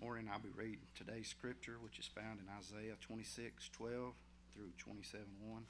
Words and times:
morning 0.00 0.28
I'll 0.30 0.38
be 0.38 0.50
reading 0.54 0.86
today's 0.94 1.28
scripture, 1.28 1.76
which 1.80 1.98
is 1.98 2.06
found 2.06 2.38
in 2.40 2.46
Isaiah 2.58 2.96
26 3.00 3.70
12 3.70 4.12
through 4.54 4.70
27 4.78 5.24
1. 5.40 5.62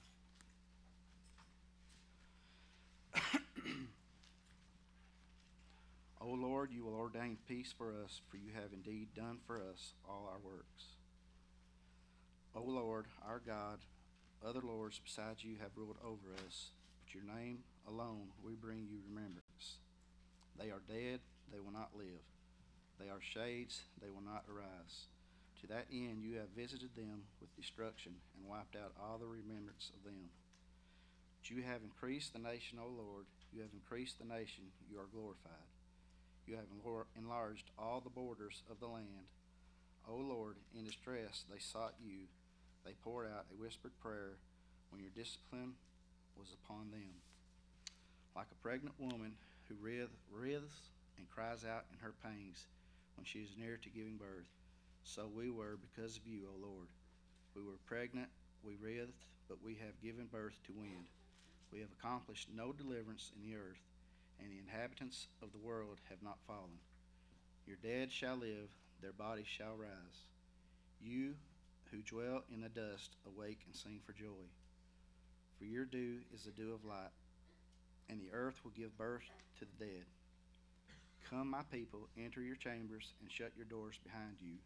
O 6.18 6.30
Lord, 6.30 6.72
you 6.72 6.82
will 6.82 6.96
ordain 6.96 7.36
peace 7.46 7.72
for 7.76 7.92
us, 8.02 8.20
for 8.28 8.36
you 8.36 8.50
have 8.52 8.72
indeed 8.72 9.14
done 9.14 9.38
for 9.46 9.58
us 9.58 9.92
all 10.08 10.28
our 10.28 10.40
works. 10.40 10.96
O 12.52 12.62
Lord, 12.62 13.06
our 13.24 13.40
God, 13.46 13.78
other 14.44 14.60
lords 14.60 15.00
besides 15.04 15.44
you 15.44 15.54
have 15.60 15.70
ruled 15.76 15.98
over 16.04 16.34
us, 16.44 16.70
but 17.04 17.14
your 17.14 17.22
name 17.22 17.58
alone 17.86 18.32
we 18.42 18.54
bring 18.54 18.88
you 18.90 18.98
remembrance. 19.08 19.78
They 20.58 20.70
are 20.70 20.82
dead, 20.88 21.20
they 21.52 21.60
will 21.60 21.70
not 21.70 21.90
live. 21.96 22.24
They 22.98 23.08
are 23.08 23.20
shades, 23.20 23.82
they 24.00 24.10
will 24.10 24.24
not 24.24 24.44
arise. 24.48 25.08
To 25.60 25.66
that 25.68 25.86
end 25.92 26.22
you 26.22 26.36
have 26.36 26.56
visited 26.56 26.94
them 26.96 27.24
with 27.40 27.54
destruction 27.56 28.12
and 28.36 28.48
wiped 28.48 28.76
out 28.76 28.92
all 29.00 29.18
the 29.18 29.26
remembrance 29.26 29.90
of 29.96 30.04
them. 30.04 30.30
But 31.40 31.50
you 31.50 31.62
have 31.62 31.82
increased 31.82 32.32
the 32.32 32.38
nation, 32.38 32.78
O 32.80 32.88
Lord, 32.88 33.26
you 33.52 33.62
have 33.62 33.72
increased 33.72 34.18
the 34.18 34.28
nation, 34.28 34.72
you 34.90 34.98
are 34.98 35.08
glorified. 35.12 35.68
You 36.46 36.56
have 36.56 36.70
enlarged 37.16 37.70
all 37.78 38.00
the 38.00 38.10
borders 38.10 38.62
of 38.70 38.80
the 38.80 38.86
land. 38.86 39.26
O 40.08 40.16
Lord, 40.16 40.56
in 40.76 40.84
distress 40.84 41.44
they 41.50 41.58
sought 41.58 41.94
you. 42.00 42.30
They 42.84 42.92
poured 43.02 43.26
out 43.26 43.50
a 43.50 43.60
whispered 43.60 43.98
prayer 44.00 44.38
when 44.90 45.02
your 45.02 45.10
discipline 45.10 45.74
was 46.38 46.54
upon 46.54 46.90
them. 46.92 47.18
Like 48.36 48.46
a 48.52 48.62
pregnant 48.62 48.94
woman 49.00 49.32
who 49.68 49.74
writhes 49.82 50.92
and 51.18 51.28
cries 51.30 51.64
out 51.64 51.84
in 51.90 51.98
her 51.98 52.14
pangs 52.22 52.66
when 53.16 53.24
she 53.24 53.40
is 53.40 53.56
near 53.58 53.76
to 53.76 53.90
giving 53.90 54.16
birth, 54.16 54.48
so 55.04 55.28
we 55.34 55.50
were 55.50 55.78
because 55.80 56.16
of 56.16 56.26
you, 56.26 56.48
O 56.48 56.66
Lord. 56.66 56.88
We 57.54 57.62
were 57.62 57.78
pregnant, 57.86 58.28
we 58.62 58.76
writhed, 58.76 59.24
but 59.48 59.62
we 59.62 59.74
have 59.74 60.02
given 60.02 60.26
birth 60.26 60.58
to 60.66 60.72
wind. 60.72 61.06
We 61.72 61.80
have 61.80 61.90
accomplished 61.98 62.48
no 62.54 62.72
deliverance 62.72 63.32
in 63.34 63.48
the 63.48 63.56
earth 63.56 63.82
and 64.40 64.50
the 64.50 64.58
inhabitants 64.58 65.28
of 65.42 65.52
the 65.52 65.58
world 65.58 65.98
have 66.08 66.22
not 66.22 66.38
fallen. 66.46 66.80
Your 67.66 67.76
dead 67.82 68.12
shall 68.12 68.36
live, 68.36 68.68
their 69.00 69.12
bodies 69.12 69.46
shall 69.46 69.74
rise. 69.76 70.24
You 71.00 71.34
who 71.90 71.98
dwell 71.98 72.42
in 72.52 72.60
the 72.60 72.68
dust, 72.68 73.16
awake 73.26 73.60
and 73.66 73.74
sing 73.74 74.00
for 74.04 74.12
joy. 74.12 74.46
For 75.58 75.64
your 75.64 75.84
dew 75.84 76.18
is 76.34 76.44
the 76.44 76.50
dew 76.50 76.74
of 76.74 76.84
light, 76.84 77.12
and 78.08 78.20
the 78.20 78.32
earth 78.32 78.60
will 78.62 78.72
give 78.72 78.96
birth 78.98 79.28
to 79.58 79.64
the 79.64 79.84
dead. 79.84 80.04
Come, 81.30 81.50
my 81.50 81.62
people, 81.72 82.06
enter 82.16 82.40
your 82.40 82.54
chambers 82.54 83.14
and 83.20 83.30
shut 83.30 83.50
your 83.56 83.66
doors 83.66 83.98
behind 84.04 84.36
you. 84.40 84.58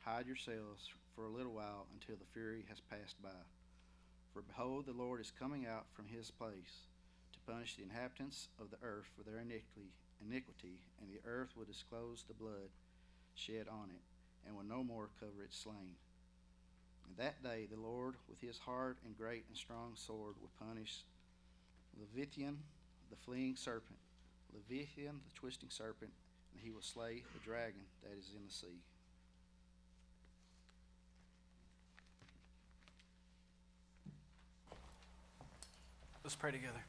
Hide 0.00 0.26
yourselves 0.26 0.88
for 1.14 1.26
a 1.26 1.28
little 1.28 1.52
while 1.52 1.86
until 1.92 2.16
the 2.16 2.32
fury 2.32 2.64
has 2.70 2.80
passed 2.80 3.20
by. 3.22 3.36
For 4.32 4.40
behold, 4.40 4.86
the 4.86 4.96
Lord 4.96 5.20
is 5.20 5.30
coming 5.38 5.66
out 5.66 5.84
from 5.92 6.06
his 6.06 6.30
place 6.30 6.88
to 7.34 7.52
punish 7.52 7.76
the 7.76 7.82
inhabitants 7.82 8.48
of 8.58 8.70
the 8.70 8.78
earth 8.82 9.10
for 9.14 9.28
their 9.28 9.40
iniquity, 9.40 9.92
iniquity, 10.24 10.80
and 11.02 11.10
the 11.10 11.20
earth 11.28 11.50
will 11.54 11.66
disclose 11.66 12.24
the 12.26 12.34
blood 12.34 12.72
shed 13.34 13.66
on 13.68 13.90
it, 13.90 14.02
and 14.46 14.56
will 14.56 14.64
no 14.64 14.82
more 14.82 15.10
cover 15.20 15.44
its 15.44 15.58
slain. 15.58 15.96
And 17.06 17.16
that 17.18 17.42
day 17.42 17.68
the 17.70 17.80
Lord, 17.80 18.14
with 18.28 18.40
his 18.40 18.58
hard 18.58 18.96
and 19.04 19.16
great 19.16 19.44
and 19.48 19.56
strong 19.56 19.92
sword, 19.96 20.34
will 20.40 20.66
punish 20.66 21.04
Leviathan, 21.98 22.58
the 23.10 23.16
fleeing 23.16 23.56
serpent, 23.56 23.98
Leviathan, 24.54 25.20
the 25.24 25.34
twisting 25.34 25.70
serpent, 25.70 26.10
and 26.52 26.62
he 26.62 26.70
will 26.70 26.82
slay 26.82 27.22
the 27.34 27.40
dragon 27.44 27.82
that 28.02 28.18
is 28.18 28.32
in 28.34 28.44
the 28.46 28.52
sea. 28.52 28.80
Let's 36.22 36.36
pray 36.36 36.50
together. 36.50 36.84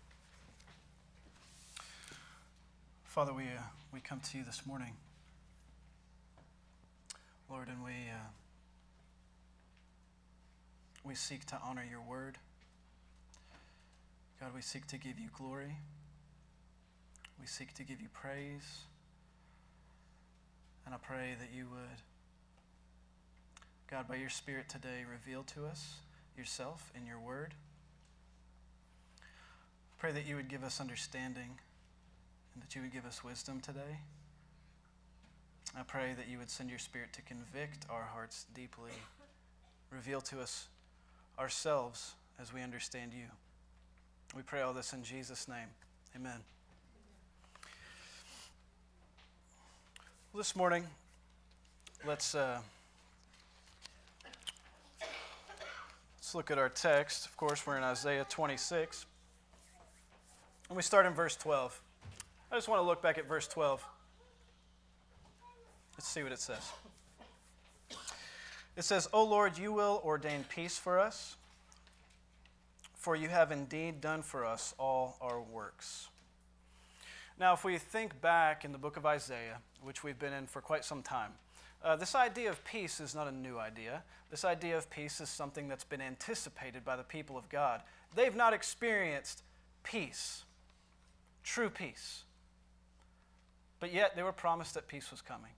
Father, 3.05 3.33
we, 3.33 3.43
uh, 3.43 3.61
we 3.93 3.99
come 3.99 4.19
to 4.19 4.37
you 4.37 4.43
this 4.43 4.65
morning, 4.65 4.93
Lord, 7.49 7.67
and 7.67 7.83
we, 7.83 7.91
uh, 7.91 8.29
we 11.03 11.15
seek 11.15 11.45
to 11.47 11.59
honor 11.65 11.83
your 11.89 12.01
word. 12.01 12.37
God, 14.39 14.53
we 14.53 14.61
seek 14.61 14.87
to 14.87 14.97
give 14.97 15.19
you 15.19 15.29
glory. 15.37 15.75
We 17.41 17.47
seek 17.47 17.73
to 17.73 17.83
give 17.83 17.99
you 17.99 18.07
praise. 18.13 18.85
And 20.85 20.93
I 20.93 20.99
pray 20.99 21.33
that 21.39 21.49
you 21.55 21.65
would, 21.71 22.01
God, 23.89 24.07
by 24.07 24.15
your 24.15 24.29
Spirit 24.29 24.69
today, 24.69 25.05
reveal 25.09 25.41
to 25.55 25.65
us 25.65 25.95
yourself 26.37 26.91
in 26.95 27.07
your 27.07 27.19
word. 27.19 27.55
Pray 29.97 30.11
that 30.11 30.27
you 30.27 30.35
would 30.35 30.49
give 30.49 30.63
us 30.63 30.79
understanding 30.79 31.57
and 32.53 32.63
that 32.63 32.75
you 32.75 32.81
would 32.83 32.93
give 32.93 33.05
us 33.05 33.23
wisdom 33.23 33.59
today. 33.59 33.99
I 35.75 35.81
pray 35.81 36.13
that 36.15 36.27
you 36.27 36.37
would 36.37 36.49
send 36.51 36.69
your 36.69 36.79
Spirit 36.79 37.11
to 37.13 37.21
convict 37.23 37.85
our 37.89 38.03
hearts 38.03 38.45
deeply, 38.53 38.91
reveal 39.89 40.21
to 40.21 40.41
us 40.41 40.67
ourselves 41.39 42.13
as 42.39 42.53
we 42.53 42.61
understand 42.61 43.13
you. 43.13 43.25
We 44.35 44.43
pray 44.43 44.61
all 44.61 44.73
this 44.73 44.93
in 44.93 45.03
Jesus' 45.03 45.47
name. 45.47 45.69
Amen. 46.15 46.41
This 50.33 50.55
morning, 50.55 50.85
let's, 52.07 52.35
uh, 52.35 52.61
let's 56.15 56.33
look 56.33 56.49
at 56.49 56.57
our 56.57 56.69
text. 56.69 57.25
Of 57.25 57.35
course, 57.35 57.67
we're 57.67 57.75
in 57.75 57.83
Isaiah 57.83 58.25
26. 58.29 59.05
And 60.69 60.77
we 60.77 60.83
start 60.83 61.05
in 61.05 61.11
verse 61.11 61.35
12. 61.35 61.81
I 62.49 62.55
just 62.55 62.69
want 62.69 62.79
to 62.79 62.85
look 62.85 63.01
back 63.01 63.17
at 63.17 63.27
verse 63.27 63.45
12. 63.49 63.85
Let's 65.97 66.07
see 66.07 66.23
what 66.23 66.31
it 66.31 66.39
says. 66.39 66.71
It 68.77 68.85
says, 68.85 69.09
O 69.11 69.25
Lord, 69.25 69.57
you 69.57 69.73
will 69.73 70.01
ordain 70.01 70.45
peace 70.47 70.77
for 70.77 70.97
us, 70.97 71.35
for 72.95 73.17
you 73.17 73.27
have 73.27 73.51
indeed 73.51 73.99
done 73.99 74.21
for 74.21 74.45
us 74.45 74.73
all 74.79 75.17
our 75.19 75.41
works. 75.41 76.07
Now, 77.41 77.53
if 77.53 77.63
we 77.63 77.79
think 77.79 78.21
back 78.21 78.65
in 78.65 78.71
the 78.71 78.77
book 78.77 78.97
of 78.97 79.05
Isaiah, 79.07 79.57
which 79.81 80.03
we've 80.03 80.19
been 80.19 80.31
in 80.31 80.45
for 80.45 80.61
quite 80.61 80.85
some 80.85 81.01
time, 81.01 81.31
uh, 81.83 81.95
this 81.95 82.13
idea 82.13 82.51
of 82.51 82.63
peace 82.63 82.99
is 82.99 83.15
not 83.15 83.27
a 83.27 83.31
new 83.31 83.57
idea. 83.57 84.03
This 84.29 84.45
idea 84.45 84.77
of 84.77 84.87
peace 84.91 85.19
is 85.19 85.27
something 85.27 85.67
that's 85.67 85.83
been 85.83 86.01
anticipated 86.01 86.85
by 86.85 86.95
the 86.95 87.03
people 87.03 87.39
of 87.39 87.49
God. 87.49 87.81
They've 88.13 88.35
not 88.35 88.53
experienced 88.53 89.41
peace, 89.81 90.43
true 91.43 91.71
peace. 91.71 92.25
But 93.79 93.91
yet 93.91 94.15
they 94.15 94.21
were 94.21 94.31
promised 94.31 94.75
that 94.75 94.87
peace 94.87 95.09
was 95.09 95.23
coming. 95.23 95.53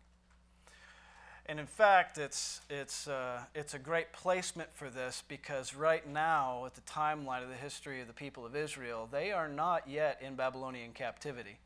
And 1.47 1.59
in 1.59 1.67
fact, 1.67 2.17
it's, 2.17 2.61
it's, 2.69 3.09
uh, 3.09 3.39
it's 3.53 3.73
a 3.73 3.79
great 3.79 4.13
placement 4.13 4.73
for 4.73 4.89
this 4.89 5.21
because 5.27 5.75
right 5.75 6.07
now, 6.07 6.65
at 6.65 6.75
the 6.75 6.81
timeline 6.89 7.43
of 7.43 7.49
the 7.49 7.55
history 7.55 7.99
of 7.99 8.07
the 8.07 8.13
people 8.13 8.45
of 8.45 8.55
Israel, 8.55 9.09
they 9.11 9.33
are 9.33 9.49
not 9.49 9.89
yet 9.89 10.21
in 10.25 10.35
Babylonian 10.35 10.93
captivity. 10.93 11.57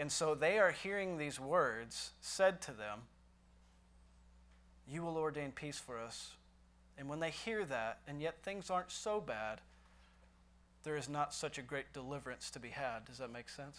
And 0.00 0.10
so 0.10 0.34
they 0.34 0.58
are 0.58 0.70
hearing 0.70 1.18
these 1.18 1.38
words 1.38 2.12
said 2.22 2.62
to 2.62 2.72
them 2.72 3.00
You 4.88 5.02
will 5.02 5.18
ordain 5.18 5.52
peace 5.52 5.78
for 5.78 5.98
us. 5.98 6.30
And 6.96 7.06
when 7.06 7.20
they 7.20 7.28
hear 7.28 7.66
that, 7.66 7.98
and 8.08 8.22
yet 8.22 8.42
things 8.42 8.70
aren't 8.70 8.90
so 8.90 9.20
bad, 9.20 9.60
there 10.84 10.96
is 10.96 11.06
not 11.06 11.34
such 11.34 11.58
a 11.58 11.62
great 11.62 11.92
deliverance 11.92 12.50
to 12.52 12.58
be 12.58 12.70
had. 12.70 13.04
Does 13.04 13.18
that 13.18 13.30
make 13.30 13.50
sense? 13.50 13.78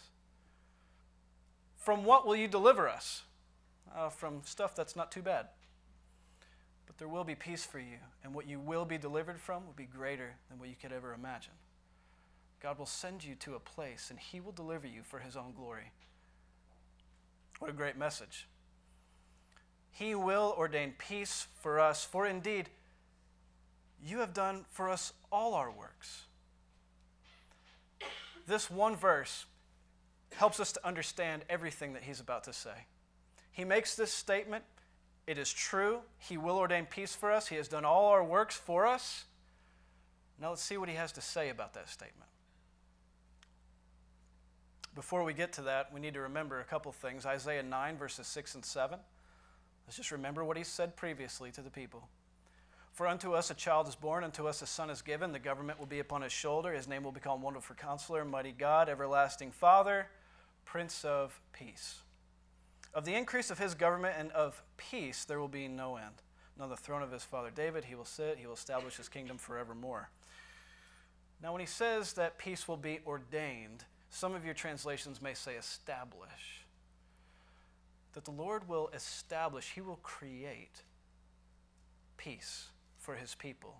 From 1.75 2.06
what 2.06 2.27
will 2.27 2.35
you 2.35 2.47
deliver 2.47 2.88
us? 2.88 3.24
Uh, 3.95 4.09
from 4.09 4.41
stuff 4.45 4.75
that's 4.75 4.95
not 4.95 5.12
too 5.12 5.24
bad. 5.24 5.47
But 6.85 7.00
there 7.00 7.07
will 7.07 7.24
be 7.24 7.33
peace 7.33 7.65
for 7.65 7.79
you, 7.79 7.97
and 8.24 8.35
what 8.35 8.47
you 8.47 8.59
will 8.59 8.85
be 8.85 9.00
delivered 9.00 9.41
from 9.41 9.65
will 9.65 9.74
be 9.74 9.85
greater 9.85 10.35
than 10.50 10.59
what 10.59 10.69
you 10.69 10.75
could 10.79 10.91
ever 10.91 11.15
imagine. 11.15 11.53
God 12.62 12.77
will 12.77 12.85
send 12.85 13.24
you 13.24 13.33
to 13.39 13.56
a 13.56 13.59
place, 13.59 14.12
and 14.12 14.19
He 14.19 14.39
will 14.39 14.51
deliver 14.51 14.85
you 14.85 15.01
for 15.01 15.17
His 15.17 15.35
own 15.35 15.53
glory. 15.56 15.91
What 17.62 17.69
a 17.69 17.75
great 17.75 17.96
message. 17.96 18.48
He 19.92 20.16
will 20.16 20.56
ordain 20.58 20.96
peace 20.98 21.46
for 21.62 21.80
us, 21.80 22.04
for 22.04 22.25
indeed, 22.25 22.69
you 24.04 24.18
have 24.18 24.34
done 24.34 24.66
for 24.72 24.90
us 24.90 25.13
all 25.31 25.54
our 25.54 25.69
works. 25.69 26.24
This 28.48 28.72
one 28.72 28.96
verse 28.96 29.46
helps 30.34 30.60
us 30.60 30.72
to 30.72 30.88
understand 30.88 31.44
everything 31.52 31.94
that 31.94 32.02
he's 32.02 32.19
about 32.19 32.46
to 32.46 32.54
say. 32.54 32.88
He 33.52 33.63
makes 33.63 33.96
this 33.96 34.12
statement. 34.12 34.63
It 35.28 35.38
is 35.38 35.54
true. 35.54 36.00
He 36.18 36.38
will 36.38 36.58
ordain 36.58 36.88
peace 36.88 37.13
for 37.13 37.31
us. 37.31 37.50
He 37.50 37.58
has 37.58 37.68
done 37.68 37.86
all 37.86 38.08
our 38.08 38.24
works 38.24 38.56
for 38.56 38.88
us. 38.88 39.25
Now 40.42 40.50
let's 40.50 40.63
see 40.63 40.78
what 40.78 40.90
he 40.90 40.96
has 40.96 41.12
to 41.12 41.22
say 41.22 41.50
about 41.50 41.75
that 41.75 41.90
statement. 41.90 42.31
Before 44.93 45.23
we 45.23 45.33
get 45.33 45.53
to 45.53 45.61
that, 45.63 45.93
we 45.93 46.01
need 46.01 46.15
to 46.15 46.21
remember 46.21 46.59
a 46.59 46.65
couple 46.65 46.91
things. 46.91 47.25
Isaiah 47.25 47.63
9, 47.63 47.97
verses 47.97 48.27
6 48.27 48.55
and 48.55 48.65
7. 48.65 48.99
Let's 49.88 49.97
just 49.97 50.11
remember 50.11 50.43
what 50.43 50.57
he 50.57 50.63
said 50.63 50.95
previously 50.95 51.51
to 51.51 51.61
the 51.61 51.69
people. 51.69 52.07
For 52.91 53.07
unto 53.07 53.33
us 53.33 53.49
a 53.49 53.53
child 53.53 53.88
is 53.88 53.95
born, 53.95 54.23
unto 54.23 54.47
us 54.47 54.61
a 54.61 54.65
son 54.65 54.89
is 54.89 55.01
given. 55.01 55.31
The 55.31 55.39
government 55.39 55.79
will 55.79 55.85
be 55.85 55.99
upon 55.99 56.23
his 56.23 56.33
shoulder. 56.33 56.73
His 56.73 56.89
name 56.89 57.03
will 57.03 57.13
be 57.13 57.21
called 57.21 57.41
Wonderful 57.41 57.75
Counselor, 57.77 58.25
Mighty 58.25 58.51
God, 58.51 58.89
Everlasting 58.89 59.51
Father, 59.51 60.07
Prince 60.65 61.05
of 61.05 61.39
Peace. 61.53 61.99
Of 62.93 63.05
the 63.05 63.15
increase 63.15 63.49
of 63.49 63.59
his 63.59 63.73
government 63.73 64.15
and 64.17 64.29
of 64.33 64.61
peace 64.75 65.23
there 65.23 65.39
will 65.39 65.47
be 65.47 65.69
no 65.69 65.95
end. 65.95 66.21
And 66.55 66.63
on 66.63 66.69
the 66.69 66.75
throne 66.75 67.01
of 67.01 67.11
his 67.13 67.23
father 67.23 67.49
David 67.49 67.85
he 67.85 67.95
will 67.95 68.03
sit, 68.03 68.38
he 68.38 68.45
will 68.45 68.53
establish 68.53 68.97
his 68.97 69.07
kingdom 69.07 69.38
forevermore. 69.38 70.09
Now, 71.41 71.53
when 71.53 71.61
he 71.61 71.67
says 71.67 72.13
that 72.13 72.38
peace 72.38 72.67
will 72.67 72.77
be 72.77 72.99
ordained, 73.07 73.85
some 74.12 74.36
of 74.36 74.46
your 74.46 74.54
translations 74.54 75.22
may 75.22 75.34
say 75.34 75.56
establish. 75.56 76.66
That 78.13 78.25
the 78.25 78.31
Lord 78.31 78.68
will 78.68 78.90
establish, 78.94 79.72
he 79.74 79.81
will 79.81 80.00
create 80.04 80.84
peace 82.18 82.68
for 82.98 83.16
his 83.16 83.34
people, 83.34 83.78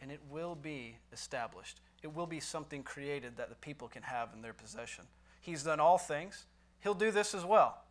and 0.00 0.10
it 0.10 0.20
will 0.30 0.54
be 0.54 0.96
established. 1.12 1.80
It 2.02 2.14
will 2.14 2.28
be 2.28 2.38
something 2.38 2.84
created 2.84 3.36
that 3.36 3.48
the 3.48 3.56
people 3.56 3.88
can 3.88 4.04
have 4.04 4.30
in 4.34 4.40
their 4.40 4.52
possession. 4.52 5.04
He's 5.40 5.64
done 5.64 5.80
all 5.80 5.98
things, 5.98 6.46
he'll 6.80 6.94
do 6.94 7.10
this 7.10 7.34
as 7.34 7.44
well. 7.44 7.82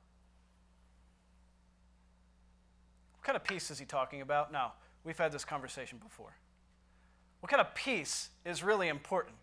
What 3.18 3.24
kind 3.24 3.36
of 3.36 3.44
peace 3.44 3.70
is 3.70 3.78
he 3.78 3.86
talking 3.86 4.22
about? 4.22 4.52
Now, 4.52 4.74
we've 5.04 5.18
had 5.18 5.34
this 5.34 5.46
conversation 5.46 6.00
before. 6.02 6.34
What 7.42 7.50
kind 7.50 7.62
of 7.62 7.76
peace 7.76 8.30
is 8.46 8.64
really 8.64 8.88
important? 8.88 9.36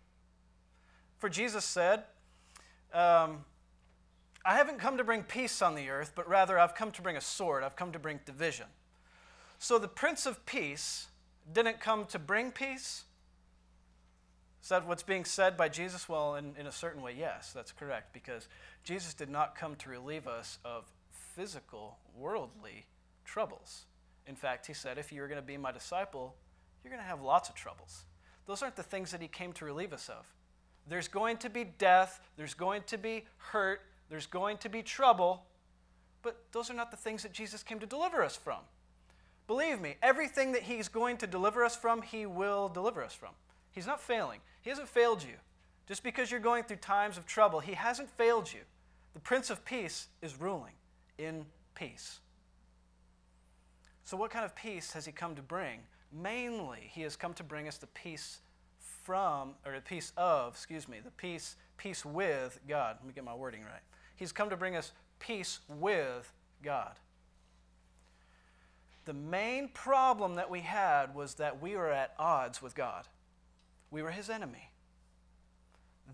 For 1.19 1.29
Jesus 1.29 1.63
said, 1.63 2.03
um, 2.93 3.45
I 4.45 4.55
haven't 4.55 4.79
come 4.79 4.97
to 4.97 5.03
bring 5.03 5.23
peace 5.23 5.61
on 5.61 5.75
the 5.75 5.89
earth, 5.89 6.13
but 6.15 6.27
rather 6.27 6.57
I've 6.57 6.75
come 6.75 6.91
to 6.91 7.01
bring 7.01 7.17
a 7.17 7.21
sword. 7.21 7.63
I've 7.63 7.75
come 7.75 7.91
to 7.91 7.99
bring 7.99 8.19
division. 8.25 8.67
So 9.59 9.77
the 9.77 9.87
Prince 9.87 10.25
of 10.25 10.45
Peace 10.45 11.07
didn't 11.51 11.79
come 11.79 12.05
to 12.05 12.19
bring 12.19 12.51
peace. 12.51 13.03
Is 14.61 14.69
that 14.69 14.87
what's 14.87 15.03
being 15.03 15.25
said 15.25 15.57
by 15.57 15.69
Jesus? 15.69 16.07
Well, 16.07 16.35
in, 16.35 16.53
in 16.57 16.67
a 16.67 16.71
certain 16.71 17.01
way, 17.01 17.15
yes, 17.17 17.51
that's 17.53 17.71
correct, 17.71 18.13
because 18.13 18.47
Jesus 18.83 19.13
did 19.13 19.29
not 19.29 19.55
come 19.55 19.75
to 19.77 19.89
relieve 19.89 20.27
us 20.27 20.57
of 20.63 20.85
physical, 21.35 21.97
worldly 22.17 22.85
troubles. 23.25 23.85
In 24.27 24.35
fact, 24.35 24.67
he 24.67 24.73
said, 24.73 24.97
if 24.97 25.11
you're 25.11 25.27
going 25.27 25.41
to 25.41 25.45
be 25.45 25.57
my 25.57 25.71
disciple, 25.71 26.35
you're 26.83 26.91
going 26.91 27.01
to 27.01 27.07
have 27.07 27.21
lots 27.21 27.49
of 27.49 27.55
troubles. 27.55 28.03
Those 28.45 28.61
aren't 28.61 28.75
the 28.75 28.83
things 28.83 29.11
that 29.11 29.21
he 29.21 29.27
came 29.27 29.53
to 29.53 29.65
relieve 29.65 29.93
us 29.93 30.09
of. 30.09 30.25
There's 30.89 31.07
going 31.07 31.37
to 31.37 31.49
be 31.49 31.65
death, 31.77 32.19
there's 32.35 32.55
going 32.55 32.81
to 32.87 32.97
be 32.97 33.25
hurt, 33.37 33.81
there's 34.09 34.25
going 34.25 34.57
to 34.57 34.69
be 34.69 34.81
trouble, 34.81 35.43
but 36.23 36.37
those 36.51 36.69
are 36.69 36.73
not 36.73 36.91
the 36.91 36.97
things 36.97 37.23
that 37.23 37.31
Jesus 37.31 37.61
came 37.63 37.79
to 37.79 37.85
deliver 37.85 38.23
us 38.23 38.35
from. 38.35 38.59
Believe 39.47 39.79
me, 39.79 39.95
everything 40.01 40.51
that 40.53 40.63
He's 40.63 40.87
going 40.87 41.17
to 41.17 41.27
deliver 41.27 41.63
us 41.63 41.75
from, 41.75 42.01
He 42.01 42.25
will 42.25 42.69
deliver 42.69 43.03
us 43.03 43.13
from. 43.13 43.29
He's 43.71 43.87
not 43.87 44.01
failing. 44.01 44.39
He 44.61 44.69
hasn't 44.69 44.89
failed 44.89 45.23
you. 45.23 45.35
Just 45.87 46.03
because 46.03 46.29
you're 46.29 46.39
going 46.39 46.63
through 46.63 46.77
times 46.77 47.17
of 47.17 47.25
trouble, 47.25 47.59
He 47.59 47.73
hasn't 47.73 48.09
failed 48.11 48.51
you. 48.51 48.61
The 49.13 49.19
Prince 49.19 49.49
of 49.49 49.63
Peace 49.65 50.07
is 50.21 50.39
ruling 50.39 50.73
in 51.17 51.45
peace. 51.75 52.19
So, 54.03 54.17
what 54.17 54.31
kind 54.31 54.45
of 54.45 54.55
peace 54.55 54.93
has 54.93 55.05
He 55.05 55.11
come 55.11 55.35
to 55.35 55.41
bring? 55.41 55.79
Mainly, 56.11 56.89
He 56.91 57.01
has 57.01 57.15
come 57.15 57.33
to 57.35 57.43
bring 57.43 57.67
us 57.67 57.77
the 57.77 57.87
peace 57.87 58.39
from, 59.09 59.55
or 59.65 59.73
the 59.73 59.81
peace 59.81 60.13
of, 60.17 60.53
excuse 60.53 60.87
me, 60.87 60.99
the 61.03 61.09
peace, 61.09 61.55
peace 61.77 62.05
with 62.05 62.59
God. 62.67 62.97
Let 62.99 63.07
me 63.07 63.11
get 63.11 63.23
my 63.23 63.33
wording 63.33 63.61
right. 63.61 63.81
He's 64.15 64.31
come 64.31 64.51
to 64.51 64.55
bring 64.55 64.75
us 64.75 64.91
peace 65.17 65.61
with 65.67 66.31
God. 66.61 66.93
The 69.05 69.13
main 69.13 69.69
problem 69.69 70.35
that 70.35 70.51
we 70.51 70.59
had 70.59 71.15
was 71.15 71.33
that 71.35 71.59
we 71.59 71.75
were 71.75 71.89
at 71.89 72.13
odds 72.19 72.61
with 72.61 72.75
God. 72.75 73.07
We 73.89 74.03
were 74.03 74.11
his 74.11 74.29
enemy. 74.29 74.69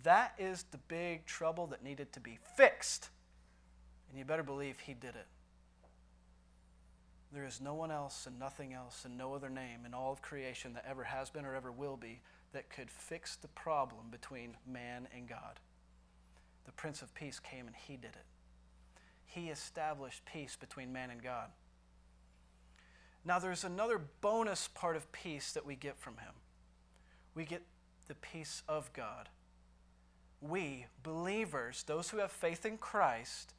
That 0.04 0.34
is 0.40 0.64
the 0.72 0.78
big 0.78 1.26
trouble 1.26 1.68
that 1.68 1.84
needed 1.84 2.14
to 2.14 2.22
be 2.22 2.40
fixed. 2.56 3.10
And 4.10 4.18
you 4.18 4.24
better 4.24 4.42
believe 4.42 4.80
he 4.80 4.94
did 4.94 5.18
it. 5.18 5.28
There 7.34 7.44
is 7.44 7.60
no 7.60 7.74
one 7.74 7.92
else 7.92 8.26
and 8.26 8.40
nothing 8.40 8.72
else 8.72 9.04
and 9.04 9.18
no 9.18 9.34
other 9.34 9.50
name 9.50 9.86
in 9.86 9.94
all 9.94 10.14
of 10.14 10.22
creation 10.22 10.72
that 10.76 10.86
ever 10.90 11.04
has 11.04 11.30
been 11.30 11.44
or 11.44 11.56
ever 11.56 11.74
will 11.74 11.98
be 11.98 12.22
that 12.56 12.70
could 12.70 12.90
fix 12.90 13.36
the 13.36 13.50
problem 13.50 14.06
between 14.10 14.56
man 14.66 15.10
and 15.14 15.28
God. 15.28 15.60
The 16.66 16.72
Prince 16.72 17.02
of 17.02 17.14
Peace 17.14 17.38
came 17.38 17.68
and 17.68 17.76
he 17.76 17.98
did 17.98 18.12
it. 18.16 18.26
He 19.26 19.50
established 19.50 20.24
peace 20.26 20.56
between 20.56 20.94
man 20.94 21.10
and 21.10 21.22
God. 21.22 21.50
Now, 23.26 23.40
there's 23.40 23.66
another 23.66 24.00
bonus 24.22 24.70
part 24.70 24.96
of 24.96 25.12
peace 25.12 25.52
that 25.52 25.66
we 25.66 25.76
get 25.76 26.00
from 26.00 26.14
him. 26.18 26.32
We 27.34 27.44
get 27.44 27.62
the 28.08 28.16
peace 28.16 28.64
of 28.70 28.94
God. 28.94 29.28
We, 30.42 30.86
believers, 31.04 31.84
those 31.84 32.10
who 32.10 32.20
have 32.20 32.32
faith 32.32 32.66
in 32.66 32.78
Christ, 32.78 33.54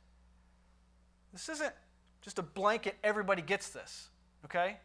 this 1.35 1.51
isn't 1.51 1.75
just 2.23 2.39
a 2.39 2.43
blanket, 2.43 2.97
everybody 3.05 3.43
gets 3.43 3.69
this, 3.69 4.09
okay? 4.47 4.79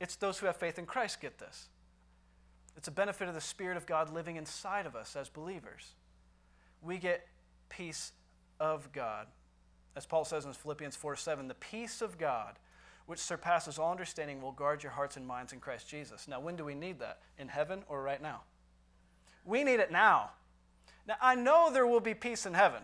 It's 0.00 0.14
those 0.14 0.38
who 0.38 0.46
have 0.46 0.56
faith 0.56 0.78
in 0.78 0.86
Christ 0.86 1.20
get 1.20 1.38
this. 1.38 1.68
It's 2.76 2.88
a 2.88 2.92
benefit 2.92 3.28
of 3.28 3.34
the 3.34 3.40
Spirit 3.40 3.76
of 3.76 3.86
God 3.86 4.12
living 4.12 4.36
inside 4.36 4.86
of 4.86 4.94
us 4.94 5.16
as 5.16 5.28
believers. 5.28 5.94
We 6.82 6.98
get 6.98 7.26
peace 7.68 8.12
of 8.60 8.92
God. 8.92 9.26
As 9.96 10.04
Paul 10.04 10.24
says 10.24 10.44
in 10.44 10.52
Philippians 10.52 10.94
4 10.94 11.16
7, 11.16 11.48
the 11.48 11.54
peace 11.54 12.02
of 12.02 12.18
God 12.18 12.58
which 13.06 13.20
surpasses 13.20 13.78
all 13.78 13.92
understanding, 13.92 14.42
will 14.42 14.52
guard 14.52 14.82
your 14.82 14.92
hearts 14.92 15.16
and 15.16 15.26
minds 15.26 15.52
in 15.52 15.60
Christ 15.60 15.88
Jesus. 15.88 16.26
Now, 16.26 16.40
when 16.40 16.56
do 16.56 16.64
we 16.64 16.74
need 16.74 16.98
that? 16.98 17.20
In 17.38 17.48
heaven 17.48 17.84
or 17.88 18.02
right 18.02 18.20
now? 18.20 18.42
We 19.44 19.62
need 19.62 19.78
it 19.78 19.92
now. 19.92 20.30
Now, 21.06 21.14
I 21.22 21.36
know 21.36 21.70
there 21.72 21.86
will 21.86 22.00
be 22.00 22.14
peace 22.14 22.46
in 22.46 22.54
heaven. 22.54 22.82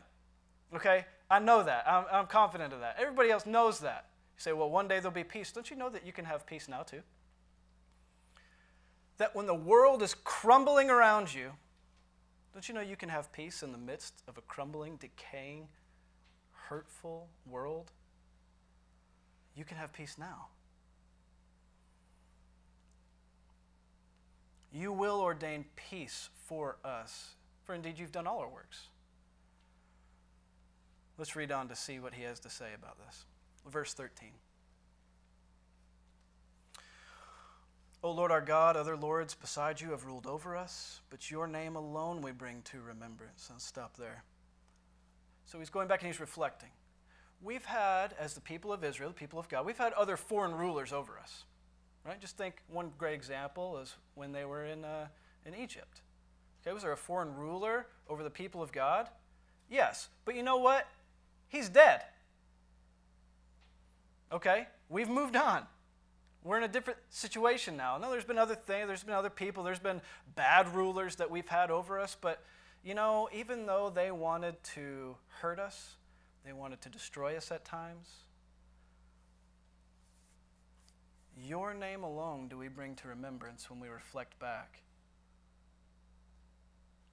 Okay? 0.74 1.06
I 1.28 1.40
know 1.40 1.64
that. 1.64 1.84
I'm, 1.88 2.04
I'm 2.10 2.26
confident 2.26 2.72
of 2.72 2.80
that. 2.80 2.96
Everybody 3.00 3.30
else 3.30 3.46
knows 3.46 3.80
that. 3.80 4.06
You 4.36 4.40
say, 4.40 4.52
well, 4.52 4.70
one 4.70 4.86
day 4.86 5.00
there'll 5.00 5.10
be 5.10 5.24
peace. 5.24 5.50
Don't 5.50 5.68
you 5.68 5.76
know 5.76 5.90
that 5.90 6.06
you 6.06 6.12
can 6.12 6.24
have 6.24 6.46
peace 6.46 6.68
now, 6.68 6.82
too? 6.82 7.02
That 9.22 9.36
when 9.36 9.46
the 9.46 9.54
world 9.54 10.02
is 10.02 10.16
crumbling 10.24 10.90
around 10.90 11.32
you, 11.32 11.52
don't 12.52 12.68
you 12.68 12.74
know 12.74 12.80
you 12.80 12.96
can 12.96 13.08
have 13.08 13.30
peace 13.30 13.62
in 13.62 13.70
the 13.70 13.78
midst 13.78 14.20
of 14.26 14.36
a 14.36 14.40
crumbling, 14.40 14.96
decaying, 14.96 15.68
hurtful 16.50 17.28
world? 17.46 17.92
you 19.54 19.64
can 19.64 19.76
have 19.76 19.92
peace 19.92 20.16
now. 20.18 20.46
You 24.72 24.92
will 24.92 25.20
ordain 25.20 25.66
peace 25.76 26.30
for 26.34 26.78
us, 26.84 27.36
for 27.62 27.76
indeed 27.76 28.00
you've 28.00 28.10
done 28.10 28.26
all 28.26 28.40
our 28.40 28.48
works. 28.48 28.88
Let's 31.16 31.36
read 31.36 31.52
on 31.52 31.68
to 31.68 31.76
see 31.76 32.00
what 32.00 32.14
he 32.14 32.24
has 32.24 32.40
to 32.40 32.50
say 32.50 32.70
about 32.74 32.98
this. 33.06 33.24
Verse 33.70 33.94
13. 33.94 34.30
O 38.02 38.10
Lord 38.10 38.32
our 38.32 38.40
God, 38.40 38.76
other 38.76 38.96
lords 38.96 39.34
beside 39.34 39.80
you 39.80 39.90
have 39.90 40.04
ruled 40.04 40.26
over 40.26 40.56
us, 40.56 41.00
but 41.10 41.30
your 41.30 41.46
name 41.46 41.76
alone 41.76 42.20
we 42.20 42.32
bring 42.32 42.62
to 42.62 42.80
remembrance. 42.80 43.48
And 43.50 43.60
stop 43.60 43.96
there. 43.96 44.24
So 45.46 45.58
he's 45.58 45.70
going 45.70 45.88
back 45.88 46.00
and 46.00 46.08
he's 46.08 46.20
reflecting 46.20 46.70
we've 47.42 47.64
had, 47.64 48.14
as 48.18 48.34
the 48.34 48.40
people 48.40 48.72
of 48.72 48.84
Israel, 48.84 49.10
the 49.10 49.14
people 49.14 49.38
of 49.38 49.48
God, 49.48 49.66
we've 49.66 49.78
had 49.78 49.92
other 49.94 50.16
foreign 50.16 50.54
rulers 50.54 50.92
over 50.92 51.18
us. 51.18 51.44
Right? 52.04 52.20
Just 52.20 52.36
think 52.36 52.56
one 52.68 52.92
great 52.98 53.14
example 53.14 53.78
is 53.78 53.94
when 54.14 54.32
they 54.32 54.44
were 54.44 54.64
in, 54.64 54.84
uh, 54.84 55.06
in 55.44 55.54
Egypt. 55.54 56.02
Okay, 56.62 56.72
was 56.72 56.82
there 56.82 56.92
a 56.92 56.96
foreign 56.96 57.34
ruler 57.34 57.86
over 58.08 58.22
the 58.22 58.30
people 58.30 58.62
of 58.62 58.72
God? 58.72 59.08
Yes. 59.70 60.08
But 60.24 60.36
you 60.36 60.42
know 60.42 60.56
what? 60.56 60.88
He's 61.48 61.68
dead. 61.68 62.02
Okay? 64.32 64.66
We've 64.88 65.08
moved 65.08 65.36
on. 65.36 65.66
We're 66.44 66.58
in 66.58 66.64
a 66.64 66.68
different 66.68 66.98
situation 67.10 67.76
now. 67.76 67.98
No, 67.98 68.10
there's 68.10 68.24
been 68.24 68.38
other 68.38 68.56
things, 68.56 68.88
there's 68.88 69.04
been 69.04 69.14
other 69.14 69.30
people, 69.30 69.62
there's 69.62 69.78
been 69.78 70.00
bad 70.34 70.74
rulers 70.74 71.16
that 71.16 71.30
we've 71.30 71.48
had 71.48 71.70
over 71.70 72.00
us, 72.00 72.16
but 72.20 72.42
you 72.84 72.94
know, 72.94 73.28
even 73.32 73.66
though 73.66 73.90
they 73.94 74.10
wanted 74.10 74.60
to 74.74 75.16
hurt 75.40 75.60
us, 75.60 75.94
they 76.44 76.52
wanted 76.52 76.80
to 76.80 76.88
destroy 76.88 77.36
us 77.36 77.52
at 77.52 77.64
times. 77.64 78.08
Your 81.36 81.74
name 81.74 82.02
alone 82.02 82.48
do 82.48 82.58
we 82.58 82.68
bring 82.68 82.96
to 82.96 83.08
remembrance 83.08 83.70
when 83.70 83.78
we 83.78 83.88
reflect 83.88 84.38
back. 84.38 84.82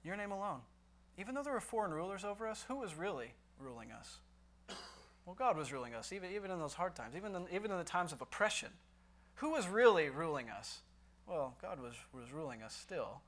Your 0.04 0.16
name 0.16 0.32
alone. 0.32 0.60
Even 1.18 1.34
though 1.34 1.42
there 1.42 1.52
were 1.52 1.60
foreign 1.60 1.92
rulers 1.92 2.24
over 2.24 2.48
us, 2.48 2.64
who 2.66 2.76
was 2.76 2.94
really 2.94 3.34
ruling 3.58 3.92
us? 3.92 4.18
Well, 5.24 5.36
God 5.38 5.56
was 5.56 5.72
ruling 5.72 5.94
us, 5.94 6.12
even, 6.12 6.32
even 6.32 6.50
in 6.50 6.58
those 6.58 6.74
hard 6.74 6.96
times, 6.96 7.14
even 7.14 7.34
in, 7.34 7.46
even 7.52 7.70
in 7.70 7.78
the 7.78 7.84
times 7.84 8.12
of 8.12 8.20
oppression. 8.20 8.70
Who 9.40 9.50
was 9.50 9.68
really 9.68 10.10
ruling 10.10 10.50
us? 10.50 10.80
Well, 11.26 11.54
God 11.62 11.80
was, 11.80 11.94
was 12.12 12.30
ruling 12.30 12.62
us 12.62 12.74
still, 12.74 13.22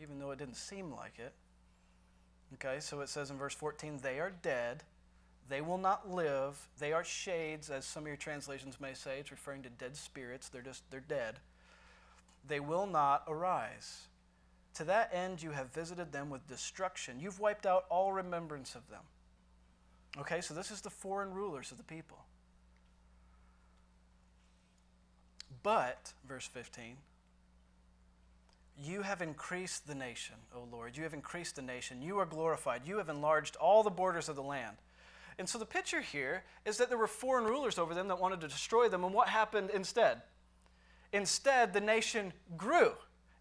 even 0.00 0.20
though 0.20 0.30
it 0.30 0.38
didn't 0.38 0.56
seem 0.56 0.92
like 0.92 1.18
it. 1.18 1.32
Okay, 2.54 2.78
so 2.78 3.00
it 3.00 3.08
says 3.08 3.30
in 3.30 3.36
verse 3.36 3.54
14, 3.54 3.98
they 4.00 4.20
are 4.20 4.30
dead 4.30 4.84
They 5.48 5.60
will 5.60 5.78
not 5.78 6.08
live. 6.08 6.68
They 6.78 6.92
are 6.92 7.02
shades, 7.02 7.68
as 7.68 7.84
some 7.84 8.04
of 8.04 8.06
your 8.06 8.16
translations 8.16 8.80
may 8.80 8.94
say. 8.94 9.18
It's 9.18 9.32
referring 9.32 9.62
to 9.64 9.70
dead 9.70 9.96
spirits. 9.96 10.48
They're 10.48 10.62
just, 10.62 10.88
they're 10.90 11.00
dead. 11.00 11.40
They 12.46 12.60
will 12.60 12.86
not 12.86 13.24
arise. 13.26 14.08
To 14.74 14.84
that 14.84 15.10
end, 15.12 15.42
you 15.42 15.50
have 15.50 15.74
visited 15.74 16.12
them 16.12 16.30
with 16.30 16.46
destruction. 16.46 17.18
You've 17.18 17.40
wiped 17.40 17.66
out 17.66 17.86
all 17.90 18.12
remembrance 18.12 18.74
of 18.74 18.88
them. 18.88 19.02
Okay, 20.16 20.40
so 20.40 20.54
this 20.54 20.70
is 20.70 20.80
the 20.80 20.90
foreign 20.90 21.32
rulers 21.32 21.72
of 21.72 21.78
the 21.78 21.84
people. 21.84 22.24
But, 25.62 26.12
verse 26.26 26.46
15, 26.46 26.96
you 28.76 29.02
have 29.02 29.22
increased 29.22 29.86
the 29.86 29.94
nation, 29.94 30.34
O 30.54 30.66
Lord. 30.70 30.96
You 30.96 31.04
have 31.04 31.14
increased 31.14 31.56
the 31.56 31.62
nation. 31.62 32.02
You 32.02 32.18
are 32.18 32.26
glorified. 32.26 32.82
You 32.84 32.98
have 32.98 33.08
enlarged 33.08 33.56
all 33.56 33.82
the 33.82 33.90
borders 33.90 34.28
of 34.28 34.36
the 34.36 34.42
land. 34.42 34.76
And 35.38 35.48
so 35.48 35.58
the 35.58 35.66
picture 35.66 36.00
here 36.00 36.44
is 36.64 36.76
that 36.78 36.88
there 36.88 36.98
were 36.98 37.06
foreign 37.06 37.44
rulers 37.44 37.78
over 37.78 37.94
them 37.94 38.08
that 38.08 38.20
wanted 38.20 38.40
to 38.40 38.48
destroy 38.48 38.88
them. 38.88 39.04
And 39.04 39.14
what 39.14 39.28
happened 39.28 39.70
instead? 39.70 40.22
Instead, 41.12 41.72
the 41.72 41.80
nation 41.80 42.32
grew. 42.56 42.92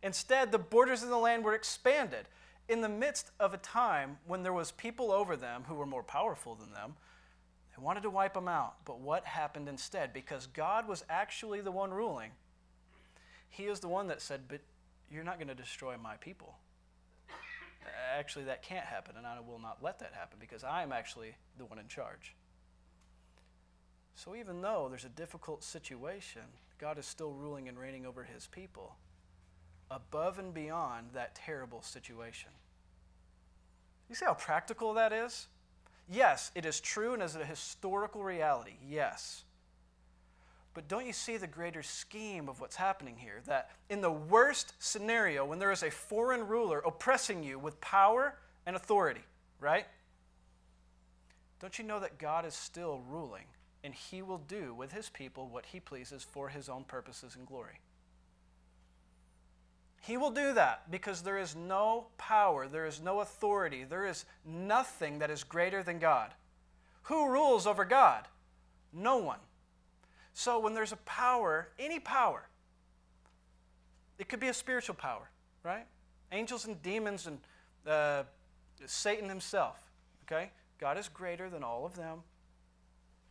Instead, 0.04 0.52
the 0.52 0.60
borders 0.60 1.02
of 1.02 1.10
the 1.10 1.18
land 1.18 1.44
were 1.44 1.56
expanded. 1.56 2.28
In 2.70 2.82
the 2.82 2.90
midst 2.90 3.32
of 3.40 3.54
a 3.54 3.58
time 3.58 4.18
when 4.26 4.44
there 4.44 4.54
was 4.54 4.72
people 4.72 5.12
over 5.12 5.36
them 5.36 5.64
who 5.68 5.76
were 5.76 5.86
more 5.86 6.04
powerful 6.04 6.56
than 6.56 6.72
them, 6.72 6.96
they 7.76 7.84
wanted 7.84 8.04
to 8.04 8.10
wipe 8.10 8.34
them 8.34 8.48
out. 8.48 8.76
But 8.86 9.00
what 9.00 9.26
happened 9.26 9.68
instead? 9.68 10.14
Because 10.14 10.48
God 10.48 10.88
was 10.88 11.04
actually 11.10 11.62
the 11.62 11.72
one 11.72 11.92
ruling, 11.92 12.32
He 13.50 13.64
is 13.64 13.80
the 13.80 13.88
one 13.88 14.08
that 14.08 14.22
said, 14.22 14.42
But 14.48 14.62
you're 15.12 15.24
not 15.24 15.38
going 15.38 15.48
to 15.48 15.56
destroy 15.56 15.96
my 16.02 16.16
people. 16.18 16.56
Actually, 18.18 18.46
that 18.46 18.64
can't 18.64 18.86
happen, 18.86 19.16
and 19.18 19.26
I 19.26 19.40
will 19.40 19.60
not 19.60 19.80
let 19.82 20.00
that 20.00 20.14
happen 20.14 20.38
because 20.40 20.64
I 20.64 20.84
am 20.84 20.92
actually 20.92 21.36
the 21.58 21.66
one 21.66 21.80
in 21.80 21.88
charge. 21.88 22.36
So, 24.16 24.36
even 24.36 24.62
though 24.62 24.88
there's 24.90 25.06
a 25.06 25.10
difficult 25.10 25.64
situation, 25.64 26.44
God 26.80 26.98
is 26.98 27.06
still 27.06 27.32
ruling 27.32 27.68
and 27.68 27.78
reigning 27.78 28.06
over 28.06 28.24
his 28.24 28.48
people 28.48 28.96
above 29.90 30.40
and 30.40 30.54
beyond 30.54 31.08
that 31.14 31.36
terrible 31.36 31.82
situation. 31.82 32.50
You 34.10 34.16
see 34.16 34.26
how 34.26 34.34
practical 34.34 34.94
that 34.94 35.12
is? 35.12 35.48
Yes, 36.10 36.52
it 36.56 36.66
is 36.66 36.80
true 36.80 37.14
and 37.14 37.24
is 37.24 37.36
a 37.36 37.46
historical 37.46 38.24
reality. 38.24 38.76
Yes. 38.88 39.44
But 40.74 40.88
don't 40.88 41.06
you 41.06 41.14
see 41.14 41.38
the 41.38 41.48
greater 41.48 41.84
scheme 41.84 42.50
of 42.50 42.60
what's 42.60 42.76
happening 42.76 43.16
here? 43.18 43.42
That 43.46 43.70
in 43.90 44.02
the 44.02 44.12
worst 44.12 44.74
scenario, 44.80 45.46
when 45.46 45.60
there 45.60 45.72
is 45.72 45.84
a 45.84 45.92
foreign 45.92 46.48
ruler 46.48 46.80
oppressing 46.80 47.44
you 47.44 47.60
with 47.60 47.80
power 47.80 48.36
and 48.66 48.76
authority, 48.76 49.24
right? 49.60 49.86
Don't 51.60 51.78
you 51.78 51.86
know 51.86 52.00
that 52.00 52.18
God 52.18 52.46
is 52.46 52.56
still 52.56 53.04
ruling 53.08 53.46
and 53.84 53.94
he 53.94 54.22
will 54.22 54.40
do 54.40 54.74
with 54.74 54.92
his 54.92 55.10
people 55.10 55.48
what 55.48 55.66
he 55.68 55.80
pleases 55.80 56.24
for 56.24 56.50
his 56.50 56.70
own 56.70 56.84
purposes 56.84 57.36
and 57.36 57.46
glory? 57.46 57.80
He 60.04 60.18
will 60.18 60.32
do 60.32 60.54
that 60.54 60.92
because 60.92 61.22
there 61.22 61.38
is 61.38 61.56
no 61.56 62.08
power, 62.18 62.68
there 62.68 62.86
is 62.86 63.02
no 63.02 63.22
authority, 63.22 63.86
there 63.86 64.06
is 64.06 64.26
nothing 64.46 65.20
that 65.20 65.32
is 65.32 65.46
greater 65.46 65.82
than 65.82 65.98
God. 65.98 66.34
Who 67.04 67.30
rules 67.30 67.66
over 67.66 67.86
God? 67.86 68.28
No 68.92 69.16
one. 69.16 69.40
So 70.34 70.60
when 70.60 70.74
there's 70.74 70.92
a 70.92 70.98
power, 70.98 71.70
any 71.80 72.02
power, 72.02 72.50
it 74.20 74.28
could 74.28 74.42
be 74.42 74.50
a 74.50 74.54
spiritual 74.54 74.96
power, 74.96 75.30
right? 75.64 75.86
Angels 76.34 76.66
and 76.66 76.82
demons 76.82 77.26
and 77.26 77.40
uh, 77.88 78.24
Satan 78.86 79.30
himself, 79.30 79.78
okay? 80.26 80.52
God 80.80 80.98
is 80.98 81.08
greater 81.08 81.50
than 81.50 81.64
all 81.64 81.86
of 81.86 81.96
them. 81.96 82.24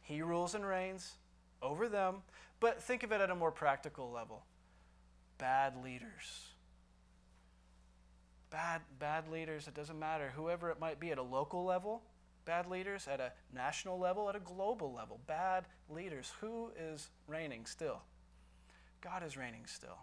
He 0.00 0.22
rules 0.22 0.54
and 0.54 0.64
reigns 0.64 1.18
over 1.60 1.86
them. 1.86 2.22
But 2.60 2.82
think 2.82 3.02
of 3.02 3.12
it 3.12 3.20
at 3.20 3.28
a 3.28 3.34
more 3.34 3.52
practical 3.52 4.10
level 4.10 4.44
bad 5.36 5.82
leaders. 5.84 6.51
Bad, 8.52 8.82
bad 8.98 9.28
leaders, 9.28 9.66
it 9.66 9.74
doesn't 9.74 9.98
matter, 9.98 10.30
whoever 10.36 10.70
it 10.70 10.78
might 10.78 11.00
be 11.00 11.10
at 11.10 11.16
a 11.16 11.22
local 11.22 11.64
level, 11.64 12.02
bad 12.44 12.66
leaders 12.66 13.08
at 13.08 13.18
a 13.18 13.32
national 13.54 13.98
level, 13.98 14.28
at 14.28 14.36
a 14.36 14.40
global 14.40 14.92
level. 14.92 15.18
Bad 15.26 15.64
leaders. 15.88 16.34
Who 16.42 16.70
is 16.78 17.08
reigning 17.26 17.64
still? 17.64 18.02
God 19.00 19.24
is 19.24 19.38
reigning 19.38 19.64
still. 19.64 19.96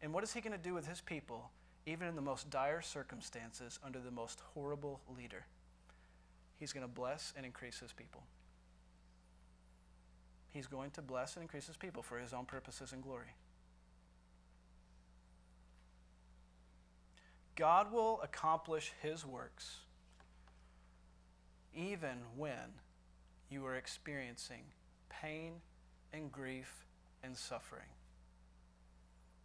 And 0.00 0.14
what 0.14 0.24
is 0.24 0.32
He 0.32 0.40
going 0.40 0.56
to 0.56 0.62
do 0.62 0.72
with 0.72 0.86
His 0.86 1.02
people, 1.02 1.50
even 1.84 2.08
in 2.08 2.16
the 2.16 2.22
most 2.22 2.48
dire 2.48 2.80
circumstances, 2.80 3.78
under 3.84 4.00
the 4.00 4.10
most 4.10 4.40
horrible 4.54 5.02
leader? 5.14 5.44
He's 6.58 6.72
going 6.72 6.86
to 6.86 6.92
bless 6.92 7.34
and 7.36 7.44
increase 7.44 7.80
His 7.80 7.92
people. 7.92 8.22
He's 10.52 10.66
going 10.66 10.90
to 10.92 11.02
bless 11.02 11.34
and 11.34 11.42
increase 11.42 11.66
His 11.66 11.76
people 11.76 12.02
for 12.02 12.18
His 12.18 12.32
own 12.32 12.46
purposes 12.46 12.92
and 12.92 13.02
glory. 13.02 13.34
God 17.56 17.92
will 17.92 18.20
accomplish 18.22 18.92
His 19.00 19.24
works 19.24 19.76
even 21.76 22.18
when 22.36 22.80
you 23.50 23.64
are 23.66 23.74
experiencing 23.74 24.62
pain 25.08 25.54
and 26.12 26.30
grief 26.30 26.86
and 27.22 27.36
suffering. 27.36 27.88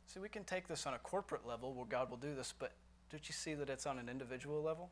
See, 0.07 0.19
we 0.19 0.29
can 0.29 0.43
take 0.43 0.67
this 0.67 0.87
on 0.87 0.93
a 0.93 0.99
corporate 0.99 1.47
level 1.47 1.73
where 1.73 1.85
God 1.85 2.09
will 2.09 2.17
do 2.17 2.33
this, 2.35 2.53
but 2.57 2.71
don't 3.11 3.27
you 3.27 3.33
see 3.33 3.53
that 3.53 3.69
it's 3.69 3.85
on 3.85 3.99
an 3.99 4.09
individual 4.09 4.61
level? 4.61 4.89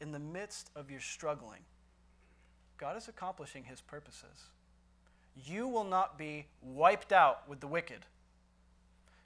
In 0.00 0.12
the 0.12 0.18
midst 0.18 0.70
of 0.74 0.90
your 0.90 1.00
struggling, 1.00 1.60
God 2.78 2.96
is 2.96 3.08
accomplishing 3.08 3.64
his 3.64 3.80
purposes. 3.80 4.50
You 5.46 5.68
will 5.68 5.84
not 5.84 6.18
be 6.18 6.46
wiped 6.62 7.12
out 7.12 7.48
with 7.48 7.60
the 7.60 7.66
wicked. 7.66 8.06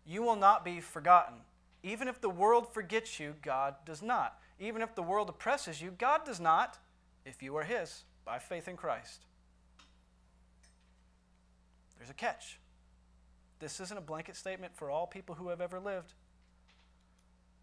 You 0.06 0.22
will 0.22 0.36
not 0.36 0.64
be 0.64 0.80
forgotten. 0.80 1.36
Even 1.82 2.08
if 2.08 2.20
the 2.20 2.30
world 2.30 2.72
forgets 2.72 3.20
you, 3.20 3.34
God 3.42 3.76
does 3.84 4.02
not. 4.02 4.38
Even 4.58 4.82
if 4.82 4.94
the 4.94 5.02
world 5.02 5.28
oppresses 5.28 5.80
you, 5.80 5.92
God 5.96 6.24
does 6.24 6.40
not, 6.40 6.78
if 7.24 7.42
you 7.42 7.56
are 7.56 7.64
His, 7.64 8.02
by 8.24 8.38
faith 8.38 8.66
in 8.66 8.76
Christ. 8.76 9.24
There's 11.98 12.10
a 12.10 12.14
catch. 12.14 12.58
This 13.60 13.80
isn't 13.80 13.98
a 13.98 14.02
blanket 14.02 14.36
statement 14.36 14.76
for 14.76 14.90
all 14.90 15.06
people 15.06 15.34
who 15.34 15.48
have 15.48 15.60
ever 15.60 15.80
lived. 15.80 16.14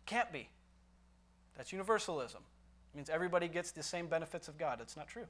Can't 0.06 0.32
be. 0.32 0.50
That's 1.56 1.72
universalism. 1.72 2.42
It 2.94 2.98
means 2.98 3.10
everybody 3.10 3.48
gets 3.48 3.72
the 3.72 3.84
same 3.84 4.08
benefits 4.08 4.48
of 4.48 4.58
God. 4.58 4.80
It's 4.82 4.98
not 4.98 5.08
true. 5.08 5.28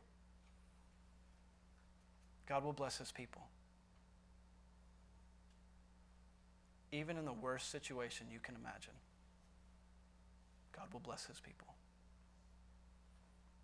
God 2.47 2.63
will 2.63 2.73
bless 2.73 2.97
His 2.97 3.11
people. 3.11 3.41
Even 6.95 7.17
in 7.17 7.25
the 7.25 7.33
worst 7.33 7.69
situation 7.71 8.27
you 8.31 8.39
can 8.39 8.55
imagine. 8.55 8.93
God 10.71 10.87
will 10.93 11.01
bless 11.01 11.25
his 11.25 11.41
people. 11.41 11.67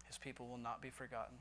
His 0.05 0.17
people 0.17 0.47
will 0.47 0.57
not 0.57 0.81
be 0.81 0.89
forgotten. 0.89 1.37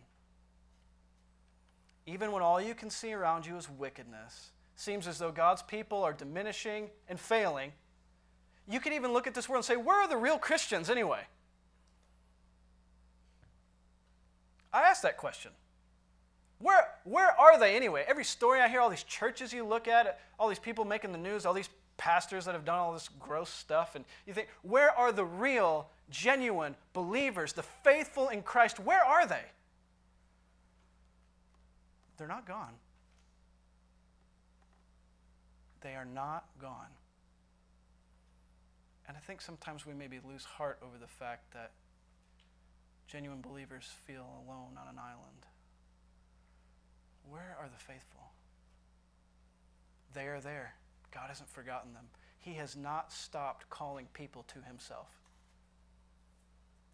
Even 2.07 2.31
when 2.31 2.43
all 2.43 2.61
you 2.61 2.75
can 2.75 2.91
see 2.91 3.13
around 3.13 3.45
you 3.45 3.57
is 3.57 3.69
wickedness, 3.69 4.51
seems 4.77 5.09
as 5.09 5.19
though 5.19 5.33
God's 5.33 5.63
people 5.63 6.05
are 6.05 6.13
diminishing 6.13 6.91
and 7.09 7.19
failing, 7.19 7.73
you 8.69 8.79
can 8.79 8.93
even 8.93 9.13
look 9.13 9.27
at 9.27 9.35
this 9.35 9.49
world 9.49 9.59
and 9.59 9.65
say, 9.65 9.77
where 9.77 9.97
are 9.97 10.09
the 10.09 10.17
real 10.17 10.39
Christians 10.39 10.91
anyway? 10.91 11.23
I 14.73 14.83
asked 14.83 15.03
that 15.03 15.17
question. 15.17 15.51
Where, 16.61 16.89
where 17.05 17.31
are 17.41 17.59
they 17.59 17.75
anyway? 17.75 18.05
Every 18.07 18.25
story 18.25 18.61
I 18.61 18.69
hear, 18.69 18.81
all 18.81 18.91
these 18.91 19.03
churches 19.03 19.53
you 19.53 19.65
look 19.65 19.89
at, 19.89 20.21
all 20.39 20.49
these 20.49 20.59
people 20.59 20.85
making 20.85 21.11
the 21.11 21.19
news, 21.19 21.45
all 21.45 21.55
these 21.55 21.71
pastors 22.01 22.47
that 22.47 22.55
have 22.55 22.65
done 22.65 22.79
all 22.79 22.95
this 22.95 23.11
gross 23.21 23.51
stuff, 23.51 23.95
and 23.95 24.07
you 24.27 24.33
think, 24.33 24.49
where 24.63 24.91
are 24.91 25.13
the 25.13 25.25
real, 25.25 25.87
genuine 26.09 26.75
believers, 26.95 27.53
the 27.53 27.63
faithful 27.63 28.29
in 28.29 28.41
Christ? 28.41 28.81
Where 28.81 29.05
are 29.05 29.27
they? 29.27 29.45
They're 32.17 32.27
not 32.27 32.47
gone. 32.47 32.73
They 35.83 35.95
are 35.95 36.07
not 36.07 36.47
gone. 36.59 36.89
And 39.07 39.15
I 39.15 39.21
think 39.21 39.43
sometimes 39.43 39.85
we 39.85 39.93
maybe 39.93 40.21
lose 40.27 40.45
heart 40.45 40.79
over 40.83 40.97
the 40.99 41.07
fact 41.07 41.53
that 41.53 41.73
genuine 43.09 43.43
believers 43.43 43.91
feel 44.07 44.27
alone 44.47 44.79
on 44.81 44.89
an 44.89 44.99
island. 44.99 45.45
Where 47.29 47.57
are 47.61 47.69
the 47.69 47.83
faithful? 47.85 48.31
They 50.15 50.29
are 50.29 50.41
there. 50.41 50.77
God 51.13 51.29
hasn't 51.29 51.49
forgotten 51.49 51.93
them. 51.93 52.05
He 52.39 52.55
has 52.55 52.77
not 52.77 53.13
stopped 53.13 53.69
calling 53.69 54.07
people 54.13 54.45
to 54.49 54.61
himself. 54.67 55.09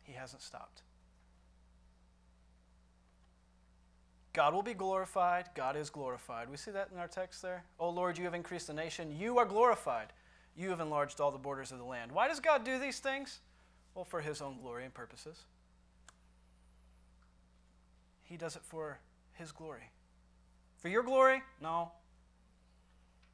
He 0.02 0.12
hasn't 0.12 0.42
stopped. 0.42 0.82
God 4.32 4.52
will 4.52 4.62
be 4.62 4.74
glorified. 4.74 5.48
God 5.54 5.76
is 5.76 5.88
glorified. 5.88 6.50
We 6.50 6.56
see 6.56 6.70
that 6.72 6.90
in 6.92 6.98
our 6.98 7.08
text 7.08 7.42
there. 7.42 7.64
Oh 7.80 7.90
Lord, 7.90 8.18
you 8.18 8.24
have 8.24 8.34
increased 8.34 8.66
the 8.66 8.74
nation. 8.74 9.16
You 9.16 9.38
are 9.38 9.46
glorified. 9.46 10.12
You 10.56 10.70
have 10.70 10.80
enlarged 10.80 11.20
all 11.20 11.30
the 11.30 11.38
borders 11.38 11.72
of 11.72 11.78
the 11.78 11.84
land. 11.84 12.12
Why 12.12 12.28
does 12.28 12.40
God 12.40 12.64
do 12.64 12.78
these 12.78 12.98
things? 12.98 13.40
Well, 13.94 14.04
for 14.04 14.20
his 14.20 14.42
own 14.42 14.58
glory 14.60 14.84
and 14.84 14.92
purposes. 14.92 15.44
He 18.26 18.36
does 18.36 18.56
it 18.56 18.62
for 18.62 18.98
His 19.34 19.52
glory. 19.52 19.90
For 20.78 20.88
your 20.88 21.02
glory? 21.02 21.42
No. 21.60 21.92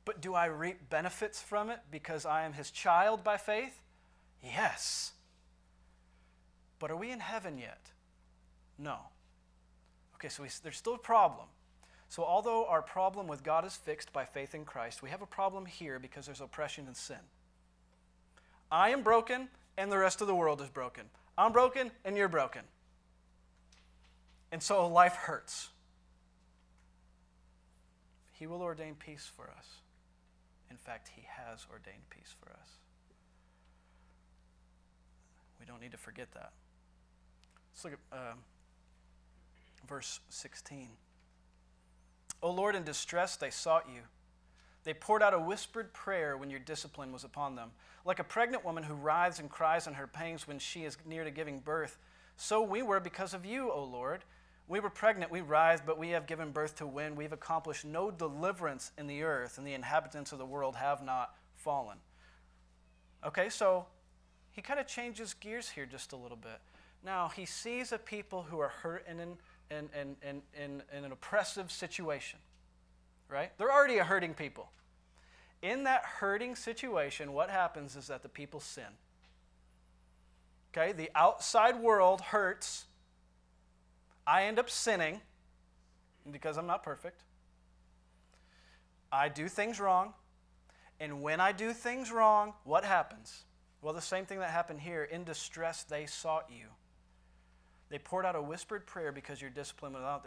But 0.05 0.21
do 0.21 0.35
I 0.35 0.47
reap 0.47 0.91
benefits 0.91 1.41
from 1.41 1.71
it 1.71 1.81
because 1.91 2.27
I 2.27 2.45
am 2.45 2.55
His 2.55 2.71
child 2.71 3.23
by 3.23 3.37
faith? 3.37 3.81
Yes. 4.43 5.13
But 6.79 6.91
are 6.91 6.97
we 6.97 7.11
in 7.11 7.21
heaven 7.21 7.59
yet? 7.59 7.93
No. 8.79 8.99
Okay, 10.17 10.29
so 10.29 10.43
we, 10.43 10.49
there's 10.63 10.77
still 10.77 10.95
a 10.95 10.99
problem. 10.99 11.47
So, 12.09 12.25
although 12.25 12.67
our 12.67 12.83
problem 12.83 13.27
with 13.27 13.43
God 13.43 13.65
is 13.65 13.75
fixed 13.75 14.13
by 14.13 14.25
faith 14.25 14.55
in 14.55 14.65
Christ, 14.65 15.03
we 15.03 15.11
have 15.11 15.23
a 15.23 15.27
problem 15.27 15.65
here 15.65 15.99
because 15.99 16.27
there's 16.27 16.41
oppression 16.41 16.87
and 16.87 16.97
sin. 16.97 17.17
I 18.71 18.91
am 18.91 19.03
broken, 19.03 19.49
and 19.79 19.91
the 19.91 19.99
rest 19.99 20.21
of 20.21 20.27
the 20.27 20.35
world 20.35 20.61
is 20.61 20.69
broken. 20.69 21.05
I'm 21.39 21.53
broken, 21.53 21.91
and 22.05 22.17
you're 22.17 22.29
broken. 22.29 22.63
And 24.51 24.63
so 24.63 24.87
life 24.87 25.15
hurts. 25.15 25.71
He 28.33 28.47
will 28.47 28.61
ordain 28.61 28.95
peace 28.95 29.31
for 29.35 29.51
us. 29.57 29.82
In 30.73 30.79
fact, 30.79 31.11
He 31.15 31.23
has 31.29 31.67
ordained 31.71 32.09
peace 32.09 32.35
for 32.43 32.51
us. 32.51 32.71
We 35.61 35.67
don't 35.67 35.83
need 35.83 35.93
to 35.93 35.99
forget 35.99 36.33
that. 36.33 36.53
Let's 37.75 37.85
look 37.85 37.93
at 37.93 38.19
uh, 38.19 38.33
verse 39.87 40.21
16. 40.31 40.89
O 42.43 42.51
Lord, 42.51 42.75
in 42.75 42.85
distress 42.85 43.37
they 43.37 43.51
sought 43.51 43.87
you. 43.87 44.01
They 44.85 44.95
poured 44.95 45.23
out 45.23 45.35
a 45.35 45.39
whispered 45.39 45.93
prayer 45.93 46.39
when 46.39 46.49
your 46.49 46.59
discipline 46.59 47.13
was 47.13 47.23
upon 47.23 47.55
them. 47.55 47.73
Like 48.07 48.19
a 48.19 48.25
pregnant 48.25 48.65
woman 48.65 48.83
who 48.83 48.95
writhes 48.95 49.41
and 49.41 49.51
cries 49.51 49.87
in 49.87 49.93
her 49.93 50.07
pangs 50.07 50.49
when 50.49 50.59
she 50.59 50.85
is 50.85 50.97
near 51.05 51.23
to 51.23 51.31
giving 51.31 51.61
birth, 51.61 51.99
so 52.39 52.63
we 52.63 52.83
were 52.83 52.99
because 52.99 53.35
of 53.35 53.45
you, 53.45 53.71
O 53.71 53.85
Lord. 53.85 54.25
We 54.69 54.81
were 54.81 54.91
pregnant, 54.91 55.31
we 55.31 55.41
writhed, 55.41 55.85
but 55.85 55.99
we 55.99 56.11
have 56.11 56.27
given 56.27 56.51
birth 56.51 56.77
to 56.77 56.87
wind. 56.87 57.17
We've 57.17 57.33
accomplished 57.33 57.85
no 57.85 58.11
deliverance 58.11 58.93
in 58.97 59.07
the 59.07 59.23
earth, 59.23 59.59
and 59.59 59.67
the 59.67 59.75
inhabitants 59.75 60.33
of 60.33 60.39
the 60.39 60.47
world 60.47 60.77
have 60.77 61.03
not 61.03 61.35
fallen. 61.57 61.99
Okay, 63.25 63.49
so 63.49 63.87
he 64.53 64.63
kind 64.63 64.81
of 64.81 64.87
changes 64.87 65.35
gears 65.35 65.71
here 65.71 65.87
just 65.87 66.13
a 66.13 66.17
little 66.17 66.37
bit. 66.37 66.61
Now, 67.05 67.29
he 67.29 67.45
sees 67.45 67.93
a 67.93 67.99
people 67.99 68.43
who 68.43 68.61
are 68.61 68.69
hurt 68.69 69.07
in 69.09 69.19
in, 69.19 69.89
in, 69.99 70.17
in, 70.23 70.43
in, 70.55 70.83
in 70.97 71.05
an 71.05 71.13
oppressive 71.13 71.71
situation, 71.71 72.39
right? 73.29 73.51
They're 73.59 73.73
already 73.73 73.99
a 73.99 74.05
hurting 74.05 74.35
people. 74.35 74.71
In 75.63 75.85
that 75.85 76.05
hurting 76.05 76.57
situation, 76.57 77.33
what 77.33 77.49
happens 77.49 77.97
is 77.97 78.09
that 78.09 78.23
the 78.23 78.29
people 78.29 78.61
sin. 78.61 78.85
Okay, 80.77 80.93
the 80.93 81.11
outside 81.15 81.81
world 81.81 82.21
hurts. 82.21 82.87
I 84.27 84.45
end 84.45 84.59
up 84.59 84.71
sinning 84.71 85.21
because 86.31 86.57
I'm 86.57 86.67
not 86.67 86.83
perfect. 86.83 87.23
I 89.11 89.29
do 89.29 89.49
things 89.49 89.81
wrong. 89.81 90.15
And 91.01 91.21
when 91.21 91.41
I 91.41 91.53
do 91.53 91.73
things 91.73 92.13
wrong, 92.13 92.55
what 92.65 92.85
happens? 92.85 93.45
Well, 93.83 93.93
the 93.93 94.01
same 94.01 94.25
thing 94.25 94.39
that 94.39 94.51
happened 94.51 94.81
here. 94.81 95.03
In 95.03 95.25
distress, 95.25 95.83
they 95.83 96.07
sought 96.07 96.47
you. 96.49 96.67
They 97.91 97.99
poured 97.99 98.25
out 98.25 98.37
a 98.37 98.43
whispered 98.43 98.87
prayer 98.87 99.13
because 99.13 99.41
your 99.41 99.51
discipline 99.51 99.93
was 99.95 100.03
out. 100.03 100.27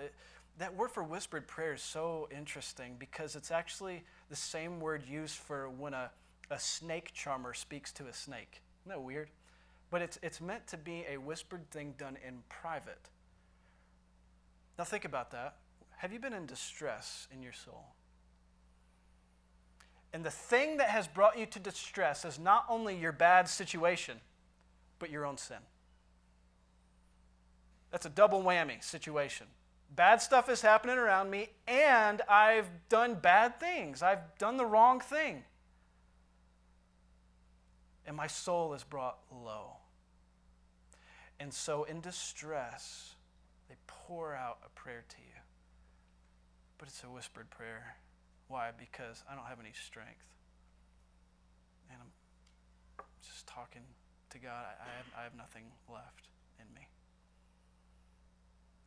that 0.58 0.76
word 0.76 0.92
for 0.92 1.04
whispered 1.04 1.48
prayer 1.48 1.74
is 1.74 1.82
so 1.82 2.28
interesting 2.36 2.96
because 3.00 3.36
it's 3.36 3.50
actually 3.50 4.04
the 4.30 4.36
same 4.36 4.80
word 4.80 5.04
used 5.08 5.38
for 5.38 5.70
when 5.70 5.94
a, 5.94 6.12
a 6.52 6.60
snake 6.60 7.14
charmer 7.14 7.54
speaks 7.54 7.92
to 7.94 8.08
a 8.08 8.14
snake. 8.14 8.62
Isn't 8.84 8.98
that 8.98 9.02
weird? 9.02 9.30
But 9.90 10.02
it's, 10.02 10.20
it's 10.22 10.42
meant 10.42 10.68
to 10.68 10.78
be 10.78 11.06
a 11.10 11.18
whispered 11.18 11.72
thing 11.72 11.96
done 11.98 12.18
in 12.28 12.44
private. 12.50 13.10
Now, 14.78 14.84
think 14.84 15.06
about 15.06 15.32
that. 15.32 15.56
Have 15.98 16.12
you 16.12 16.20
been 16.20 16.34
in 16.34 16.46
distress 16.46 17.28
in 17.34 17.42
your 17.42 17.54
soul? 17.54 17.86
And 20.14 20.24
the 20.24 20.32
thing 20.32 20.78
that 20.78 20.90
has 20.90 21.08
brought 21.08 21.38
you 21.38 21.46
to 21.48 21.60
distress 21.60 22.26
is 22.26 22.40
not 22.40 22.66
only 22.70 22.98
your 22.98 23.12
bad 23.12 23.50
situation, 23.50 24.20
but 25.00 25.10
your 25.10 25.26
own 25.26 25.38
sin. 25.38 25.58
That's 27.92 28.06
a 28.06 28.10
double 28.10 28.42
whammy 28.42 28.84
situation. 28.84 29.48
Bad 29.94 30.22
stuff 30.22 30.50
is 30.50 30.62
happening 30.62 30.98
around 30.98 31.30
me, 31.30 31.50
and 31.68 32.22
I've 32.28 32.68
done 32.90 33.16
bad 33.16 33.60
things. 33.60 34.02
I've 34.02 34.38
done 34.38 34.58
the 34.58 34.66
wrong 34.66 35.00
thing. 35.00 35.44
And 38.06 38.16
my 38.16 38.28
soul 38.28 38.74
is 38.74 38.84
brought 38.84 39.18
low. 39.32 39.78
And 41.40 41.54
so, 41.54 41.84
in 41.84 42.02
distress, 42.02 43.15
pour 43.88 44.36
out 44.36 44.60
a 44.66 44.70
prayer 44.70 45.04
to 45.08 45.16
you. 45.18 45.42
But 46.78 46.88
it's 46.88 47.04
a 47.04 47.08
whispered 47.08 47.50
prayer. 47.50 47.98
Why? 48.48 48.72
Because 48.78 49.24
I 49.30 49.36
don't 49.36 49.46
have 49.46 49.60
any 49.60 49.72
strength. 49.74 50.28
And 51.90 52.00
I'm 52.02 53.06
just 53.24 53.48
talking 53.48 53.82
to 54.32 54.40
God. 54.40 54.66
I, 54.66 54.84
I, 54.84 54.98
have, 54.98 55.06
I 55.20 55.24
have 55.24 55.36
nothing 55.36 55.64
left 55.92 56.28
in 56.60 56.66
me. 56.76 56.88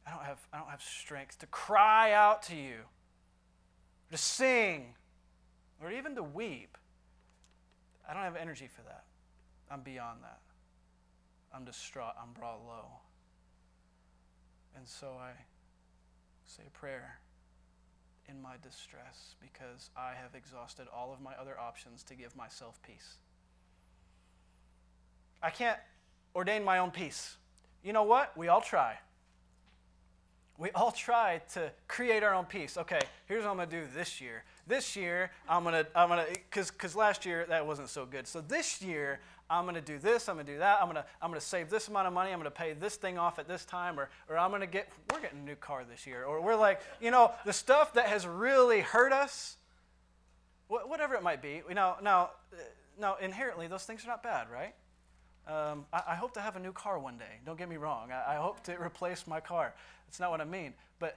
I 0.07 0.11
don't 0.11 0.25
have, 0.25 0.39
I 0.53 0.59
don't 0.59 0.71
have 0.71 0.83
strength 0.83 1.39
to 1.41 1.47
cry 1.47 2.13
out 2.13 2.43
to 2.45 2.57
you, 2.57 2.79
to 4.11 4.17
sing, 4.17 4.95
or 5.83 5.91
even 5.91 6.15
to 6.15 6.23
weep. 6.23 6.79
I 8.09 8.15
don't 8.15 8.23
have 8.23 8.37
energy 8.37 8.69
for 8.75 8.83
that. 8.83 9.05
I'm 9.71 9.83
beyond 9.83 10.21
that. 10.23 10.41
I'm 11.55 11.65
distraught. 11.65 12.15
I'm 12.21 12.33
brought 12.33 12.65
low. 12.67 12.87
And 14.79 14.87
so 14.87 15.09
I 15.21 15.33
say 16.47 16.63
a 16.65 16.71
prayer 16.71 17.19
in 18.29 18.41
my 18.41 18.55
distress 18.63 19.35
because 19.41 19.91
I 19.97 20.13
have 20.15 20.37
exhausted 20.37 20.87
all 20.95 21.13
of 21.13 21.21
my 21.21 21.33
other 21.35 21.59
options 21.59 22.05
to 22.05 22.15
give 22.15 22.37
myself 22.37 22.79
peace. 22.87 23.17
I 25.43 25.51
can't 25.51 25.79
ordain 26.33 26.63
my 26.63 26.79
own 26.79 26.93
peace. 26.93 27.37
You 27.83 27.93
know 27.93 28.05
what? 28.05 28.37
We 28.37 28.47
all 28.47 28.61
try 28.61 28.99
we 30.59 30.71
all 30.73 30.91
try 31.07 31.41
to 31.55 31.71
create 31.87 32.23
our 32.23 32.35
own 32.35 32.45
peace. 32.45 32.77
Okay, 32.77 33.01
here's 33.27 33.45
what 33.45 33.53
I'm 33.53 33.57
gonna 33.57 33.71
do 33.71 33.85
this 33.95 34.21
year. 34.21 34.45
This 34.67 34.97
year, 34.97 35.31
I'm 35.49 35.65
gonna, 35.65 35.87
I'm 35.95 36.11
gonna, 36.11 36.27
cause, 36.51 36.71
cause 36.71 36.95
last 36.95 37.25
year 37.25 37.47
that 37.49 37.67
wasn't 37.67 37.89
so 37.89 38.05
good. 38.05 38.27
So 38.27 38.43
this 38.43 38.83
year, 38.83 39.21
I'm 39.51 39.65
gonna 39.65 39.81
do 39.81 39.99
this, 39.99 40.29
I'm 40.29 40.37
gonna 40.37 40.47
do 40.47 40.59
that, 40.59 40.79
I'm 40.81 40.89
gonna, 40.89 41.05
I'm 41.23 41.31
gonna 41.31 41.41
save 41.41 41.71
this 41.71 41.89
amount 41.89 42.07
of 42.07 42.13
money, 42.13 42.33
I'm 42.33 42.39
gonna 42.39 42.51
pay 42.51 42.75
this 42.75 42.97
thing 42.97 43.19
off 43.19 43.39
at 43.39 43.49
this 43.49 43.65
time, 43.65 43.99
or, 43.99 44.11
or 44.29 44.37
I'm 44.37 44.51
gonna 44.51 44.67
get, 44.67 44.89
we're 45.11 45.21
getting 45.21 45.41
a 45.41 45.45
new 45.45 45.57
car 45.57 45.85
this 45.89 46.07
year, 46.07 46.25
or 46.25 46.41
we're 46.43 46.57
like, 46.57 46.81
you 47.01 47.11
know, 47.11 47.33
the 47.47 47.53
stuff 47.53 47.95
that 47.95 48.07
has 48.07 48.27
really 48.27 48.81
hurt 48.81 49.13
us, 49.13 49.57
whatever 50.69 51.15
it 51.15 51.23
might 51.23 51.41
be. 51.41 51.63
You 51.69 51.75
know, 51.75 51.97
now, 52.03 52.31
uh, 52.53 52.57
now 53.01 53.17
inherently, 53.21 53.67
those 53.69 53.85
things 53.85 54.05
are 54.05 54.09
not 54.09 54.23
bad, 54.23 54.49
right? 54.51 54.75
Um, 55.47 55.87
I, 55.93 56.03
I, 56.09 56.15
hope 56.15 56.35
to 56.35 56.41
have 56.41 56.57
a 56.57 56.61
new 56.61 56.73
car 56.73 56.99
one 56.99 57.17
day. 57.17 57.41
Don't 57.47 57.57
get 57.57 57.71
me 57.71 57.79
wrong. 57.79 58.13
I, 58.13 58.35
I 58.35 58.37
hope 58.37 58.63
to 58.65 58.79
replace 58.79 59.27
my 59.27 59.41
car. 59.41 59.73
That's 60.07 60.21
not 60.21 60.31
what 60.31 60.43
I 60.43 60.45
mean. 60.45 60.75
But 60.99 61.17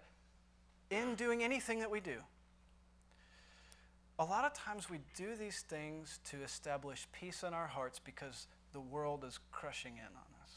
in 0.90 1.16
doing 1.16 1.44
anything 1.44 1.80
that 1.80 1.92
we 1.92 2.00
do, 2.00 2.16
a 4.22 4.26
lot 4.26 4.46
of 4.46 4.54
times 4.54 4.90
we 4.90 5.00
do 5.16 5.36
these 5.36 5.62
things 5.68 6.20
to 6.30 6.42
establish 6.44 7.08
peace 7.12 7.44
in 7.44 7.54
our 7.54 7.68
hearts 7.68 8.00
because 8.00 8.48
the 8.74 8.80
world 8.80 9.24
is 9.28 9.40
crushing 9.52 9.94
in 9.98 10.04
on 10.04 10.42
us. 10.44 10.52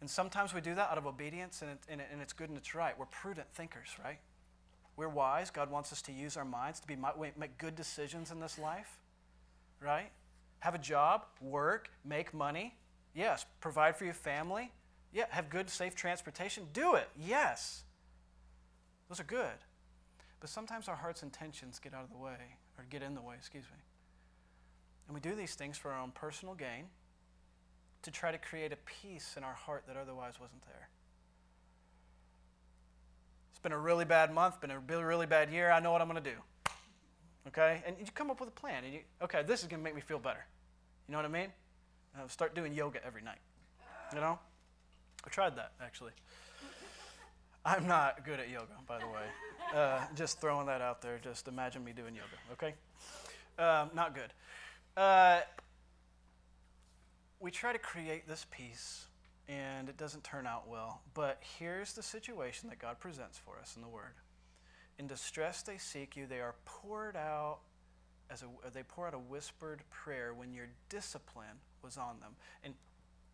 And 0.00 0.10
sometimes 0.10 0.54
we 0.54 0.60
do 0.60 0.74
that 0.74 0.90
out 0.90 0.98
of 0.98 1.06
obedience, 1.06 1.62
and, 1.62 1.72
it, 1.72 1.78
and, 1.88 2.00
it, 2.00 2.08
and 2.12 2.20
it's 2.20 2.32
good 2.32 2.48
and 2.48 2.58
it's 2.58 2.74
right. 2.74 2.98
We're 2.98 3.06
prudent 3.06 3.48
thinkers, 3.54 3.88
right? 4.02 4.18
We're 4.96 5.08
wise. 5.08 5.50
God 5.50 5.70
wants 5.70 5.92
us 5.92 6.00
to 6.02 6.12
use 6.12 6.36
our 6.36 6.44
minds 6.44 6.80
to 6.80 6.86
be, 6.86 6.96
make 7.36 7.58
good 7.58 7.76
decisions 7.76 8.30
in 8.30 8.40
this 8.40 8.58
life 8.58 8.98
right? 9.80 10.10
Have 10.60 10.74
a 10.74 10.78
job, 10.78 11.24
work, 11.40 11.90
make 12.04 12.32
money. 12.32 12.74
Yes. 13.14 13.46
Provide 13.60 13.96
for 13.96 14.04
your 14.04 14.14
family. 14.14 14.72
Yeah. 15.12 15.24
Have 15.30 15.48
good, 15.50 15.70
safe 15.70 15.94
transportation. 15.94 16.64
Do 16.72 16.94
it. 16.94 17.08
Yes. 17.16 17.84
Those 19.08 19.20
are 19.20 19.24
good. 19.24 19.64
But 20.40 20.50
sometimes 20.50 20.88
our 20.88 20.96
heart's 20.96 21.22
intentions 21.22 21.78
get 21.78 21.94
out 21.94 22.04
of 22.04 22.10
the 22.10 22.18
way, 22.18 22.56
or 22.78 22.84
get 22.90 23.02
in 23.02 23.14
the 23.14 23.22
way, 23.22 23.34
excuse 23.36 23.64
me. 23.64 23.78
And 25.08 25.14
we 25.14 25.20
do 25.20 25.34
these 25.34 25.54
things 25.54 25.78
for 25.78 25.92
our 25.92 26.00
own 26.00 26.10
personal 26.10 26.54
gain 26.54 26.86
to 28.02 28.10
try 28.10 28.30
to 28.30 28.38
create 28.38 28.72
a 28.72 28.76
peace 28.76 29.34
in 29.36 29.44
our 29.44 29.54
heart 29.54 29.84
that 29.88 29.96
otherwise 29.96 30.34
wasn't 30.40 30.62
there. 30.66 30.88
It's 33.50 33.60
been 33.60 33.72
a 33.72 33.78
really 33.78 34.04
bad 34.04 34.32
month, 34.32 34.60
been 34.60 34.70
a 34.70 34.78
really, 34.78 35.26
bad 35.26 35.50
year. 35.50 35.70
I 35.70 35.80
know 35.80 35.90
what 35.90 36.02
I'm 36.02 36.08
going 36.08 36.22
to 36.22 36.30
do. 36.30 36.36
Okay? 37.48 37.82
And 37.86 37.96
you 37.98 38.04
come 38.14 38.30
up 38.30 38.38
with 38.38 38.50
a 38.50 38.52
plan. 38.52 38.84
And 38.84 38.92
you, 38.92 39.00
okay, 39.22 39.42
this 39.42 39.62
is 39.62 39.68
going 39.68 39.80
to 39.80 39.84
make 39.84 39.94
me 39.94 40.00
feel 40.00 40.18
better. 40.18 40.44
You 41.08 41.12
know 41.12 41.18
what 41.18 41.24
I 41.24 41.28
mean? 41.28 41.48
Uh, 42.14 42.28
start 42.28 42.54
doing 42.54 42.74
yoga 42.74 43.04
every 43.04 43.22
night. 43.22 43.38
You 44.12 44.20
know? 44.20 44.38
I 45.24 45.28
tried 45.30 45.56
that, 45.56 45.72
actually. 45.80 46.12
I'm 47.66 47.88
not 47.88 48.24
good 48.24 48.38
at 48.38 48.48
yoga, 48.48 48.74
by 48.86 49.00
the 49.00 49.06
way. 49.08 49.26
Uh, 49.74 49.98
just 50.14 50.40
throwing 50.40 50.66
that 50.68 50.80
out 50.80 51.02
there. 51.02 51.18
Just 51.20 51.48
imagine 51.48 51.82
me 51.82 51.92
doing 51.92 52.14
yoga, 52.14 52.28
okay? 52.52 52.74
Um, 53.58 53.90
not 53.92 54.14
good. 54.14 54.32
Uh, 54.96 55.40
we 57.40 57.50
try 57.50 57.72
to 57.72 57.78
create 57.80 58.28
this 58.28 58.46
peace 58.52 59.06
and 59.48 59.88
it 59.88 59.96
doesn't 59.96 60.22
turn 60.22 60.46
out 60.46 60.68
well. 60.68 61.00
But 61.12 61.42
here's 61.58 61.92
the 61.92 62.04
situation 62.04 62.68
that 62.68 62.78
God 62.78 63.00
presents 63.00 63.36
for 63.36 63.58
us 63.60 63.74
in 63.74 63.82
the 63.82 63.88
Word. 63.88 64.14
In 65.00 65.08
distress 65.08 65.62
they 65.62 65.78
seek 65.78 66.16
you, 66.16 66.26
they 66.26 66.40
are 66.40 66.54
poured 66.64 67.16
out 67.16 67.58
as 68.30 68.44
a, 68.44 68.70
they 68.70 68.84
pour 68.84 69.08
out 69.08 69.14
a 69.14 69.18
whispered 69.18 69.82
prayer 69.90 70.32
when 70.34 70.52
your 70.52 70.68
discipline 70.88 71.58
was 71.82 71.96
on 71.96 72.20
them. 72.20 72.36
And 72.62 72.74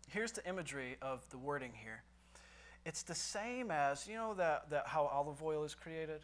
here's 0.08 0.32
the 0.32 0.46
imagery 0.48 0.96
of 1.02 1.28
the 1.28 1.38
wording 1.38 1.72
here. 1.74 2.02
It's 2.84 3.02
the 3.02 3.14
same 3.14 3.70
as, 3.70 4.08
you 4.08 4.16
know, 4.16 4.34
that, 4.34 4.70
that 4.70 4.88
how 4.88 5.04
olive 5.04 5.42
oil 5.42 5.64
is 5.64 5.74
created? 5.74 6.20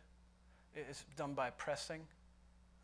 It's 0.75 1.05
done 1.17 1.35
by 1.35 1.51
pressing, 1.51 2.01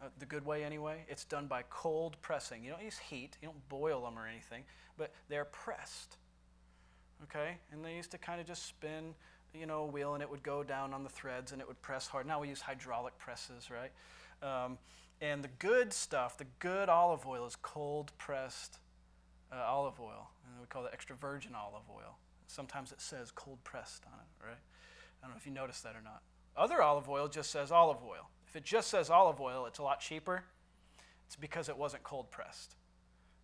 uh, 0.00 0.06
the 0.18 0.26
good 0.26 0.44
way 0.44 0.64
anyway. 0.64 1.04
It's 1.08 1.24
done 1.24 1.46
by 1.46 1.64
cold 1.70 2.16
pressing. 2.22 2.64
You 2.64 2.70
don't 2.70 2.82
use 2.82 2.98
heat, 2.98 3.36
you 3.42 3.48
don't 3.48 3.68
boil 3.68 4.02
them 4.04 4.18
or 4.18 4.26
anything, 4.26 4.62
but 4.96 5.12
they're 5.28 5.44
pressed. 5.44 6.16
Okay? 7.24 7.58
And 7.72 7.84
they 7.84 7.94
used 7.94 8.10
to 8.12 8.18
kind 8.18 8.40
of 8.40 8.46
just 8.46 8.66
spin, 8.66 9.14
you 9.52 9.66
know, 9.66 9.82
a 9.82 9.86
wheel 9.86 10.14
and 10.14 10.22
it 10.22 10.30
would 10.30 10.42
go 10.42 10.62
down 10.62 10.92
on 10.92 11.02
the 11.02 11.10
threads 11.10 11.52
and 11.52 11.60
it 11.60 11.66
would 11.66 11.80
press 11.82 12.06
hard. 12.06 12.26
Now 12.26 12.40
we 12.40 12.48
use 12.48 12.60
hydraulic 12.60 13.16
presses, 13.18 13.68
right? 13.70 13.90
Um, 14.42 14.78
and 15.20 15.42
the 15.42 15.50
good 15.58 15.92
stuff, 15.92 16.38
the 16.38 16.46
good 16.58 16.88
olive 16.88 17.26
oil, 17.26 17.46
is 17.46 17.56
cold 17.56 18.12
pressed 18.18 18.78
uh, 19.52 19.64
olive 19.66 20.00
oil. 20.00 20.30
And 20.46 20.60
we 20.60 20.66
call 20.66 20.84
it 20.84 20.90
extra 20.92 21.16
virgin 21.16 21.52
olive 21.54 21.84
oil. 21.90 22.18
Sometimes 22.54 22.92
it 22.92 23.00
says 23.00 23.32
cold 23.32 23.58
pressed 23.64 24.04
on 24.06 24.12
it, 24.12 24.46
right? 24.46 24.56
I 25.20 25.26
don't 25.26 25.30
know 25.30 25.36
if 25.36 25.44
you 25.44 25.52
noticed 25.52 25.82
that 25.82 25.96
or 25.96 26.02
not. 26.02 26.22
Other 26.56 26.80
olive 26.80 27.08
oil 27.08 27.26
just 27.26 27.50
says 27.50 27.72
olive 27.72 28.04
oil. 28.04 28.30
If 28.46 28.54
it 28.54 28.62
just 28.62 28.88
says 28.90 29.10
olive 29.10 29.40
oil, 29.40 29.66
it's 29.66 29.80
a 29.80 29.82
lot 29.82 29.98
cheaper. 29.98 30.44
It's 31.26 31.34
because 31.34 31.68
it 31.68 31.76
wasn't 31.76 32.04
cold 32.04 32.30
pressed. 32.30 32.76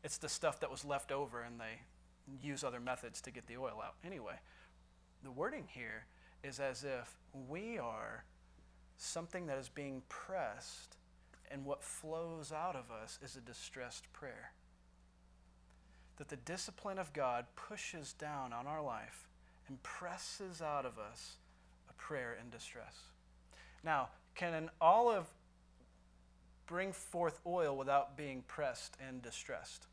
It's 0.05 0.17
the 0.17 0.29
stuff 0.29 0.61
that 0.61 0.71
was 0.71 0.85
left 0.85 1.11
over 1.11 1.43
and 1.43 1.59
they 1.59 1.81
use 2.41 2.63
other 2.63 2.79
methods 2.79 3.21
to 3.23 3.33
get 3.33 3.49
the 3.49 3.57
oil 3.57 3.83
out. 3.85 3.95
Anyway, 4.07 4.39
the 5.25 5.33
wording 5.33 5.65
here 5.67 6.07
is 6.45 6.61
as 6.61 6.85
if 6.85 7.19
we 7.49 7.79
are 7.79 8.25
something 8.97 9.47
that 9.47 9.59
is 9.59 9.69
being 9.69 10.03
pressed 10.09 10.99
and 11.51 11.65
what 11.65 11.83
flows 11.83 12.53
out 12.53 12.77
of 12.77 12.93
us 12.93 13.19
is 13.25 13.35
a 13.35 13.41
distressed 13.41 14.05
prayer. 14.13 14.53
That 16.21 16.29
the 16.29 16.37
discipline 16.37 16.99
of 16.99 17.15
God 17.15 17.47
pushes 17.57 18.13
down 18.13 18.53
on 18.53 18.67
our 18.67 18.83
life 18.83 19.27
and 19.69 19.83
presses 19.83 20.61
out 20.61 20.85
of 20.85 20.99
us 20.99 21.37
a 21.89 21.95
prayer 21.95 22.37
in 22.39 22.51
distress. 22.51 22.95
Now, 23.83 24.11
can 24.35 24.53
an 24.53 24.69
olive 24.83 25.25
bring 26.67 26.93
forth 26.93 27.41
oil 27.47 27.75
without 27.75 28.19
being 28.19 28.43
pressed 28.47 28.99
and 29.09 29.23
distressed? 29.23 29.87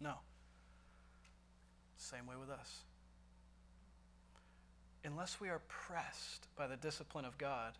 No. 0.00 0.14
Same 1.98 2.26
way 2.26 2.36
with 2.40 2.48
us. 2.48 2.78
Unless 5.04 5.42
we 5.42 5.50
are 5.50 5.60
pressed 5.68 6.46
by 6.56 6.66
the 6.66 6.76
discipline 6.76 7.26
of 7.26 7.36
God, 7.36 7.74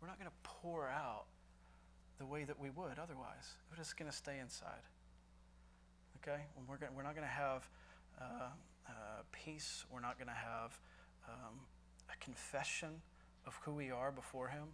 we're 0.00 0.08
not 0.08 0.18
going 0.18 0.30
to 0.30 0.48
pour 0.48 0.88
out 0.88 1.26
the 2.18 2.24
way 2.24 2.44
that 2.44 2.58
we 2.58 2.70
would 2.70 2.98
otherwise. 2.98 3.56
We're 3.70 3.76
just 3.76 3.98
going 3.98 4.10
to 4.10 4.16
stay 4.16 4.38
inside. 4.40 4.80
Okay? 6.22 6.42
We're, 6.68 6.76
gonna, 6.76 6.92
we're 6.96 7.02
not 7.02 7.14
going 7.14 7.26
to 7.26 7.32
have 7.32 7.68
uh, 8.20 8.24
uh, 8.88 8.92
peace. 9.32 9.84
We're 9.90 10.00
not 10.00 10.18
going 10.18 10.28
to 10.28 10.34
have 10.34 10.78
um, 11.28 11.54
a 12.12 12.24
confession 12.24 13.02
of 13.46 13.58
who 13.62 13.72
we 13.72 13.90
are 13.90 14.10
before 14.10 14.48
Him. 14.48 14.64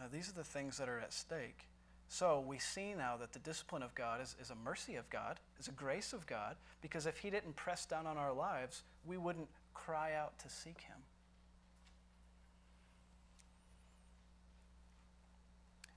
Uh, 0.00 0.04
these 0.12 0.28
are 0.28 0.34
the 0.34 0.44
things 0.44 0.78
that 0.78 0.88
are 0.88 0.98
at 0.98 1.12
stake. 1.12 1.66
So 2.08 2.42
we 2.46 2.58
see 2.58 2.94
now 2.94 3.16
that 3.18 3.32
the 3.32 3.38
discipline 3.38 3.82
of 3.82 3.94
God 3.94 4.22
is, 4.22 4.34
is 4.40 4.50
a 4.50 4.54
mercy 4.54 4.96
of 4.96 5.08
God, 5.10 5.40
is 5.60 5.68
a 5.68 5.72
grace 5.72 6.12
of 6.12 6.26
God, 6.26 6.56
because 6.80 7.06
if 7.06 7.18
He 7.18 7.30
didn't 7.30 7.56
press 7.56 7.84
down 7.84 8.06
on 8.06 8.16
our 8.16 8.32
lives, 8.32 8.82
we 9.04 9.18
wouldn't 9.18 9.48
cry 9.74 10.14
out 10.14 10.38
to 10.38 10.48
seek 10.48 10.80
Him. 10.80 10.96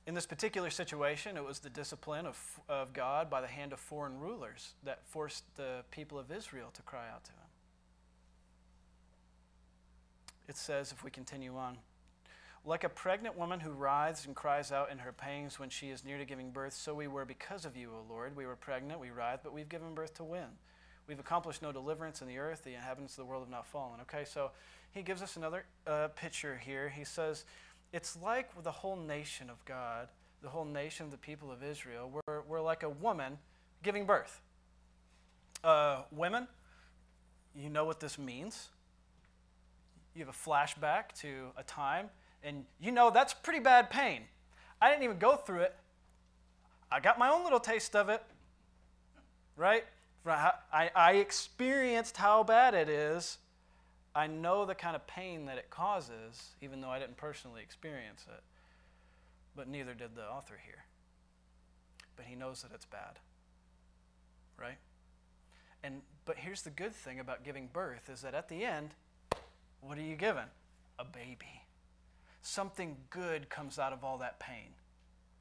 In 0.07 0.15
this 0.15 0.25
particular 0.25 0.71
situation, 0.71 1.37
it 1.37 1.43
was 1.43 1.59
the 1.59 1.69
discipline 1.69 2.25
of, 2.25 2.59
of 2.67 2.91
God 2.91 3.29
by 3.29 3.39
the 3.41 3.47
hand 3.47 3.71
of 3.71 3.79
foreign 3.79 4.19
rulers 4.19 4.73
that 4.83 5.05
forced 5.05 5.43
the 5.55 5.83
people 5.91 6.17
of 6.17 6.31
Israel 6.31 6.69
to 6.73 6.81
cry 6.81 7.07
out 7.13 7.23
to 7.25 7.31
Him. 7.31 7.37
It 10.47 10.57
says, 10.57 10.91
if 10.91 11.03
we 11.03 11.11
continue 11.11 11.55
on, 11.55 11.77
like 12.65 12.83
a 12.83 12.89
pregnant 12.89 13.37
woman 13.37 13.59
who 13.59 13.71
writhes 13.71 14.25
and 14.25 14.35
cries 14.35 14.71
out 14.71 14.91
in 14.91 14.99
her 14.99 15.11
pangs 15.11 15.59
when 15.59 15.69
she 15.69 15.89
is 15.89 16.03
near 16.03 16.17
to 16.17 16.25
giving 16.25 16.51
birth, 16.51 16.73
so 16.73 16.93
we 16.93 17.07
were 17.07 17.25
because 17.25 17.63
of 17.65 17.77
you, 17.77 17.91
O 17.91 18.11
Lord. 18.11 18.35
We 18.35 18.45
were 18.45 18.55
pregnant, 18.55 18.99
we 18.99 19.11
writhed, 19.11 19.43
but 19.43 19.53
we've 19.53 19.69
given 19.69 19.93
birth 19.95 20.15
to 20.15 20.23
win. 20.23 20.47
We've 21.07 21.19
accomplished 21.19 21.61
no 21.61 21.71
deliverance 21.71 22.21
in 22.21 22.27
the 22.27 22.37
earth, 22.37 22.63
the 22.63 22.73
inhabitants 22.73 23.13
of 23.13 23.17
the 23.17 23.25
world 23.25 23.43
have 23.43 23.49
not 23.49 23.65
fallen. 23.65 23.99
Okay, 24.01 24.25
so 24.25 24.51
he 24.91 25.01
gives 25.01 25.21
us 25.21 25.37
another 25.37 25.65
uh, 25.87 26.09
picture 26.09 26.57
here. 26.63 26.89
He 26.89 27.03
says, 27.03 27.45
it's 27.93 28.17
like 28.21 28.49
the 28.63 28.71
whole 28.71 28.95
nation 28.95 29.49
of 29.49 29.63
God, 29.65 30.07
the 30.41 30.49
whole 30.49 30.65
nation 30.65 31.05
of 31.05 31.11
the 31.11 31.17
people 31.17 31.51
of 31.51 31.63
Israel. 31.63 32.11
We're, 32.27 32.41
we're 32.41 32.61
like 32.61 32.83
a 32.83 32.89
woman 32.89 33.37
giving 33.83 34.05
birth. 34.05 34.41
Uh, 35.63 36.03
women, 36.11 36.47
you 37.55 37.69
know 37.69 37.85
what 37.85 37.99
this 37.99 38.17
means. 38.17 38.69
You 40.15 40.25
have 40.25 40.33
a 40.33 40.49
flashback 40.49 41.13
to 41.21 41.47
a 41.57 41.63
time, 41.63 42.09
and 42.43 42.65
you 42.79 42.91
know 42.91 43.11
that's 43.11 43.33
pretty 43.33 43.59
bad 43.59 43.89
pain. 43.89 44.23
I 44.81 44.89
didn't 44.89 45.03
even 45.03 45.19
go 45.19 45.35
through 45.35 45.61
it. 45.61 45.75
I 46.91 46.99
got 46.99 47.19
my 47.19 47.29
own 47.29 47.43
little 47.43 47.59
taste 47.59 47.95
of 47.95 48.09
it, 48.09 48.21
right? 49.55 49.85
I, 50.25 50.89
I 50.95 51.13
experienced 51.13 52.17
how 52.17 52.43
bad 52.43 52.73
it 52.73 52.89
is 52.89 53.37
I 54.13 54.27
know 54.27 54.65
the 54.65 54.75
kind 54.75 54.95
of 54.95 55.07
pain 55.07 55.45
that 55.45 55.57
it 55.57 55.69
causes, 55.69 56.55
even 56.61 56.81
though 56.81 56.89
I 56.89 56.99
didn't 56.99 57.17
personally 57.17 57.61
experience 57.61 58.25
it. 58.27 58.43
But 59.55 59.67
neither 59.67 59.93
did 59.93 60.15
the 60.15 60.23
author 60.23 60.59
here. 60.65 60.85
But 62.15 62.25
he 62.25 62.35
knows 62.35 62.61
that 62.61 62.71
it's 62.73 62.85
bad. 62.85 63.19
Right? 64.59 64.77
And 65.83 66.01
but 66.25 66.37
here's 66.37 66.61
the 66.61 66.69
good 66.69 66.93
thing 66.93 67.19
about 67.19 67.43
giving 67.43 67.67
birth 67.71 68.09
is 68.09 68.21
that 68.21 68.35
at 68.35 68.47
the 68.47 68.63
end, 68.63 68.91
what 69.81 69.97
are 69.97 70.03
you 70.03 70.15
given? 70.15 70.45
A 70.99 71.05
baby. 71.05 71.63
Something 72.41 72.97
good 73.09 73.49
comes 73.49 73.79
out 73.79 73.93
of 73.93 74.03
all 74.03 74.17
that 74.19 74.39
pain. 74.39 74.75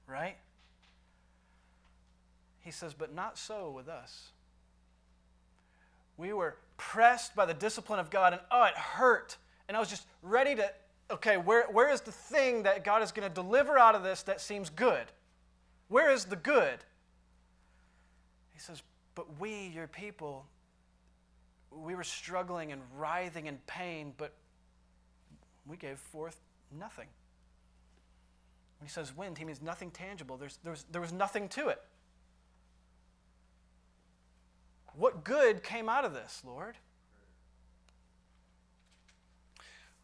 Right? 0.07 0.37
He 2.61 2.71
says, 2.71 2.95
but 2.95 3.15
not 3.15 3.39
so 3.39 3.71
with 3.71 3.89
us. 3.89 4.31
We 6.21 6.35
were 6.35 6.57
pressed 6.77 7.35
by 7.35 7.47
the 7.47 7.55
discipline 7.55 7.99
of 7.99 8.11
God, 8.11 8.35
and 8.35 8.43
oh, 8.51 8.65
it 8.65 8.75
hurt. 8.75 9.39
And 9.69 9.77
I 9.77 9.81
was 9.81 9.89
just 9.89 10.07
ready 10.23 10.55
to, 10.55 10.71
okay, 11.11 11.39
where, 11.39 11.65
where 11.73 11.91
is 11.91 12.03
the 12.03 12.13
thing 12.13 12.65
that 12.65 12.85
God 12.85 13.03
is 13.03 13.11
going 13.11 13.27
to 13.27 13.35
deliver 13.35 13.79
out 13.79 13.95
of 13.95 14.03
this 14.03 14.23
that 14.25 14.39
seems 14.39 14.69
good? 14.69 15.07
Where 15.89 16.11
is 16.11 16.27
the 16.27 16.37
good? 16.37 16.79
He 18.53 18.61
says, 18.61 18.83
but 19.15 19.41
we, 19.41 19.73
your 19.75 19.87
people, 19.87 20.45
we 21.71 21.95
were 21.95 22.05
struggling 22.05 22.71
and 22.71 22.83
writhing 22.99 23.47
in 23.47 23.57
pain, 23.67 24.13
but 24.19 24.35
we 25.67 25.79
gave 25.79 25.99
forth 25.99 26.39
nothing. 26.79 27.09
When 28.79 28.87
he 28.87 28.93
says 28.93 29.17
wind, 29.17 29.39
he 29.39 29.45
means 29.47 29.63
nothing 29.63 29.91
tangible. 29.91 30.37
There's, 30.37 30.59
there, 30.65 30.73
was, 30.73 30.85
there 30.93 31.01
was 31.01 31.15
nothing 31.15 31.49
to 31.51 31.69
it. 31.69 31.81
What 35.01 35.25
good 35.25 35.63
came 35.63 35.89
out 35.89 36.05
of 36.05 36.13
this, 36.13 36.43
Lord? 36.47 36.77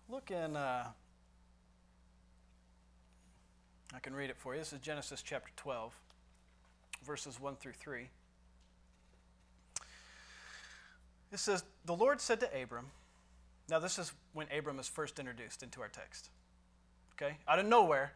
Look 0.08 0.30
in, 0.30 0.56
uh, 0.56 0.86
I 3.94 3.98
can 3.98 4.14
read 4.14 4.30
it 4.30 4.38
for 4.38 4.54
you. 4.54 4.58
This 4.58 4.72
is 4.72 4.78
Genesis 4.78 5.20
chapter 5.20 5.52
12, 5.54 5.94
verses 7.04 7.38
1 7.38 7.56
through 7.56 7.74
3. 7.74 8.08
It 11.30 11.40
says, 11.40 11.62
The 11.84 11.94
Lord 11.94 12.18
said 12.18 12.40
to 12.40 12.62
Abram, 12.62 12.86
now 13.68 13.78
this 13.78 13.98
is 13.98 14.14
when 14.32 14.46
Abram 14.50 14.78
is 14.78 14.88
first 14.88 15.18
introduced 15.18 15.62
into 15.62 15.82
our 15.82 15.88
text. 15.88 16.30
Okay? 17.20 17.36
Out 17.46 17.58
of 17.58 17.66
nowhere, 17.66 18.12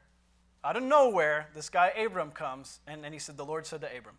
out 0.64 0.78
of 0.78 0.82
nowhere, 0.82 1.48
this 1.54 1.68
guy 1.68 1.88
Abram 1.88 2.30
comes, 2.30 2.80
and, 2.86 3.04
and 3.04 3.12
he 3.12 3.20
said, 3.20 3.36
The 3.36 3.44
Lord 3.44 3.66
said 3.66 3.82
to 3.82 3.86
Abram, 3.94 4.16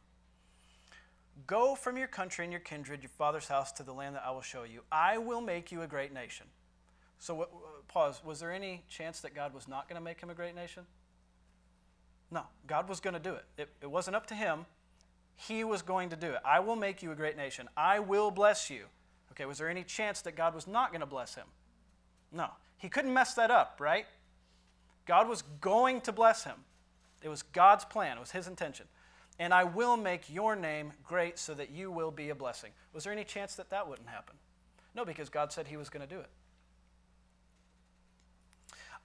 Go 1.47 1.75
from 1.75 1.97
your 1.97 2.07
country 2.07 2.45
and 2.45 2.51
your 2.51 2.61
kindred, 2.61 3.01
your 3.01 3.09
father's 3.09 3.47
house, 3.47 3.71
to 3.73 3.83
the 3.83 3.93
land 3.93 4.15
that 4.15 4.23
I 4.25 4.31
will 4.31 4.41
show 4.41 4.63
you. 4.63 4.81
I 4.91 5.17
will 5.17 5.41
make 5.41 5.71
you 5.71 5.81
a 5.81 5.87
great 5.87 6.13
nation. 6.13 6.45
So, 7.19 7.41
uh, 7.41 7.45
pause. 7.87 8.21
Was 8.23 8.39
there 8.39 8.51
any 8.51 8.83
chance 8.89 9.19
that 9.21 9.35
God 9.35 9.53
was 9.53 9.67
not 9.67 9.87
going 9.87 9.99
to 9.99 10.03
make 10.03 10.19
him 10.19 10.29
a 10.29 10.33
great 10.33 10.55
nation? 10.55 10.83
No, 12.31 12.43
God 12.67 12.89
was 12.89 12.99
going 12.99 13.13
to 13.13 13.19
do 13.19 13.33
it. 13.33 13.45
it. 13.57 13.69
It 13.81 13.89
wasn't 13.89 14.15
up 14.15 14.27
to 14.27 14.35
him. 14.35 14.65
He 15.35 15.63
was 15.63 15.81
going 15.81 16.09
to 16.09 16.15
do 16.15 16.31
it. 16.31 16.39
I 16.45 16.59
will 16.59 16.75
make 16.75 17.01
you 17.01 17.11
a 17.11 17.15
great 17.15 17.37
nation. 17.37 17.67
I 17.75 17.99
will 17.99 18.31
bless 18.31 18.69
you. 18.69 18.85
Okay, 19.31 19.45
was 19.45 19.57
there 19.57 19.69
any 19.69 19.83
chance 19.83 20.21
that 20.21 20.35
God 20.35 20.53
was 20.53 20.67
not 20.67 20.91
going 20.91 21.01
to 21.01 21.05
bless 21.05 21.35
him? 21.35 21.47
No. 22.31 22.47
He 22.77 22.89
couldn't 22.89 23.13
mess 23.13 23.33
that 23.35 23.51
up, 23.51 23.77
right? 23.79 24.05
God 25.05 25.27
was 25.27 25.43
going 25.61 26.01
to 26.01 26.11
bless 26.11 26.43
him. 26.43 26.55
It 27.21 27.29
was 27.29 27.43
God's 27.43 27.85
plan, 27.85 28.17
it 28.17 28.19
was 28.19 28.31
his 28.31 28.47
intention 28.47 28.87
and 29.41 29.55
I 29.55 29.63
will 29.63 29.97
make 29.97 30.29
your 30.29 30.55
name 30.55 30.91
great 31.03 31.39
so 31.39 31.55
that 31.55 31.71
you 31.71 31.89
will 31.89 32.11
be 32.11 32.29
a 32.29 32.35
blessing. 32.35 32.69
Was 32.93 33.05
there 33.05 33.11
any 33.11 33.23
chance 33.23 33.55
that 33.55 33.71
that 33.71 33.89
wouldn't 33.89 34.07
happen? 34.07 34.35
No, 34.93 35.03
because 35.03 35.29
God 35.29 35.51
said 35.51 35.65
He 35.65 35.77
was 35.77 35.89
going 35.89 36.07
to 36.07 36.15
do 36.15 36.21
it. 36.21 36.29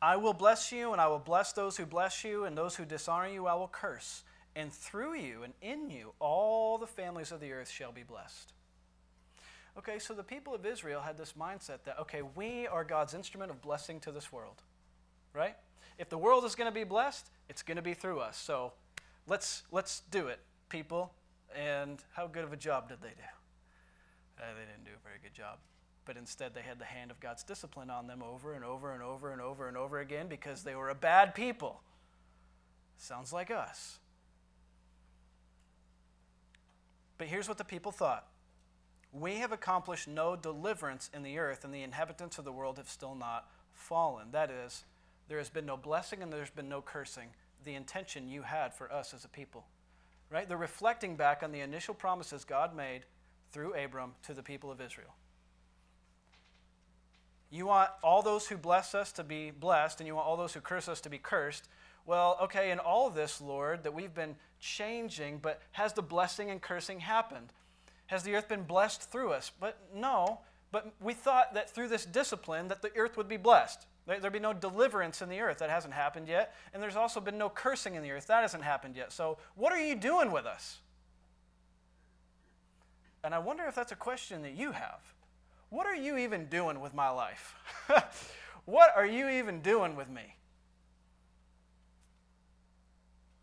I 0.02 0.16
will 0.16 0.34
bless 0.34 0.70
you, 0.72 0.92
and 0.92 1.00
I 1.00 1.06
will 1.06 1.18
bless 1.18 1.54
those 1.54 1.78
who 1.78 1.86
bless 1.86 2.22
you, 2.22 2.44
and 2.44 2.54
those 2.54 2.76
who 2.76 2.84
dishonor 2.84 3.28
you 3.28 3.46
I 3.46 3.54
will 3.54 3.68
curse. 3.68 4.24
And 4.54 4.70
through 4.70 5.14
you 5.14 5.42
and 5.42 5.54
in 5.62 5.88
you, 5.88 6.12
all 6.18 6.76
the 6.76 6.86
families 6.86 7.32
of 7.32 7.40
the 7.40 7.52
earth 7.52 7.70
shall 7.70 7.92
be 7.92 8.02
blessed. 8.02 8.52
Okay, 9.78 9.98
so 9.98 10.12
the 10.12 10.22
people 10.22 10.54
of 10.54 10.66
Israel 10.66 11.00
had 11.00 11.16
this 11.16 11.32
mindset 11.32 11.84
that, 11.84 11.98
okay, 11.98 12.20
we 12.34 12.66
are 12.66 12.84
God's 12.84 13.14
instrument 13.14 13.50
of 13.50 13.62
blessing 13.62 14.00
to 14.00 14.12
this 14.12 14.30
world, 14.30 14.60
right? 15.32 15.56
If 15.98 16.10
the 16.10 16.18
world 16.18 16.44
is 16.44 16.54
going 16.54 16.70
to 16.70 16.74
be 16.74 16.84
blessed, 16.84 17.30
it's 17.48 17.62
going 17.62 17.76
to 17.76 17.82
be 17.82 17.94
through 17.94 18.18
us. 18.20 18.36
So 18.36 18.74
let's, 19.26 19.62
let's 19.70 20.02
do 20.10 20.28
it, 20.28 20.40
people. 20.68 21.12
And 21.54 22.02
how 22.12 22.26
good 22.26 22.44
of 22.44 22.52
a 22.52 22.56
job 22.56 22.88
did 22.88 23.00
they 23.00 23.08
do? 23.08 23.22
Uh, 24.38 24.54
they 24.54 24.70
didn't 24.70 24.84
do 24.84 24.90
a 24.90 25.02
very 25.02 25.18
good 25.22 25.34
job. 25.34 25.58
But 26.04 26.16
instead, 26.16 26.54
they 26.54 26.62
had 26.62 26.78
the 26.78 26.84
hand 26.84 27.10
of 27.10 27.18
God's 27.20 27.42
discipline 27.42 27.90
on 27.90 28.06
them 28.06 28.22
over 28.22 28.54
and 28.54 28.64
over 28.64 28.92
and 28.92 29.02
over 29.02 29.32
and 29.32 29.40
over 29.40 29.68
and 29.68 29.76
over 29.76 29.98
again 29.98 30.28
because 30.28 30.62
they 30.62 30.74
were 30.74 30.88
a 30.88 30.94
bad 30.94 31.34
people. 31.34 31.80
Sounds 32.96 33.32
like 33.32 33.50
us. 33.50 33.98
But 37.18 37.28
here's 37.28 37.48
what 37.48 37.58
the 37.58 37.64
people 37.64 37.92
thought 37.92 38.26
We 39.12 39.36
have 39.36 39.52
accomplished 39.52 40.06
no 40.06 40.36
deliverance 40.36 41.10
in 41.12 41.22
the 41.22 41.38
earth, 41.38 41.64
and 41.64 41.74
the 41.74 41.82
inhabitants 41.82 42.38
of 42.38 42.44
the 42.44 42.52
world 42.52 42.76
have 42.76 42.88
still 42.88 43.14
not 43.14 43.48
fallen. 43.72 44.28
That 44.32 44.50
is, 44.50 44.84
there 45.28 45.38
has 45.38 45.50
been 45.50 45.66
no 45.66 45.76
blessing 45.76 46.22
and 46.22 46.32
there's 46.32 46.50
been 46.50 46.68
no 46.68 46.80
cursing. 46.80 47.28
The 47.66 47.74
intention 47.74 48.28
you 48.28 48.42
had 48.42 48.72
for 48.72 48.90
us 48.92 49.12
as 49.12 49.24
a 49.24 49.28
people. 49.28 49.66
Right? 50.30 50.48
They're 50.48 50.56
reflecting 50.56 51.16
back 51.16 51.42
on 51.42 51.52
the 51.52 51.60
initial 51.60 51.94
promises 51.94 52.44
God 52.44 52.74
made 52.74 53.02
through 53.50 53.74
Abram 53.74 54.12
to 54.22 54.34
the 54.34 54.42
people 54.42 54.70
of 54.70 54.80
Israel. 54.80 55.14
You 57.50 57.66
want 57.66 57.90
all 58.02 58.22
those 58.22 58.46
who 58.46 58.56
bless 58.56 58.94
us 58.94 59.12
to 59.12 59.24
be 59.24 59.50
blessed, 59.50 60.00
and 60.00 60.06
you 60.06 60.14
want 60.14 60.26
all 60.26 60.36
those 60.36 60.54
who 60.54 60.60
curse 60.60 60.88
us 60.88 61.00
to 61.02 61.10
be 61.10 61.18
cursed. 61.18 61.68
Well, 62.06 62.38
okay, 62.42 62.70
in 62.70 62.78
all 62.78 63.10
this, 63.10 63.40
Lord, 63.40 63.82
that 63.82 63.94
we've 63.94 64.14
been 64.14 64.36
changing, 64.60 65.38
but 65.38 65.60
has 65.72 65.92
the 65.92 66.02
blessing 66.02 66.50
and 66.50 66.62
cursing 66.62 67.00
happened? 67.00 67.52
Has 68.06 68.22
the 68.22 68.34
earth 68.34 68.48
been 68.48 68.62
blessed 68.62 69.10
through 69.10 69.32
us? 69.32 69.50
But 69.58 69.76
no, 69.94 70.40
but 70.70 70.92
we 71.00 71.14
thought 71.14 71.54
that 71.54 71.70
through 71.70 71.88
this 71.88 72.04
discipline 72.04 72.68
that 72.68 72.82
the 72.82 72.96
earth 72.96 73.16
would 73.16 73.28
be 73.28 73.36
blessed. 73.36 73.86
There'd 74.06 74.32
be 74.32 74.38
no 74.38 74.52
deliverance 74.52 75.20
in 75.20 75.28
the 75.28 75.40
earth. 75.40 75.58
That 75.58 75.68
hasn't 75.68 75.92
happened 75.92 76.28
yet. 76.28 76.54
And 76.72 76.80
there's 76.80 76.94
also 76.94 77.20
been 77.20 77.36
no 77.36 77.48
cursing 77.48 77.96
in 77.96 78.02
the 78.02 78.12
earth. 78.12 78.28
That 78.28 78.42
hasn't 78.42 78.62
happened 78.62 78.96
yet. 78.96 79.12
So, 79.12 79.38
what 79.56 79.72
are 79.72 79.80
you 79.80 79.96
doing 79.96 80.30
with 80.30 80.46
us? 80.46 80.78
And 83.24 83.34
I 83.34 83.40
wonder 83.40 83.64
if 83.64 83.74
that's 83.74 83.90
a 83.90 83.96
question 83.96 84.42
that 84.42 84.54
you 84.54 84.70
have. 84.70 85.00
What 85.70 85.86
are 85.86 85.96
you 85.96 86.16
even 86.16 86.46
doing 86.46 86.80
with 86.80 86.94
my 86.94 87.08
life? 87.08 87.56
what 88.64 88.90
are 88.94 89.06
you 89.06 89.28
even 89.28 89.60
doing 89.60 89.96
with 89.96 90.08
me? 90.08 90.36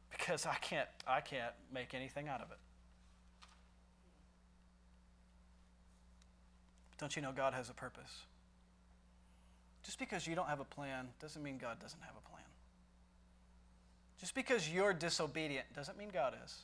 Because 0.10 0.46
I 0.46 0.56
can't, 0.56 0.88
I 1.06 1.20
can't 1.20 1.52
make 1.74 1.94
anything 1.94 2.30
out 2.30 2.40
of 2.40 2.50
it. 2.52 2.58
Don't 6.98 7.14
you 7.18 7.22
know 7.22 7.34
God 7.36 7.54
has 7.54 7.70
a 7.70 7.74
purpose? 7.74 8.24
Just 9.84 10.00
because 10.00 10.26
you 10.26 10.36
don't 10.36 10.48
have 10.48 10.60
a 10.60 10.66
plan 10.66 11.10
doesn't 11.20 11.44
mean 11.44 11.58
God 11.58 11.80
doesn't 11.80 12.02
have 12.02 12.16
a 12.16 12.30
plan. 12.30 12.44
Just 14.20 14.36
because 14.36 14.70
you're 14.70 14.94
disobedient 14.94 15.66
doesn't 15.76 15.98
mean 15.98 16.10
God 16.14 16.34
is. 16.44 16.64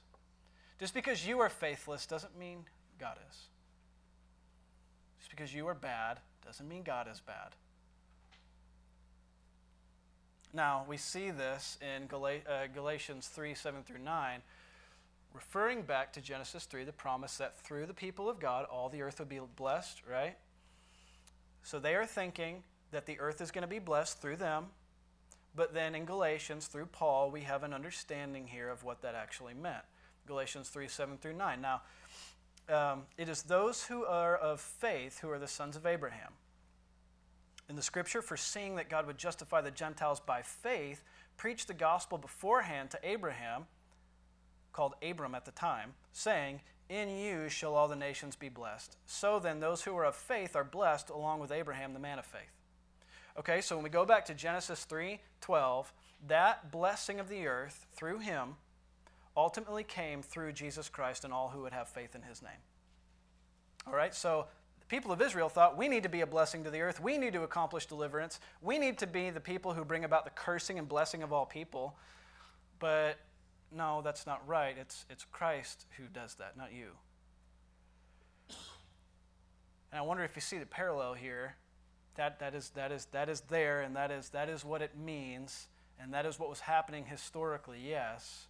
Just 0.79 0.93
because 0.93 1.27
you 1.27 1.39
are 1.39 1.49
faithless 1.49 2.05
doesn't 2.05 2.37
mean 2.37 2.59
God 2.99 3.17
is. 3.29 3.37
Just 5.19 5.29
because 5.29 5.53
you 5.53 5.67
are 5.67 5.73
bad 5.73 6.19
doesn't 6.45 6.67
mean 6.67 6.83
God 6.83 7.07
is 7.11 7.19
bad. 7.19 7.55
Now, 10.53 10.85
we 10.87 10.97
see 10.97 11.29
this 11.29 11.77
in 11.81 12.09
uh, 12.11 12.67
Galatians 12.73 13.27
3 13.27 13.53
7 13.53 13.83
through 13.83 13.99
9, 13.99 14.41
referring 15.33 15.83
back 15.83 16.11
to 16.13 16.21
Genesis 16.21 16.65
3, 16.65 16.85
the 16.85 16.91
promise 16.91 17.37
that 17.37 17.59
through 17.59 17.85
the 17.85 17.93
people 17.93 18.29
of 18.29 18.39
God, 18.39 18.65
all 18.65 18.89
the 18.89 19.01
earth 19.01 19.19
would 19.19 19.29
be 19.29 19.39
blessed, 19.57 20.01
right? 20.09 20.37
So 21.61 21.77
they 21.77 21.93
are 21.93 22.05
thinking 22.05 22.63
that 22.91 23.05
the 23.05 23.19
earth 23.19 23.41
is 23.41 23.51
going 23.51 23.63
to 23.63 23.67
be 23.67 23.79
blessed 23.79 24.21
through 24.21 24.37
them. 24.37 24.67
But 25.55 25.73
then 25.73 25.95
in 25.95 26.05
Galatians, 26.05 26.67
through 26.67 26.87
Paul, 26.87 27.31
we 27.31 27.41
have 27.41 27.63
an 27.63 27.73
understanding 27.73 28.47
here 28.47 28.69
of 28.69 28.83
what 28.83 29.01
that 29.01 29.15
actually 29.15 29.53
meant. 29.53 29.83
Galatians 30.27 30.69
3 30.69 30.87
7 30.87 31.17
through 31.17 31.33
9. 31.33 31.61
Now, 31.61 31.81
um, 32.69 33.03
it 33.17 33.29
is 33.29 33.43
those 33.43 33.83
who 33.83 34.05
are 34.05 34.35
of 34.35 34.61
faith 34.61 35.19
who 35.19 35.29
are 35.29 35.39
the 35.39 35.47
sons 35.47 35.75
of 35.75 35.85
Abraham. 35.85 36.33
In 37.67 37.75
the 37.75 37.81
scripture, 37.81 38.21
foreseeing 38.21 38.75
that 38.75 38.89
God 38.89 39.05
would 39.07 39.17
justify 39.17 39.61
the 39.61 39.71
Gentiles 39.71 40.19
by 40.19 40.41
faith, 40.41 41.03
preached 41.37 41.67
the 41.67 41.73
gospel 41.73 42.17
beforehand 42.17 42.91
to 42.91 42.99
Abraham, 43.03 43.65
called 44.73 44.95
Abram 45.01 45.35
at 45.35 45.45
the 45.45 45.51
time, 45.51 45.93
saying, 46.11 46.61
In 46.89 47.09
you 47.09 47.49
shall 47.49 47.75
all 47.75 47.87
the 47.87 47.95
nations 47.95 48.35
be 48.35 48.49
blessed. 48.49 48.97
So 49.05 49.39
then, 49.39 49.59
those 49.59 49.83
who 49.83 49.95
are 49.97 50.05
of 50.05 50.15
faith 50.15 50.55
are 50.55 50.63
blessed 50.63 51.09
along 51.09 51.39
with 51.39 51.51
Abraham, 51.51 51.93
the 51.93 51.99
man 51.99 52.19
of 52.19 52.25
faith. 52.25 52.58
Okay, 53.37 53.61
so 53.61 53.75
when 53.75 53.83
we 53.83 53.89
go 53.89 54.05
back 54.05 54.25
to 54.25 54.33
Genesis 54.33 54.83
3 54.85 55.19
12, 55.41 55.93
that 56.27 56.71
blessing 56.71 57.19
of 57.19 57.29
the 57.29 57.47
earth 57.47 57.85
through 57.93 58.19
him 58.19 58.55
ultimately 59.37 59.83
came 59.83 60.21
through 60.21 60.51
Jesus 60.51 60.89
Christ 60.89 61.23
and 61.23 61.33
all 61.33 61.49
who 61.49 61.61
would 61.61 61.73
have 61.73 61.87
faith 61.87 62.15
in 62.15 62.21
his 62.23 62.41
name. 62.41 62.51
All 63.87 63.93
right, 63.93 64.13
so 64.13 64.47
the 64.79 64.85
people 64.87 65.11
of 65.11 65.21
Israel 65.21 65.47
thought 65.47 65.77
we 65.77 65.87
need 65.87 66.03
to 66.03 66.09
be 66.09 66.21
a 66.21 66.27
blessing 66.27 66.63
to 66.65 66.69
the 66.69 66.81
earth. 66.81 66.99
We 66.99 67.17
need 67.17 67.33
to 67.33 67.43
accomplish 67.43 67.85
deliverance. 67.85 68.39
We 68.61 68.77
need 68.77 68.97
to 68.97 69.07
be 69.07 69.29
the 69.29 69.39
people 69.39 69.73
who 69.73 69.85
bring 69.85 70.03
about 70.03 70.25
the 70.25 70.31
cursing 70.31 70.77
and 70.77 70.87
blessing 70.87 71.23
of 71.23 71.31
all 71.31 71.45
people. 71.45 71.95
But 72.79 73.17
no, 73.71 74.01
that's 74.03 74.25
not 74.25 74.45
right. 74.47 74.75
It's, 74.79 75.05
it's 75.09 75.25
Christ 75.25 75.85
who 75.97 76.03
does 76.11 76.35
that, 76.35 76.57
not 76.57 76.73
you. 76.73 76.89
And 79.91 79.99
I 79.99 80.01
wonder 80.01 80.23
if 80.23 80.35
you 80.35 80.41
see 80.41 80.57
the 80.57 80.65
parallel 80.65 81.13
here. 81.13 81.55
That, 82.15 82.39
that, 82.39 82.53
is, 82.53 82.69
that, 82.71 82.91
is, 82.91 83.05
that 83.11 83.29
is 83.29 83.41
there, 83.41 83.81
and 83.81 83.95
that 83.95 84.11
is, 84.11 84.29
that 84.29 84.49
is 84.49 84.65
what 84.65 84.81
it 84.81 84.97
means, 84.97 85.67
and 85.99 86.13
that 86.13 86.25
is 86.25 86.37
what 86.37 86.49
was 86.49 86.61
happening 86.61 87.05
historically, 87.05 87.79
yes. 87.87 88.47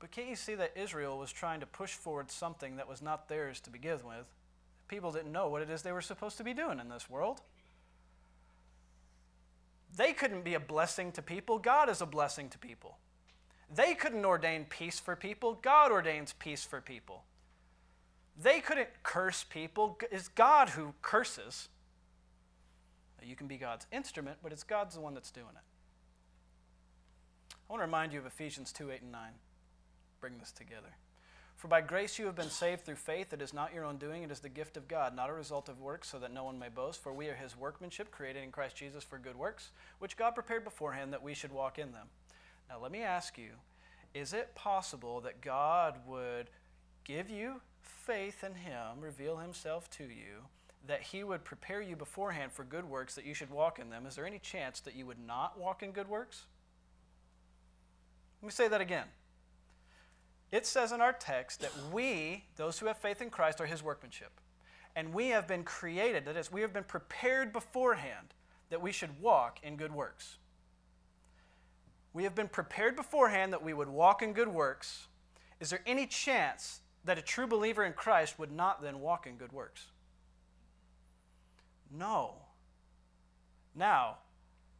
But 0.00 0.10
can't 0.10 0.28
you 0.28 0.36
see 0.36 0.54
that 0.54 0.72
Israel 0.76 1.18
was 1.18 1.32
trying 1.32 1.60
to 1.60 1.66
push 1.66 1.92
forward 1.92 2.30
something 2.30 2.76
that 2.76 2.88
was 2.88 3.02
not 3.02 3.28
theirs 3.28 3.60
to 3.60 3.70
begin 3.70 3.98
with? 4.04 4.26
People 4.86 5.12
didn't 5.12 5.32
know 5.32 5.48
what 5.48 5.60
it 5.60 5.70
is 5.70 5.82
they 5.82 5.92
were 5.92 6.00
supposed 6.00 6.38
to 6.38 6.44
be 6.44 6.54
doing 6.54 6.78
in 6.78 6.88
this 6.88 7.10
world. 7.10 7.42
They 9.96 10.12
couldn't 10.12 10.44
be 10.44 10.54
a 10.54 10.60
blessing 10.60 11.12
to 11.12 11.22
people. 11.22 11.58
God 11.58 11.88
is 11.90 12.00
a 12.00 12.06
blessing 12.06 12.48
to 12.50 12.58
people. 12.58 12.98
They 13.74 13.94
couldn't 13.94 14.24
ordain 14.24 14.64
peace 14.68 14.98
for 14.98 15.16
people. 15.16 15.58
God 15.60 15.90
ordains 15.90 16.32
peace 16.38 16.64
for 16.64 16.80
people. 16.80 17.24
They 18.40 18.60
couldn't 18.60 18.88
curse 19.02 19.44
people. 19.44 19.98
It's 20.10 20.28
God 20.28 20.70
who 20.70 20.94
curses. 21.02 21.68
You 23.22 23.36
can 23.36 23.48
be 23.48 23.56
God's 23.56 23.86
instrument, 23.92 24.38
but 24.42 24.52
it's 24.52 24.62
God's 24.62 24.94
the 24.94 25.00
one 25.00 25.14
that's 25.14 25.30
doing 25.30 25.46
it. 25.50 27.54
I 27.68 27.72
want 27.72 27.80
to 27.80 27.86
remind 27.86 28.12
you 28.12 28.20
of 28.20 28.26
Ephesians 28.26 28.72
2 28.72 28.90
8 28.90 29.02
and 29.02 29.12
9 29.12 29.20
bring 30.20 30.38
this 30.38 30.52
together. 30.52 30.96
For 31.56 31.68
by 31.68 31.80
grace 31.80 32.18
you 32.18 32.26
have 32.26 32.36
been 32.36 32.50
saved 32.50 32.84
through 32.84 32.96
faith. 32.96 33.32
It 33.32 33.42
is 33.42 33.52
not 33.52 33.74
your 33.74 33.84
own 33.84 33.96
doing, 33.96 34.22
it 34.22 34.30
is 34.30 34.40
the 34.40 34.48
gift 34.48 34.76
of 34.76 34.86
God, 34.86 35.14
not 35.14 35.28
a 35.28 35.34
result 35.34 35.68
of 35.68 35.80
works, 35.80 36.08
so 36.08 36.18
that 36.20 36.32
no 36.32 36.44
one 36.44 36.58
may 36.58 36.68
boast. 36.68 37.02
For 37.02 37.12
we 37.12 37.28
are 37.28 37.34
his 37.34 37.56
workmanship, 37.56 38.12
created 38.12 38.44
in 38.44 38.52
Christ 38.52 38.76
Jesus 38.76 39.02
for 39.02 39.18
good 39.18 39.36
works, 39.36 39.70
which 39.98 40.16
God 40.16 40.36
prepared 40.36 40.62
beforehand 40.62 41.12
that 41.12 41.22
we 41.22 41.34
should 41.34 41.52
walk 41.52 41.78
in 41.78 41.92
them. 41.92 42.06
Now, 42.68 42.78
let 42.80 42.92
me 42.92 43.02
ask 43.02 43.36
you 43.36 43.50
is 44.14 44.32
it 44.32 44.54
possible 44.54 45.20
that 45.20 45.40
God 45.40 45.96
would 46.06 46.48
give 47.04 47.28
you 47.28 47.60
faith 47.88 48.44
in 48.44 48.54
him, 48.54 49.00
reveal 49.00 49.38
himself 49.38 49.90
to 49.90 50.04
you, 50.04 50.46
that 50.86 51.02
he 51.02 51.24
would 51.24 51.44
prepare 51.44 51.82
you 51.82 51.96
beforehand 51.96 52.52
for 52.52 52.64
good 52.64 52.84
works, 52.84 53.14
that 53.14 53.26
you 53.26 53.34
should 53.34 53.50
walk 53.50 53.78
in 53.78 53.90
them? 53.90 54.06
Is 54.06 54.16
there 54.16 54.26
any 54.26 54.38
chance 54.38 54.80
that 54.80 54.94
you 54.94 55.06
would 55.06 55.18
not 55.24 55.58
walk 55.58 55.82
in 55.82 55.90
good 55.90 56.08
works? 56.08 56.46
Let 58.40 58.46
me 58.46 58.52
say 58.52 58.68
that 58.68 58.80
again. 58.80 59.06
It 60.50 60.64
says 60.64 60.92
in 60.92 61.00
our 61.00 61.12
text 61.12 61.60
that 61.60 61.72
we, 61.92 62.44
those 62.56 62.78
who 62.78 62.86
have 62.86 62.96
faith 62.96 63.20
in 63.20 63.30
Christ, 63.30 63.60
are 63.60 63.66
his 63.66 63.82
workmanship. 63.82 64.32
And 64.96 65.12
we 65.12 65.28
have 65.28 65.46
been 65.46 65.62
created, 65.62 66.24
that 66.24 66.36
is, 66.36 66.50
we 66.50 66.62
have 66.62 66.72
been 66.72 66.84
prepared 66.84 67.52
beforehand 67.52 68.34
that 68.70 68.80
we 68.80 68.92
should 68.92 69.20
walk 69.20 69.58
in 69.62 69.76
good 69.76 69.92
works. 69.92 70.38
We 72.12 72.24
have 72.24 72.34
been 72.34 72.48
prepared 72.48 72.96
beforehand 72.96 73.52
that 73.52 73.62
we 73.62 73.74
would 73.74 73.88
walk 73.88 74.22
in 74.22 74.32
good 74.32 74.48
works. 74.48 75.06
Is 75.60 75.70
there 75.70 75.82
any 75.86 76.06
chance 76.06 76.80
that 77.04 77.18
a 77.18 77.22
true 77.22 77.46
believer 77.46 77.84
in 77.84 77.92
Christ 77.92 78.38
would 78.38 78.52
not 78.52 78.82
then 78.82 79.00
walk 79.00 79.26
in 79.26 79.36
good 79.36 79.52
works? 79.52 79.86
No. 81.90 82.34
Now, 83.74 84.18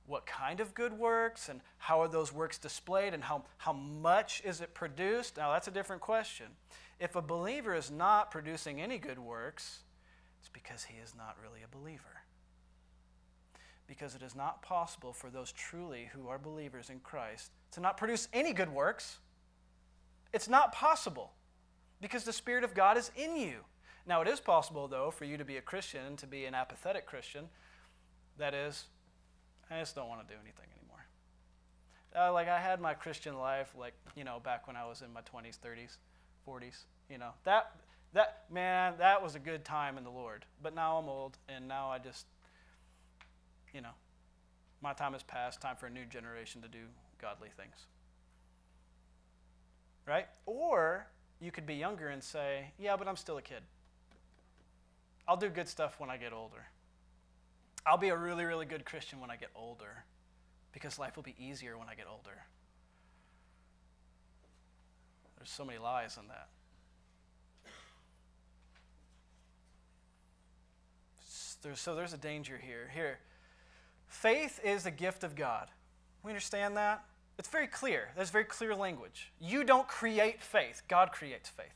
what 0.07 0.27
kind 0.27 0.61
of 0.61 0.75
good 0.75 0.93
works 0.93 1.49
and 1.49 1.61
how 1.77 2.01
are 2.01 2.09
those 2.09 2.33
works 2.33 2.59
displayed 2.59 3.15
and 3.15 3.23
how, 3.23 3.45
how 3.59 3.73
much 3.73 4.43
is 4.45 4.61
it 4.61 4.75
produced? 4.75 5.37
Now, 5.37 5.53
that's 5.53 5.69
a 5.69 5.71
different 5.71 6.03
question. 6.03 6.47
If 6.99 7.15
a 7.15 7.23
believer 7.23 7.75
is 7.75 7.91
not 7.91 8.31
producing 8.31 8.81
any 8.81 8.99
good 8.99 9.19
works, 9.19 9.81
it's 10.41 10.49
because 10.49 10.85
he 10.85 10.99
is 10.99 11.15
not 11.17 11.37
really 11.43 11.61
a 11.63 11.77
believer. 11.77 12.23
Because 13.87 14.15
it 14.15 14.23
is 14.23 14.35
not 14.35 14.63
possible 14.63 15.13
for 15.13 15.31
those 15.31 15.53
truly 15.53 16.11
who 16.13 16.29
are 16.29 16.39
believers 16.39 16.91
in 16.91 17.01
Christ 17.01 17.53
to 17.73 17.81
not 17.81 17.97
produce 17.97 18.29
any 18.33 18.53
good 18.53 18.73
works. 18.73 19.19
It's 20.33 20.49
not 20.49 20.73
possible 20.73 21.33
because 22.01 22.25
the 22.25 22.33
Spirit 22.33 22.65
of 22.65 22.75
God 22.75 22.97
is 22.97 23.11
in 23.17 23.37
you. 23.37 23.65
Now, 24.07 24.23
it 24.23 24.29
is 24.29 24.41
possible, 24.41 24.89
though, 24.89 25.11
for 25.11 25.27
you 25.27 25.37
to 25.37 25.45
be 25.45 25.59
a 25.59 25.61
Christian, 25.61 26.17
to 26.17 26.27
be 26.27 26.47
an 26.47 26.55
apathetic 26.55 27.07
Christian. 27.07 27.45
That 28.39 28.55
is, 28.55 28.85
I 29.71 29.79
just 29.81 29.95
don't 29.95 30.09
want 30.09 30.27
to 30.27 30.35
do 30.35 30.39
anything 30.43 30.65
anymore. 30.81 31.07
Uh, 32.17 32.33
like, 32.33 32.49
I 32.49 32.59
had 32.59 32.81
my 32.81 32.95
Christian 32.95 33.37
life, 33.39 33.75
like, 33.79 33.93
you 34.17 34.25
know, 34.25 34.41
back 34.43 34.67
when 34.67 34.77
I 34.77 34.87
was 34.87 35.03
in 35.03 35.13
my 35.13 35.21
20s, 35.21 35.59
30s, 35.59 35.99
40s. 36.47 36.85
You 37.11 37.19
know, 37.19 37.33
that, 37.45 37.73
that, 38.15 38.45
man, 38.51 38.95
that 38.99 39.23
was 39.23 39.35
a 39.35 39.39
good 39.39 39.65
time 39.65 39.99
in 39.99 40.05
the 40.05 40.11
Lord. 40.11 40.47
But 40.63 40.75
now 40.75 40.97
I'm 40.97 41.09
old, 41.09 41.37
and 41.49 41.69
now 41.69 41.91
I 41.91 41.99
just, 41.99 42.27
you 43.75 43.83
know, 43.83 43.93
my 44.81 44.95
time 44.95 45.13
has 45.13 45.23
passed. 45.23 45.61
Time 45.61 45.77
for 45.77 45.87
a 45.87 45.91
new 45.91 46.07
generation 46.07 46.63
to 46.63 46.69
do 46.69 46.85
godly 47.21 47.51
things. 47.57 47.87
Right? 50.07 50.29
Or 50.47 51.09
you 51.41 51.51
could 51.51 51.67
be 51.67 51.75
younger 51.75 52.09
and 52.09 52.23
say, 52.23 52.73
yeah, 52.79 52.97
but 52.97 53.07
I'm 53.09 53.17
still 53.17 53.39
a 53.39 53.43
kid. 53.43 53.63
I'll 55.27 55.37
do 55.37 55.49
good 55.49 55.69
stuff 55.69 56.01
when 56.01 56.11
I 56.11 56.17
get 56.17 56.33
older. 56.33 56.67
I'll 57.87 57.99
be 57.99 58.09
a 58.09 58.17
really, 58.17 58.45
really 58.45 58.67
good 58.67 58.85
Christian 58.85 59.21
when 59.21 59.31
I 59.31 59.37
get 59.37 59.51
older 59.55 60.05
because 60.73 60.99
life 60.99 61.17
will 61.17 61.23
be 61.23 61.35
easier 61.39 61.79
when 61.79 61.89
I 61.89 61.95
get 61.95 62.07
older. 62.11 62.45
There's 65.37 65.51
so 65.51 65.65
many 65.65 65.79
lies 65.79 66.19
in 66.21 66.29
that. 66.29 66.49
so 71.75 71.95
there's 71.95 72.13
a 72.13 72.19
danger 72.19 72.57
here. 72.57 72.91
Here, 72.95 73.19
faith 74.07 74.61
is 74.65 74.87
a 74.87 74.91
gift 74.91 75.25
of 75.25 75.35
God. 75.35 75.69
We 76.23 76.31
understand 76.31 76.77
that? 76.77 77.05
It's 77.39 77.49
very 77.49 77.69
clear. 77.69 78.09
There's 78.17 78.31
very 78.31 78.45
clear 78.45 78.75
language. 78.75 79.33
You 79.41 79.63
don't 79.63 79.87
create 79.87 80.43
faith, 80.43 80.83
God 80.89 81.13
creates 81.13 81.49
faith. 81.49 81.67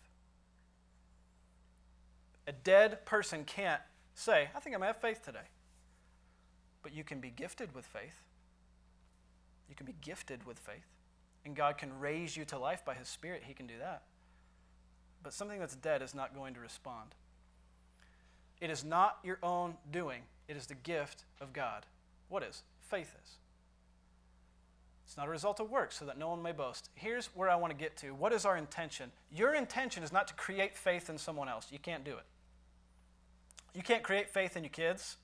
A 2.48 2.52
dead 2.52 3.06
person 3.06 3.44
can't 3.44 3.80
say, 4.14 4.48
I 4.54 4.60
think 4.60 4.74
I 4.74 4.78
may 4.78 4.86
have 4.86 4.96
faith 4.96 5.22
today. 5.24 5.46
But 6.82 6.92
you 6.92 7.04
can 7.04 7.20
be 7.20 7.30
gifted 7.30 7.74
with 7.74 7.86
faith. 7.86 8.24
You 9.68 9.76
can 9.76 9.86
be 9.86 9.94
gifted 10.00 10.44
with 10.44 10.58
faith. 10.58 10.88
And 11.44 11.54
God 11.54 11.78
can 11.78 11.98
raise 12.00 12.36
you 12.36 12.44
to 12.46 12.58
life 12.58 12.84
by 12.84 12.94
His 12.94 13.08
Spirit. 13.08 13.44
He 13.46 13.54
can 13.54 13.68
do 13.68 13.74
that. 13.78 14.02
But 15.22 15.32
something 15.32 15.60
that's 15.60 15.76
dead 15.76 16.02
is 16.02 16.14
not 16.14 16.34
going 16.34 16.54
to 16.54 16.60
respond. 16.60 17.14
It 18.60 18.70
is 18.70 18.84
not 18.84 19.18
your 19.22 19.38
own 19.42 19.74
doing, 19.90 20.22
it 20.48 20.56
is 20.56 20.66
the 20.66 20.74
gift 20.74 21.24
of 21.40 21.52
God. 21.52 21.86
What 22.28 22.42
is? 22.42 22.62
Faith 22.80 23.14
is. 23.22 23.36
It's 25.04 25.16
not 25.16 25.26
a 25.26 25.30
result 25.30 25.60
of 25.60 25.70
works, 25.70 25.98
so 25.98 26.04
that 26.06 26.18
no 26.18 26.30
one 26.30 26.42
may 26.42 26.52
boast. 26.52 26.88
Here's 26.94 27.26
where 27.34 27.50
I 27.50 27.56
want 27.56 27.72
to 27.72 27.76
get 27.76 27.96
to. 27.98 28.14
What 28.14 28.32
is 28.32 28.44
our 28.44 28.56
intention? 28.56 29.10
Your 29.30 29.54
intention 29.54 30.02
is 30.02 30.12
not 30.12 30.28
to 30.28 30.34
create 30.34 30.76
faith 30.76 31.10
in 31.10 31.18
someone 31.18 31.48
else. 31.48 31.68
You 31.70 31.78
can't 31.78 32.04
do 32.04 32.12
it. 32.12 32.24
You 33.74 33.82
can't 33.82 34.02
create 34.02 34.30
faith 34.30 34.56
in 34.56 34.64
your 34.64 34.70
kids. 34.70 35.16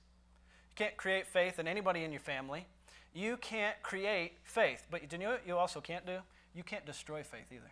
You 0.69 0.75
can't 0.75 0.97
create 0.97 1.27
faith 1.27 1.59
in 1.59 1.67
anybody 1.67 2.03
in 2.03 2.11
your 2.11 2.19
family. 2.19 2.67
You 3.13 3.37
can't 3.37 3.81
create 3.81 4.33
faith. 4.43 4.85
But 4.91 5.11
you 5.11 5.17
know 5.17 5.31
what 5.31 5.47
you 5.47 5.57
also 5.57 5.81
can't 5.81 6.05
do? 6.05 6.19
You 6.53 6.63
can't 6.63 6.85
destroy 6.85 7.23
faith 7.23 7.51
either. 7.51 7.71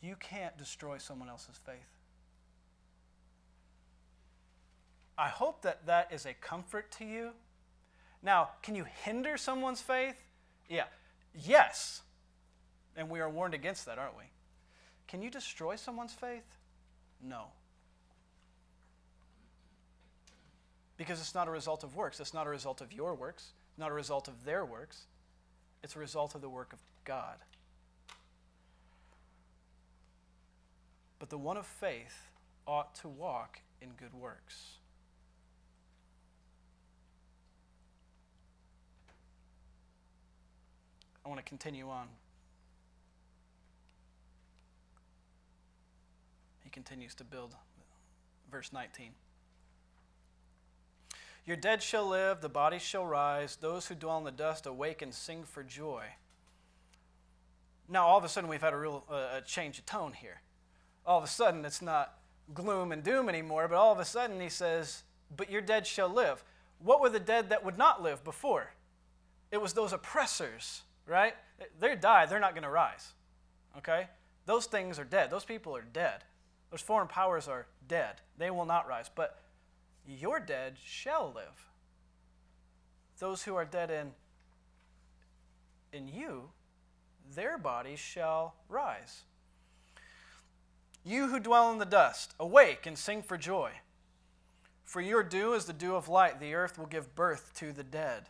You 0.00 0.16
can't 0.16 0.56
destroy 0.56 0.98
someone 0.98 1.28
else's 1.28 1.58
faith. 1.64 1.98
I 5.16 5.28
hope 5.28 5.62
that 5.62 5.86
that 5.86 6.12
is 6.12 6.24
a 6.24 6.34
comfort 6.34 6.92
to 6.92 7.04
you 7.04 7.30
now, 8.22 8.50
can 8.62 8.74
you 8.74 8.84
hinder 9.04 9.36
someone's 9.36 9.80
faith? 9.80 10.16
Yeah. 10.68 10.84
Yes. 11.34 12.02
And 12.96 13.08
we 13.08 13.20
are 13.20 13.30
warned 13.30 13.54
against 13.54 13.86
that, 13.86 13.98
aren't 13.98 14.16
we? 14.16 14.24
Can 15.06 15.22
you 15.22 15.30
destroy 15.30 15.76
someone's 15.76 16.12
faith? 16.12 16.56
No. 17.22 17.44
Because 20.96 21.20
it's 21.20 21.34
not 21.34 21.46
a 21.46 21.50
result 21.50 21.84
of 21.84 21.94
works. 21.94 22.18
It's 22.18 22.34
not 22.34 22.46
a 22.46 22.50
result 22.50 22.80
of 22.80 22.92
your 22.92 23.14
works, 23.14 23.52
not 23.76 23.90
a 23.90 23.94
result 23.94 24.26
of 24.26 24.44
their 24.44 24.64
works. 24.64 25.06
It's 25.84 25.94
a 25.94 26.00
result 26.00 26.34
of 26.34 26.40
the 26.40 26.48
work 26.48 26.72
of 26.72 26.80
God. 27.04 27.36
But 31.20 31.30
the 31.30 31.38
one 31.38 31.56
of 31.56 31.66
faith 31.66 32.30
ought 32.66 32.94
to 32.96 33.08
walk 33.08 33.60
in 33.80 33.90
good 33.90 34.12
works. 34.12 34.78
I 41.28 41.30
want 41.30 41.44
to 41.44 41.50
continue 41.50 41.90
on. 41.90 42.06
He 46.64 46.70
continues 46.70 47.14
to 47.16 47.24
build. 47.24 47.54
Verse 48.50 48.72
19. 48.72 49.10
Your 51.44 51.58
dead 51.58 51.82
shall 51.82 52.08
live, 52.08 52.40
the 52.40 52.48
bodies 52.48 52.80
shall 52.80 53.04
rise, 53.04 53.56
those 53.56 53.88
who 53.88 53.94
dwell 53.94 54.16
in 54.16 54.24
the 54.24 54.30
dust 54.30 54.64
awake 54.64 55.02
and 55.02 55.12
sing 55.12 55.44
for 55.44 55.62
joy. 55.62 56.04
Now, 57.90 58.06
all 58.06 58.16
of 58.16 58.24
a 58.24 58.28
sudden, 58.30 58.48
we've 58.48 58.62
had 58.62 58.72
a 58.72 58.78
real 58.78 59.04
uh, 59.10 59.36
a 59.36 59.42
change 59.42 59.78
of 59.78 59.84
tone 59.84 60.14
here. 60.14 60.40
All 61.04 61.18
of 61.18 61.24
a 61.24 61.28
sudden, 61.28 61.66
it's 61.66 61.82
not 61.82 62.20
gloom 62.54 62.90
and 62.90 63.02
doom 63.02 63.28
anymore, 63.28 63.68
but 63.68 63.76
all 63.76 63.92
of 63.92 63.98
a 63.98 64.06
sudden, 64.06 64.40
he 64.40 64.48
says, 64.48 65.02
But 65.36 65.50
your 65.50 65.60
dead 65.60 65.86
shall 65.86 66.08
live. 66.08 66.42
What 66.78 67.02
were 67.02 67.10
the 67.10 67.20
dead 67.20 67.50
that 67.50 67.62
would 67.62 67.76
not 67.76 68.02
live 68.02 68.24
before? 68.24 68.72
It 69.52 69.60
was 69.60 69.74
those 69.74 69.92
oppressors 69.92 70.84
right? 71.08 71.34
They 71.80 71.96
die, 71.96 72.26
they're 72.26 72.38
not 72.38 72.54
going 72.54 72.62
to 72.62 72.70
rise. 72.70 73.12
Okay? 73.78 74.06
Those 74.46 74.66
things 74.66 74.98
are 74.98 75.04
dead. 75.04 75.30
Those 75.30 75.44
people 75.44 75.74
are 75.76 75.82
dead. 75.82 76.24
Those 76.70 76.80
foreign 76.80 77.08
powers 77.08 77.48
are 77.48 77.66
dead. 77.86 78.20
They 78.36 78.50
will 78.50 78.66
not 78.66 78.86
rise. 78.86 79.10
But 79.14 79.38
your 80.06 80.38
dead 80.38 80.76
shall 80.82 81.32
live. 81.34 81.68
Those 83.18 83.42
who 83.42 83.54
are 83.56 83.64
dead 83.64 83.90
in, 83.90 84.12
in 85.92 86.08
you, 86.08 86.50
their 87.34 87.58
bodies 87.58 87.98
shall 87.98 88.54
rise. 88.68 89.22
You 91.04 91.28
who 91.28 91.40
dwell 91.40 91.72
in 91.72 91.78
the 91.78 91.84
dust, 91.84 92.34
awake 92.38 92.86
and 92.86 92.96
sing 92.96 93.22
for 93.22 93.36
joy. 93.36 93.70
For 94.84 95.00
your 95.00 95.22
dew 95.22 95.52
is 95.52 95.64
the 95.64 95.72
dew 95.72 95.94
of 95.94 96.08
light. 96.08 96.40
The 96.40 96.54
earth 96.54 96.78
will 96.78 96.86
give 96.86 97.14
birth 97.14 97.52
to 97.56 97.72
the 97.72 97.84
dead. 97.84 98.28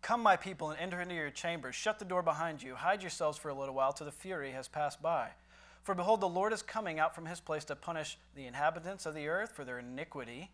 Come, 0.00 0.22
my 0.22 0.36
people, 0.36 0.70
and 0.70 0.80
enter 0.80 1.00
into 1.00 1.14
your 1.14 1.30
chambers. 1.30 1.74
Shut 1.74 1.98
the 1.98 2.04
door 2.04 2.22
behind 2.22 2.62
you. 2.62 2.76
Hide 2.76 3.02
yourselves 3.02 3.36
for 3.36 3.48
a 3.48 3.54
little 3.54 3.74
while 3.74 3.92
till 3.92 4.06
the 4.06 4.12
fury 4.12 4.52
has 4.52 4.68
passed 4.68 5.02
by. 5.02 5.30
For 5.82 5.94
behold, 5.94 6.20
the 6.20 6.28
Lord 6.28 6.52
is 6.52 6.62
coming 6.62 6.98
out 6.98 7.14
from 7.14 7.26
his 7.26 7.40
place 7.40 7.64
to 7.64 7.76
punish 7.76 8.18
the 8.34 8.46
inhabitants 8.46 9.06
of 9.06 9.14
the 9.14 9.28
earth 9.28 9.52
for 9.52 9.64
their 9.64 9.78
iniquity. 9.78 10.50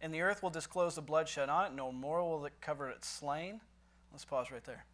And 0.00 0.12
the 0.12 0.20
earth 0.20 0.42
will 0.42 0.50
disclose 0.50 0.94
the 0.94 1.02
bloodshed 1.02 1.48
on 1.48 1.66
it. 1.66 1.74
No 1.74 1.92
more 1.92 2.22
will 2.22 2.44
it 2.46 2.54
cover 2.60 2.88
its 2.88 3.08
slain. 3.08 3.60
Let's 4.10 4.24
pause 4.24 4.50
right 4.50 4.64
there. 4.64 4.84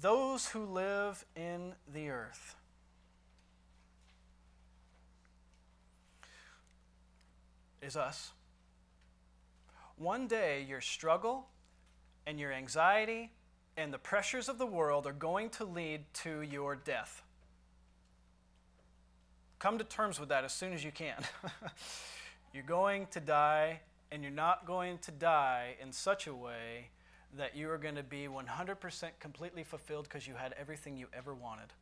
Those 0.00 0.48
who 0.48 0.64
live 0.64 1.24
in 1.36 1.74
the 1.92 2.10
earth. 2.10 2.56
Is 7.80 7.96
us 7.96 8.32
one 9.96 10.26
day 10.26 10.64
your 10.68 10.80
struggle 10.80 11.46
and 12.26 12.38
your 12.38 12.52
anxiety 12.52 13.30
and 13.76 13.92
the 13.92 13.98
pressures 13.98 14.48
of 14.48 14.58
the 14.58 14.66
world 14.66 15.06
are 15.06 15.12
going 15.12 15.50
to 15.50 15.64
lead 15.64 16.02
to 16.14 16.42
your 16.42 16.76
death. 16.76 17.22
Come 19.58 19.78
to 19.78 19.84
terms 19.84 20.20
with 20.20 20.28
that 20.28 20.44
as 20.44 20.52
soon 20.52 20.72
as 20.72 20.84
you 20.84 20.92
can. 20.92 21.22
you're 22.52 22.62
going 22.62 23.06
to 23.12 23.20
die, 23.20 23.80
and 24.12 24.22
you're 24.22 24.30
not 24.30 24.66
going 24.66 24.98
to 24.98 25.10
die 25.10 25.76
in 25.80 25.90
such 25.90 26.26
a 26.26 26.34
way 26.34 26.90
that 27.36 27.56
you 27.56 27.68
are 27.70 27.78
going 27.78 27.96
to 27.96 28.02
be 28.02 28.28
100% 28.28 29.10
completely 29.18 29.64
fulfilled 29.64 30.04
because 30.04 30.26
you 30.26 30.34
had 30.34 30.54
everything 30.58 30.96
you 30.96 31.06
ever 31.16 31.34
wanted. 31.34 31.72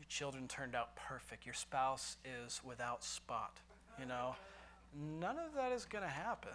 Your 0.00 0.06
children 0.08 0.48
turned 0.48 0.74
out 0.74 0.96
perfect. 0.96 1.46
Your 1.46 1.54
spouse 1.54 2.16
is 2.24 2.60
without 2.64 3.04
spot, 3.04 3.58
you 3.98 4.06
know. 4.06 4.34
None 4.94 5.38
of 5.38 5.54
that 5.54 5.72
is 5.72 5.84
going 5.84 6.04
to 6.04 6.10
happen. 6.10 6.52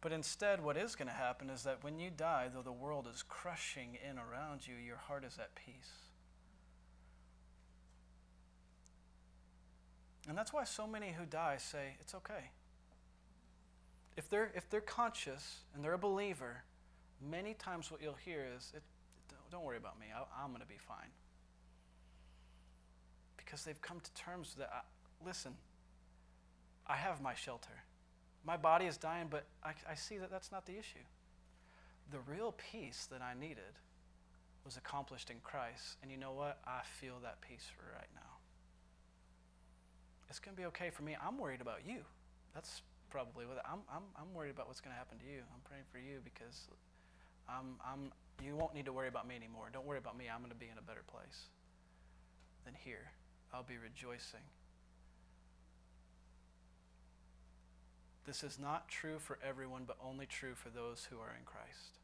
But 0.00 0.12
instead, 0.12 0.62
what 0.62 0.76
is 0.76 0.94
going 0.94 1.08
to 1.08 1.14
happen 1.14 1.50
is 1.50 1.64
that 1.64 1.82
when 1.82 1.98
you 1.98 2.10
die, 2.10 2.48
though 2.52 2.62
the 2.62 2.70
world 2.70 3.08
is 3.12 3.24
crushing 3.24 3.98
in 4.08 4.18
around 4.18 4.66
you, 4.66 4.74
your 4.76 4.98
heart 4.98 5.24
is 5.24 5.38
at 5.38 5.54
peace. 5.56 6.06
And 10.28 10.36
that's 10.36 10.52
why 10.52 10.64
so 10.64 10.86
many 10.86 11.12
who 11.12 11.24
die 11.24 11.56
say, 11.58 11.96
it's 12.00 12.14
okay. 12.14 12.50
If 14.16 14.28
they're, 14.30 14.50
if 14.54 14.68
they're 14.70 14.80
conscious 14.80 15.60
and 15.74 15.84
they're 15.84 15.94
a 15.94 15.98
believer, 15.98 16.62
many 17.20 17.54
times 17.54 17.90
what 17.90 18.02
you'll 18.02 18.14
hear 18.14 18.46
is, 18.56 18.72
it, 18.74 18.82
don't 19.50 19.64
worry 19.64 19.76
about 19.76 19.98
me, 19.98 20.06
I, 20.14 20.44
am 20.44 20.50
going 20.50 20.62
to 20.62 20.68
be 20.68 20.78
fine. 20.78 21.10
Because 23.36 23.64
they've 23.64 23.80
come 23.80 24.00
to 24.00 24.14
terms 24.14 24.54
with 24.56 24.66
that. 24.66 24.84
Listen, 25.26 25.54
I 26.86 26.94
have 26.94 27.20
my 27.20 27.34
shelter. 27.34 27.82
My 28.44 28.56
body 28.56 28.86
is 28.86 28.96
dying, 28.96 29.26
but 29.28 29.44
I, 29.64 29.72
I 29.90 29.96
see 29.96 30.18
that 30.18 30.30
that's 30.30 30.52
not 30.52 30.66
the 30.66 30.78
issue. 30.78 31.02
The 32.12 32.18
real 32.30 32.54
peace 32.70 33.08
that 33.10 33.20
I 33.20 33.34
needed 33.38 33.74
was 34.64 34.76
accomplished 34.76 35.28
in 35.28 35.38
Christ. 35.42 35.98
And 36.00 36.12
you 36.12 36.16
know 36.16 36.30
what? 36.30 36.58
I 36.64 36.82
feel 37.00 37.14
that 37.24 37.40
peace 37.40 37.66
right 37.92 38.06
now. 38.14 38.38
It's 40.30 40.38
going 40.38 40.54
to 40.54 40.60
be 40.60 40.66
okay 40.66 40.90
for 40.90 41.02
me. 41.02 41.16
I'm 41.20 41.38
worried 41.38 41.60
about 41.60 41.80
you. 41.84 41.98
That's 42.54 42.82
probably 43.10 43.46
what 43.46 43.58
I'm, 43.64 43.80
I'm, 43.92 44.02
I'm 44.16 44.32
worried 44.32 44.50
about 44.50 44.68
what's 44.68 44.80
going 44.80 44.94
to 44.94 44.98
happen 44.98 45.18
to 45.18 45.26
you. 45.26 45.42
I'm 45.52 45.62
praying 45.64 45.84
for 45.90 45.98
you 45.98 46.20
because 46.22 46.68
I'm, 47.48 47.78
I'm, 47.82 48.12
you 48.44 48.54
won't 48.54 48.74
need 48.74 48.84
to 48.86 48.92
worry 48.92 49.08
about 49.08 49.26
me 49.26 49.34
anymore. 49.34 49.70
Don't 49.72 49.86
worry 49.86 49.98
about 49.98 50.16
me. 50.16 50.26
I'm 50.32 50.38
going 50.38 50.50
to 50.50 50.56
be 50.56 50.70
in 50.70 50.78
a 50.78 50.86
better 50.86 51.02
place 51.10 51.50
than 52.64 52.74
here. 52.74 53.10
I'll 53.52 53.66
be 53.66 53.78
rejoicing. 53.78 54.46
This 58.26 58.42
is 58.42 58.58
not 58.58 58.88
true 58.88 59.18
for 59.20 59.38
everyone, 59.46 59.84
but 59.86 59.96
only 60.04 60.26
true 60.26 60.54
for 60.54 60.68
those 60.68 61.06
who 61.08 61.18
are 61.18 61.34
in 61.38 61.44
Christ. 61.44 62.00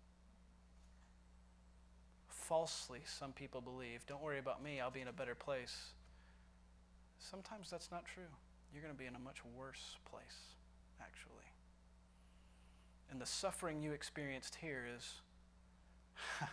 Falsely, 2.29 3.01
some 3.05 3.33
people 3.33 3.61
believe, 3.61 4.07
don't 4.07 4.23
worry 4.23 4.39
about 4.39 4.63
me, 4.63 4.81
I'll 4.81 4.91
be 4.91 5.01
in 5.01 5.09
a 5.09 5.13
better 5.13 5.35
place. 5.35 5.95
Sometimes 7.19 7.71
that's 7.71 7.91
not 7.91 8.05
true. 8.05 8.31
You're 8.73 8.83
going 8.83 8.95
to 8.95 8.99
be 8.99 9.07
in 9.07 9.17
a 9.17 9.19
much 9.19 9.39
worse 9.57 9.97
place, 10.09 10.55
actually. 11.01 11.51
And 13.11 13.21
the 13.21 13.27
suffering 13.27 13.83
you 13.83 13.93
experienced 13.93 14.57
here 14.57 14.87
is 14.97 15.15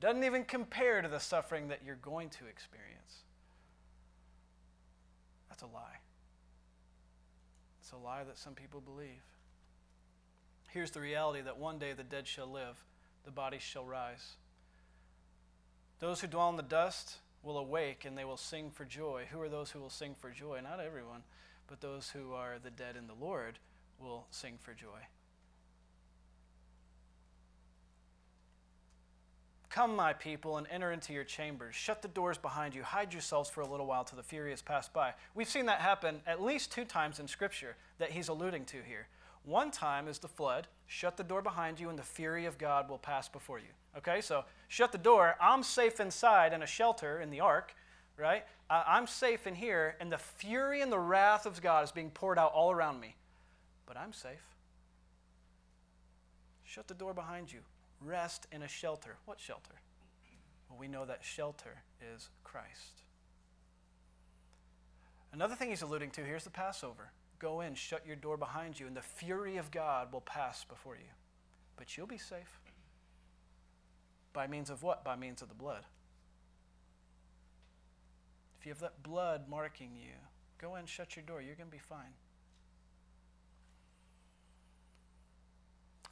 doesn't 0.00 0.24
even 0.24 0.44
compare 0.44 1.02
to 1.02 1.08
the 1.08 1.20
suffering 1.20 1.68
that 1.68 1.80
you're 1.84 1.96
going 1.96 2.30
to 2.30 2.46
experience. 2.46 3.24
That's 5.50 5.62
a 5.62 5.66
lie. 5.66 5.98
It's 7.86 7.92
a 7.92 7.96
lie 7.98 8.24
that 8.24 8.36
some 8.36 8.54
people 8.54 8.80
believe. 8.80 9.22
Here's 10.70 10.90
the 10.90 11.00
reality 11.00 11.40
that 11.42 11.56
one 11.56 11.78
day 11.78 11.92
the 11.92 12.02
dead 12.02 12.26
shall 12.26 12.50
live, 12.50 12.82
the 13.24 13.30
bodies 13.30 13.62
shall 13.62 13.84
rise. 13.84 14.32
Those 16.00 16.20
who 16.20 16.26
dwell 16.26 16.50
in 16.50 16.56
the 16.56 16.64
dust 16.64 17.18
will 17.44 17.56
awake 17.56 18.04
and 18.04 18.18
they 18.18 18.24
will 18.24 18.36
sing 18.36 18.72
for 18.72 18.84
joy. 18.84 19.26
Who 19.30 19.40
are 19.40 19.48
those 19.48 19.70
who 19.70 19.78
will 19.78 19.88
sing 19.88 20.16
for 20.18 20.30
joy? 20.30 20.58
Not 20.64 20.80
everyone, 20.80 21.22
but 21.68 21.80
those 21.80 22.10
who 22.10 22.32
are 22.32 22.56
the 22.60 22.72
dead 22.72 22.96
in 22.96 23.06
the 23.06 23.14
Lord 23.14 23.60
will 24.00 24.26
sing 24.32 24.58
for 24.60 24.74
joy. 24.74 25.06
Come, 29.76 29.94
my 29.94 30.14
people, 30.14 30.56
and 30.56 30.66
enter 30.70 30.90
into 30.90 31.12
your 31.12 31.22
chambers. 31.22 31.74
Shut 31.74 32.00
the 32.00 32.08
doors 32.08 32.38
behind 32.38 32.74
you. 32.74 32.82
Hide 32.82 33.12
yourselves 33.12 33.50
for 33.50 33.60
a 33.60 33.68
little 33.68 33.84
while 33.84 34.04
till 34.04 34.16
the 34.16 34.22
fury 34.22 34.48
has 34.48 34.62
passed 34.62 34.90
by. 34.94 35.12
We've 35.34 35.46
seen 35.46 35.66
that 35.66 35.82
happen 35.82 36.22
at 36.26 36.42
least 36.42 36.72
two 36.72 36.86
times 36.86 37.20
in 37.20 37.28
Scripture 37.28 37.76
that 37.98 38.10
he's 38.10 38.28
alluding 38.28 38.64
to 38.64 38.78
here. 38.78 39.06
One 39.44 39.70
time 39.70 40.08
is 40.08 40.18
the 40.18 40.28
flood. 40.28 40.66
Shut 40.86 41.18
the 41.18 41.24
door 41.24 41.42
behind 41.42 41.78
you, 41.78 41.90
and 41.90 41.98
the 41.98 42.02
fury 42.02 42.46
of 42.46 42.56
God 42.56 42.88
will 42.88 42.96
pass 42.96 43.28
before 43.28 43.58
you. 43.58 43.66
Okay, 43.98 44.22
so 44.22 44.46
shut 44.68 44.92
the 44.92 44.98
door. 44.98 45.36
I'm 45.42 45.62
safe 45.62 46.00
inside 46.00 46.54
in 46.54 46.62
a 46.62 46.66
shelter 46.66 47.20
in 47.20 47.28
the 47.28 47.40
ark, 47.40 47.74
right? 48.16 48.46
I'm 48.70 49.06
safe 49.06 49.46
in 49.46 49.54
here, 49.54 49.96
and 50.00 50.10
the 50.10 50.16
fury 50.16 50.80
and 50.80 50.90
the 50.90 50.98
wrath 50.98 51.44
of 51.44 51.60
God 51.60 51.84
is 51.84 51.92
being 51.92 52.08
poured 52.08 52.38
out 52.38 52.52
all 52.54 52.72
around 52.72 52.98
me. 52.98 53.14
But 53.84 53.98
I'm 53.98 54.14
safe. 54.14 54.54
Shut 56.64 56.88
the 56.88 56.94
door 56.94 57.12
behind 57.12 57.52
you 57.52 57.58
rest 58.00 58.46
in 58.52 58.62
a 58.62 58.68
shelter. 58.68 59.16
What 59.24 59.40
shelter? 59.40 59.74
Well, 60.68 60.78
we 60.78 60.88
know 60.88 61.04
that 61.04 61.24
shelter 61.24 61.82
is 62.14 62.28
Christ. 62.44 63.02
Another 65.32 65.54
thing 65.54 65.70
he's 65.70 65.82
alluding 65.82 66.10
to 66.12 66.24
here 66.24 66.36
is 66.36 66.44
the 66.44 66.50
Passover. 66.50 67.10
Go 67.38 67.60
in, 67.60 67.74
shut 67.74 68.06
your 68.06 68.16
door 68.16 68.36
behind 68.36 68.80
you, 68.80 68.86
and 68.86 68.96
the 68.96 69.02
fury 69.02 69.58
of 69.58 69.70
God 69.70 70.12
will 70.12 70.22
pass 70.22 70.64
before 70.64 70.94
you. 70.94 71.10
But 71.76 71.96
you'll 71.96 72.06
be 72.06 72.18
safe. 72.18 72.60
By 74.32 74.46
means 74.46 74.70
of 74.70 74.82
what? 74.82 75.04
By 75.04 75.16
means 75.16 75.42
of 75.42 75.48
the 75.48 75.54
blood. 75.54 75.84
If 78.58 78.66
you 78.66 78.70
have 78.70 78.80
that 78.80 79.02
blood 79.02 79.48
marking 79.48 79.90
you, 79.94 80.12
go 80.58 80.76
in, 80.76 80.86
shut 80.86 81.16
your 81.16 81.24
door. 81.24 81.42
You're 81.42 81.54
going 81.54 81.68
to 81.68 81.76
be 81.76 81.78
fine. 81.78 82.14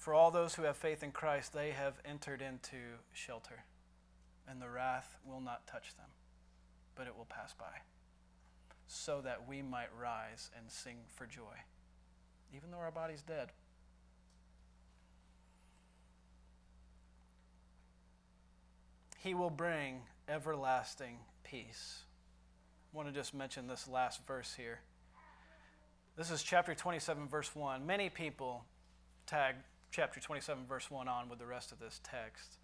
For 0.04 0.12
all 0.12 0.30
those 0.30 0.54
who 0.54 0.64
have 0.64 0.76
faith 0.76 1.02
in 1.02 1.12
Christ, 1.12 1.54
they 1.54 1.70
have 1.70 1.94
entered 2.04 2.42
into 2.42 2.76
shelter, 3.14 3.64
and 4.46 4.60
the 4.60 4.68
wrath 4.68 5.16
will 5.24 5.40
not 5.40 5.66
touch 5.66 5.96
them, 5.96 6.08
but 6.94 7.06
it 7.06 7.16
will 7.16 7.24
pass 7.24 7.54
by, 7.54 7.80
so 8.86 9.22
that 9.22 9.48
we 9.48 9.62
might 9.62 9.88
rise 9.98 10.50
and 10.58 10.70
sing 10.70 10.96
for 11.14 11.24
joy, 11.24 11.56
even 12.54 12.70
though 12.70 12.76
our 12.76 12.90
body's 12.90 13.22
dead. 13.22 13.48
He 19.20 19.32
will 19.32 19.48
bring 19.48 20.02
everlasting 20.28 21.16
peace. 21.44 22.00
I 22.92 22.98
want 22.98 23.08
to 23.08 23.14
just 23.14 23.32
mention 23.32 23.68
this 23.68 23.88
last 23.88 24.20
verse 24.26 24.52
here. 24.54 24.80
This 26.14 26.30
is 26.30 26.42
chapter 26.42 26.74
27, 26.74 27.26
verse 27.26 27.56
1. 27.56 27.86
Many 27.86 28.10
people 28.10 28.66
tag 29.26 29.54
chapter 29.94 30.18
27, 30.18 30.66
verse 30.66 30.90
1 30.90 31.06
on 31.06 31.28
with 31.28 31.38
the 31.38 31.46
rest 31.46 31.70
of 31.70 31.78
this 31.78 32.00
text. 32.02 32.58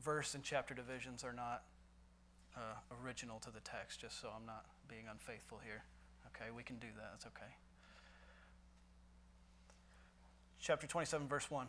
Verse 0.00 0.34
and 0.34 0.44
chapter 0.44 0.72
divisions 0.72 1.24
are 1.24 1.32
not 1.32 1.64
uh, 2.56 2.60
original 3.02 3.40
to 3.40 3.50
the 3.50 3.58
text, 3.58 4.00
just 4.00 4.20
so 4.20 4.28
I'm 4.28 4.46
not 4.46 4.66
being 4.86 5.06
unfaithful 5.10 5.58
here. 5.64 5.82
Okay, 6.28 6.52
we 6.56 6.62
can 6.62 6.76
do 6.76 6.86
that. 6.96 7.08
That's 7.10 7.26
okay. 7.26 7.52
Chapter 10.60 10.86
27, 10.86 11.26
verse 11.26 11.50
1. 11.50 11.66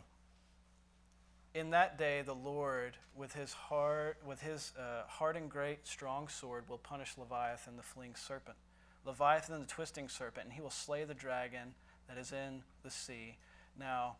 In 1.56 1.70
that 1.70 1.98
day, 1.98 2.22
the 2.22 2.34
Lord, 2.34 2.96
with 3.16 3.32
his 3.32 3.52
hard, 3.52 4.16
with 4.24 4.40
his 4.40 4.72
uh, 4.78 5.02
hard 5.08 5.36
and 5.36 5.50
great 5.50 5.84
strong 5.84 6.28
sword, 6.28 6.68
will 6.68 6.78
punish 6.78 7.14
Leviathan, 7.18 7.76
the 7.76 7.82
fleeing 7.82 8.14
serpent, 8.14 8.56
Leviathan, 9.04 9.58
the 9.58 9.66
twisting 9.66 10.08
serpent, 10.08 10.44
and 10.44 10.52
he 10.52 10.60
will 10.60 10.70
slay 10.70 11.02
the 11.02 11.14
dragon 11.14 11.74
that 12.08 12.18
is 12.18 12.30
in 12.30 12.62
the 12.84 12.90
sea. 12.90 13.36
Now, 13.76 14.16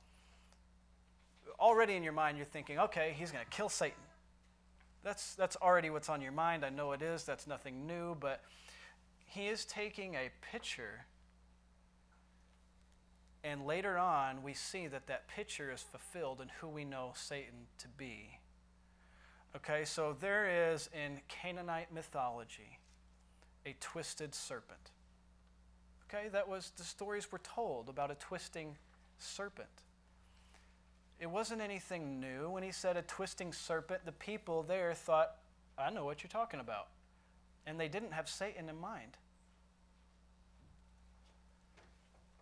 already 1.59 1.95
in 1.95 2.03
your 2.03 2.13
mind 2.13 2.37
you're 2.37 2.47
thinking, 2.47 2.79
okay, 2.79 3.15
he's 3.17 3.31
going 3.31 3.45
to 3.45 3.51
kill 3.51 3.69
Satan. 3.69 3.99
That's, 5.03 5.35
that's 5.35 5.57
already 5.57 5.91
what's 5.91 6.09
on 6.09 6.23
your 6.23 6.33
mind. 6.33 6.65
I 6.65 6.71
know 6.71 6.93
it 6.93 7.03
is. 7.03 7.25
That's 7.25 7.47
nothing 7.47 7.87
new. 7.87 8.17
But 8.19 8.43
he 9.27 9.49
is 9.49 9.65
taking 9.65 10.15
a 10.15 10.31
picture, 10.53 11.07
and 13.43 13.67
later 13.67 13.99
on 13.99 14.43
we 14.43 14.55
see 14.55 14.87
that 14.87 15.07
that 15.09 15.29
picture 15.29 15.71
is 15.73 15.83
fulfilled 15.83 16.41
in 16.41 16.49
who 16.61 16.69
we 16.69 16.85
know 16.85 17.13
Satan 17.15 17.67
to 17.79 17.89
be. 17.89 18.39
Okay, 19.57 19.85
so 19.85 20.17
there 20.19 20.73
is 20.73 20.89
in 20.93 21.21
Canaanite 21.29 21.93
mythology 21.93 22.79
a 23.67 23.75
twisted 23.81 24.35
serpent. 24.35 24.91
Okay, 26.09 26.29
that 26.29 26.49
was 26.49 26.73
the 26.77 26.85
stories 26.85 27.31
were 27.31 27.41
told 27.41 27.89
about 27.89 28.11
a 28.11 28.15
twisting 28.15 28.77
serpent. 29.19 29.84
It 31.21 31.31
wasn't 31.31 31.61
anything 31.61 32.21
new. 32.21 32.51
When 32.51 32.63
he 32.63 32.73
said 32.73 32.97
a 32.97 33.03
twisting 33.03 33.53
serpent, 33.53 34.05
the 34.05 34.13
people 34.13 34.63
there 34.63 34.95
thought, 34.95 35.37
I 35.79 35.91
know 35.91 36.05
what 36.05 36.23
you're 36.23 36.29
talking 36.29 36.61
about. 36.61 36.89
And 37.67 37.79
they 37.79 37.89
didn't 37.89 38.13
have 38.13 38.29
Satan 38.29 38.69
in 38.69 38.79
mind. 38.79 39.17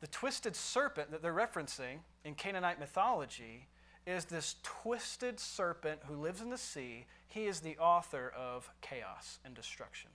The 0.00 0.06
twisted 0.08 0.56
serpent 0.56 1.12
that 1.12 1.22
they're 1.22 1.32
referencing 1.32 1.98
in 2.24 2.34
Canaanite 2.34 2.80
mythology 2.80 3.68
is 4.04 4.24
this 4.24 4.56
twisted 4.64 5.38
serpent 5.38 6.00
who 6.08 6.16
lives 6.16 6.40
in 6.40 6.50
the 6.50 6.58
sea. 6.58 7.06
He 7.28 7.44
is 7.44 7.60
the 7.60 7.78
author 7.78 8.32
of 8.36 8.68
chaos 8.80 9.38
and 9.44 9.54
destruction. 9.54 10.10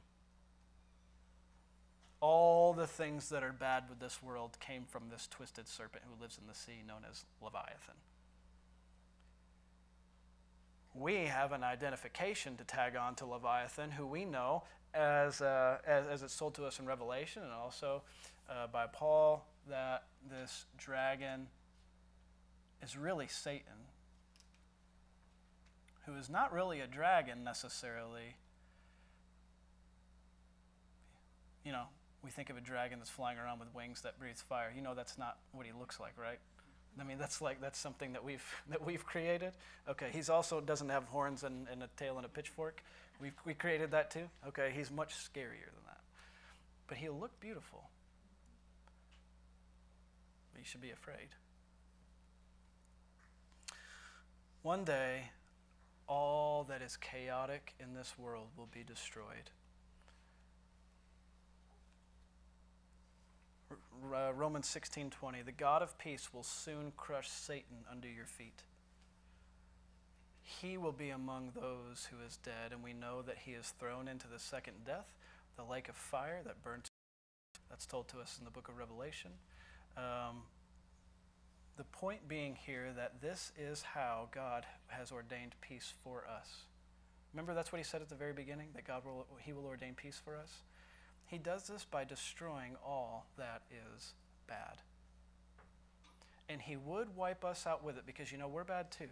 All 2.20 2.74
the 2.74 2.88
things 2.88 3.30
that 3.30 3.44
are 3.44 3.54
bad 3.54 3.86
with 3.88 4.00
this 4.00 4.22
world 4.22 4.58
came 4.60 4.84
from 4.84 5.04
this 5.10 5.28
twisted 5.28 5.70
serpent 5.70 6.04
who 6.06 6.22
lives 6.22 6.38
in 6.38 6.48
the 6.48 6.56
sea, 6.56 6.84
known 6.86 7.06
as 7.10 7.24
Leviathan 7.42 7.96
we 11.00 11.26
have 11.26 11.52
an 11.52 11.64
identification 11.64 12.58
to 12.58 12.64
tag 12.64 12.96
on 12.96 13.16
to 13.16 13.26
Leviathan, 13.26 13.92
who 13.92 14.06
we 14.06 14.26
know 14.26 14.64
as, 14.94 15.42
uh, 15.42 15.78
as, 15.86 16.06
as, 16.08 16.24
it's 16.24 16.34
sold 16.34 16.56
to 16.56 16.66
us 16.66 16.80
in 16.80 16.86
Revelation 16.86 17.44
and 17.44 17.52
also 17.52 18.02
uh, 18.50 18.68
by 18.68 18.88
Paul, 18.88 19.46
that 19.70 20.06
this 20.30 20.66
dragon 20.78 21.48
is 22.82 22.98
really 22.98 23.28
Satan, 23.28 23.86
who 26.06 26.16
is 26.16 26.30
not 26.30 26.54
really 26.54 26.80
a 26.80 26.88
dragon 26.88 27.44
necessarily. 27.44 28.36
You 31.64 31.74
know, 31.74 31.84
we 32.24 32.32
think 32.32 32.50
of 32.50 32.58
a 32.58 32.62
dragon 32.62 33.00
that's 33.00 33.10
flying 33.10 33.38
around 33.38 33.60
with 33.60 33.74
wings 33.76 34.02
that 34.02 34.18
breathes 34.20 34.42
fire. 34.42 34.72
You 34.76 34.82
know 34.82 34.96
that's 34.96 35.18
not 35.18 35.38
what 35.52 35.66
he 35.66 35.74
looks 35.78 36.00
like, 36.00 36.14
right? 36.18 36.40
I 37.00 37.04
mean, 37.04 37.18
that's 37.18 37.42
like 37.42 37.62
that's 37.62 37.80
something 37.80 38.14
that 38.14 38.24
we've 38.24 38.44
that 38.70 38.86
we've 38.86 39.06
created. 39.06 39.54
Okay, 39.88 40.10
he's 40.12 40.30
also 40.30 40.62
doesn't 40.62 40.90
have 40.90 41.06
horns 41.06 41.44
and, 41.44 41.68
and 41.72 41.84
a 41.84 41.90
tail 41.98 42.18
and 42.18 42.26
a 42.26 42.30
pitchfork. 42.30 42.84
We 43.22 43.32
we 43.46 43.54
created 43.54 43.92
that 43.92 44.12
too. 44.12 44.30
Okay, 44.48 44.72
he's 44.76 44.92
much 44.92 45.16
scarier 45.16 45.72
than 45.74 45.86
that, 45.86 46.02
but 46.88 46.98
he'll 46.98 47.18
look 47.18 47.40
beautiful. 47.40 47.90
But 50.54 50.60
you 50.60 50.66
should 50.66 50.82
be 50.82 50.92
afraid. 50.92 51.30
One 54.64 54.84
day, 54.84 55.30
all 56.08 56.66
that 56.66 56.82
is 56.82 56.98
chaotic 56.98 57.74
in 57.80 57.94
this 57.94 58.14
world 58.18 58.48
will 58.58 58.70
be 58.74 58.84
destroyed. 58.84 59.52
Uh, 63.72 64.34
Romans 64.34 64.68
16:20 64.68 65.44
The 65.44 65.52
God 65.52 65.82
of 65.82 65.98
peace 65.98 66.34
will 66.34 66.44
soon 66.44 66.92
crush 66.96 67.30
Satan 67.30 67.86
under 67.90 68.08
your 68.08 68.26
feet. 68.26 68.64
He 70.42 70.78
will 70.78 70.94
be 70.94 71.10
among 71.10 71.52
those 71.52 72.08
who 72.10 72.26
is 72.26 72.38
dead 72.38 72.72
and 72.72 72.84
we 72.84 72.94
know 72.94 73.22
that 73.22 73.40
he 73.40 73.52
is 73.52 73.74
thrown 73.80 74.08
into 74.08 74.28
the 74.28 74.40
second 74.40 74.86
death, 74.86 75.14
the 75.58 75.64
lake 75.64 75.90
of 75.90 75.96
fire 75.96 76.42
that 76.46 76.64
burns. 76.64 76.88
That's 77.70 77.86
told 77.86 78.08
to 78.10 78.20
us 78.20 78.38
in 78.40 78.46
the 78.46 78.52
book 78.52 78.70
of 78.70 78.78
Revelation. 78.78 79.32
Um, 79.98 80.44
the 81.76 81.84
point 81.84 82.28
being 82.28 82.56
here 82.56 82.94
that 82.96 83.22
this 83.22 83.52
is 83.58 83.82
how 83.82 84.30
God 84.32 84.66
has 84.88 85.12
ordained 85.12 85.56
peace 85.62 85.94
for 86.04 86.24
us. 86.28 86.64
Remember 87.34 87.54
that's 87.54 87.72
what 87.72 87.78
he 87.78 87.84
said 87.84 88.02
at 88.02 88.10
the 88.10 88.16
very 88.16 88.34
beginning 88.34 88.70
that 88.74 88.86
God 88.86 89.04
will 89.06 89.28
he 89.40 89.54
will 89.54 89.66
ordain 89.66 89.96
peace 89.96 90.20
for 90.24 90.38
us. 90.38 90.64
He 91.28 91.38
does 91.38 91.64
this 91.64 91.86
by 91.86 92.06
destroying 92.06 92.78
all 92.84 93.28
that 93.38 93.62
is 93.70 94.14
bad. 94.48 94.82
And 96.50 96.62
he 96.62 96.78
would 96.78 97.16
wipe 97.16 97.44
us 97.44 97.68
out 97.68 97.84
with 97.84 97.98
it 97.98 98.06
because 98.06 98.32
you 98.32 98.38
know 98.38 98.48
we're 98.48 98.64
bad 98.64 98.90
too. 98.92 99.10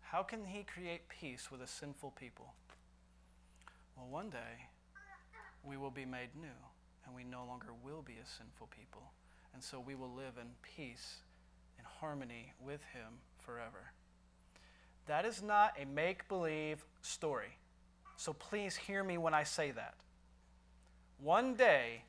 How 0.00 0.24
can 0.24 0.44
he 0.44 0.64
create 0.64 1.08
peace 1.08 1.50
with 1.50 1.62
a 1.62 1.66
sinful 1.68 2.10
people? 2.10 2.52
Well, 3.96 4.08
one 4.10 4.28
day 4.28 4.68
we 5.64 5.76
will 5.76 5.90
be 5.90 6.04
made 6.04 6.30
new 6.34 6.48
and 7.06 7.14
we 7.14 7.22
no 7.22 7.44
longer 7.46 7.68
will 7.84 8.02
be 8.02 8.14
a 8.14 8.26
sinful 8.26 8.68
people. 8.76 9.12
And 9.54 9.62
so 9.62 9.78
we 9.78 9.94
will 9.94 10.12
live 10.12 10.34
in 10.40 10.48
peace 10.62 11.18
and 11.78 11.86
harmony 11.86 12.52
with 12.60 12.80
him 12.92 13.20
forever. 13.38 13.92
That 15.06 15.24
is 15.24 15.42
not 15.42 15.74
a 15.80 15.84
make 15.84 16.28
believe 16.28 16.84
story. 17.02 17.58
So 18.22 18.32
please 18.32 18.76
hear 18.76 19.02
me 19.02 19.18
when 19.18 19.34
I 19.34 19.42
say 19.42 19.72
that. 19.72 19.94
One 21.18 21.56
day, 21.56 22.04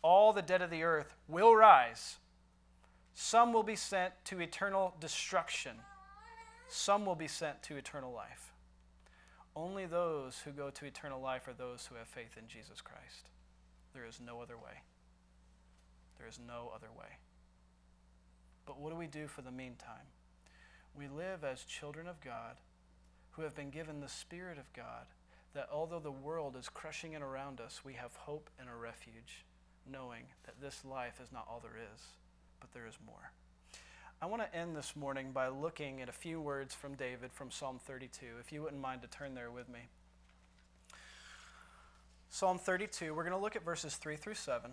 all 0.00 0.32
the 0.32 0.40
dead 0.40 0.62
of 0.62 0.70
the 0.70 0.84
earth 0.84 1.16
will 1.26 1.56
rise. 1.56 2.18
Some 3.14 3.52
will 3.52 3.64
be 3.64 3.74
sent 3.74 4.12
to 4.26 4.40
eternal 4.40 4.94
destruction, 5.00 5.78
some 6.68 7.04
will 7.04 7.16
be 7.16 7.26
sent 7.26 7.64
to 7.64 7.76
eternal 7.76 8.12
life. 8.12 8.52
Only 9.56 9.86
those 9.86 10.38
who 10.44 10.52
go 10.52 10.70
to 10.70 10.84
eternal 10.84 11.20
life 11.20 11.48
are 11.48 11.52
those 11.52 11.86
who 11.86 11.96
have 11.96 12.06
faith 12.06 12.36
in 12.40 12.46
Jesus 12.46 12.80
Christ. 12.80 13.30
There 13.92 14.06
is 14.06 14.20
no 14.24 14.40
other 14.40 14.56
way. 14.56 14.82
There 16.16 16.28
is 16.28 16.38
no 16.46 16.70
other 16.72 16.92
way. 16.96 17.18
But 18.66 18.78
what 18.78 18.90
do 18.90 18.96
we 18.96 19.08
do 19.08 19.26
for 19.26 19.42
the 19.42 19.50
meantime? 19.50 20.12
We 20.96 21.08
live 21.08 21.42
as 21.42 21.64
children 21.64 22.06
of 22.06 22.20
God 22.20 22.58
who 23.32 23.42
have 23.42 23.56
been 23.56 23.70
given 23.70 23.98
the 23.98 24.08
Spirit 24.08 24.58
of 24.58 24.72
God, 24.72 25.06
that 25.54 25.68
although 25.72 26.00
the 26.00 26.10
world 26.10 26.56
is 26.56 26.68
crushing 26.68 27.14
in 27.14 27.22
around 27.22 27.60
us, 27.60 27.82
we 27.84 27.94
have 27.94 28.14
hope 28.14 28.50
and 28.58 28.68
a 28.68 28.74
refuge, 28.74 29.44
knowing 29.90 30.24
that 30.44 30.60
this 30.60 30.84
life 30.84 31.20
is 31.22 31.32
not 31.32 31.46
all 31.48 31.60
there 31.60 31.78
is, 31.94 32.02
but 32.60 32.72
there 32.72 32.86
is 32.86 32.98
more. 33.06 33.32
I 34.20 34.26
want 34.26 34.42
to 34.42 34.54
end 34.56 34.74
this 34.74 34.96
morning 34.96 35.32
by 35.32 35.48
looking 35.48 36.00
at 36.00 36.08
a 36.08 36.12
few 36.12 36.40
words 36.40 36.74
from 36.74 36.94
David 36.94 37.32
from 37.32 37.50
Psalm 37.50 37.78
32, 37.84 38.26
if 38.40 38.50
you 38.50 38.62
wouldn't 38.62 38.80
mind 38.80 39.02
to 39.02 39.08
turn 39.08 39.34
there 39.34 39.50
with 39.50 39.68
me. 39.68 39.80
Psalm 42.30 42.58
32, 42.58 43.14
we're 43.14 43.22
going 43.22 43.36
to 43.36 43.42
look 43.42 43.56
at 43.56 43.64
verses 43.64 43.96
3 43.96 44.16
through 44.16 44.34
7. 44.34 44.72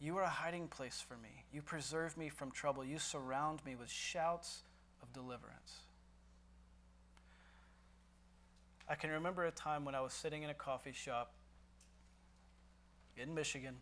You 0.00 0.16
are 0.18 0.22
a 0.22 0.28
hiding 0.28 0.68
place 0.68 1.04
for 1.06 1.14
me. 1.14 1.44
You 1.52 1.60
preserve 1.60 2.16
me 2.16 2.28
from 2.28 2.50
trouble. 2.52 2.84
You 2.84 2.98
surround 2.98 3.64
me 3.66 3.74
with 3.74 3.90
shouts 3.90 4.62
of 5.02 5.12
deliverance. 5.12 5.82
I 8.88 8.94
can 8.94 9.10
remember 9.10 9.44
a 9.44 9.50
time 9.50 9.84
when 9.84 9.94
I 9.94 10.00
was 10.00 10.12
sitting 10.12 10.42
in 10.42 10.50
a 10.50 10.54
coffee 10.54 10.92
shop 10.92 11.32
in 13.16 13.34
Michigan. 13.34 13.76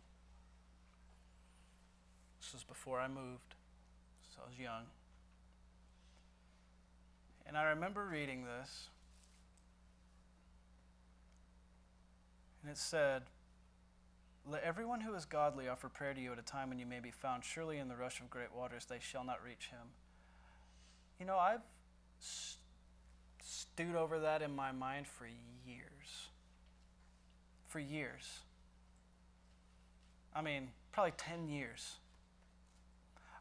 This 2.41 2.53
was 2.53 2.63
before 2.63 2.99
I 2.99 3.07
moved, 3.07 3.55
so 4.33 4.41
I 4.43 4.49
was 4.49 4.59
young. 4.59 4.83
And 7.45 7.57
I 7.57 7.69
remember 7.69 8.05
reading 8.05 8.43
this, 8.43 8.89
and 12.61 12.71
it 12.71 12.77
said, 12.77 13.23
let 14.49 14.63
everyone 14.63 15.01
who 15.01 15.13
is 15.13 15.25
godly 15.25 15.67
offer 15.67 15.89
prayer 15.89 16.13
to 16.13 16.21
you 16.21 16.31
at 16.31 16.39
a 16.39 16.43
time 16.43 16.69
when 16.69 16.79
you 16.79 16.85
may 16.85 16.99
be 16.99 17.11
found. 17.11 17.43
Surely 17.43 17.79
in 17.79 17.89
the 17.89 17.95
rush 17.95 18.21
of 18.21 18.29
great 18.29 18.53
waters 18.55 18.85
they 18.85 18.99
shall 18.99 19.23
not 19.23 19.43
reach 19.43 19.67
him. 19.69 19.87
You 21.19 21.25
know, 21.25 21.37
I've 21.37 21.61
st- 22.19 22.59
stewed 23.43 23.95
over 23.95 24.19
that 24.19 24.41
in 24.41 24.55
my 24.55 24.71
mind 24.71 25.07
for 25.07 25.27
years. 25.65 26.29
For 27.67 27.79
years. 27.79 28.39
I 30.33 30.41
mean, 30.41 30.69
probably 30.91 31.13
10 31.17 31.49
years. 31.49 31.95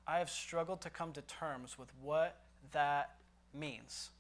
I 0.09 0.19
have 0.19 0.31
struggled 0.31 0.81
to 0.83 0.91
come 0.91 1.13
to 1.13 1.23
terms 1.23 1.79
with 1.79 1.93
what 2.03 2.39
that 2.73 3.17
means. 3.55 4.11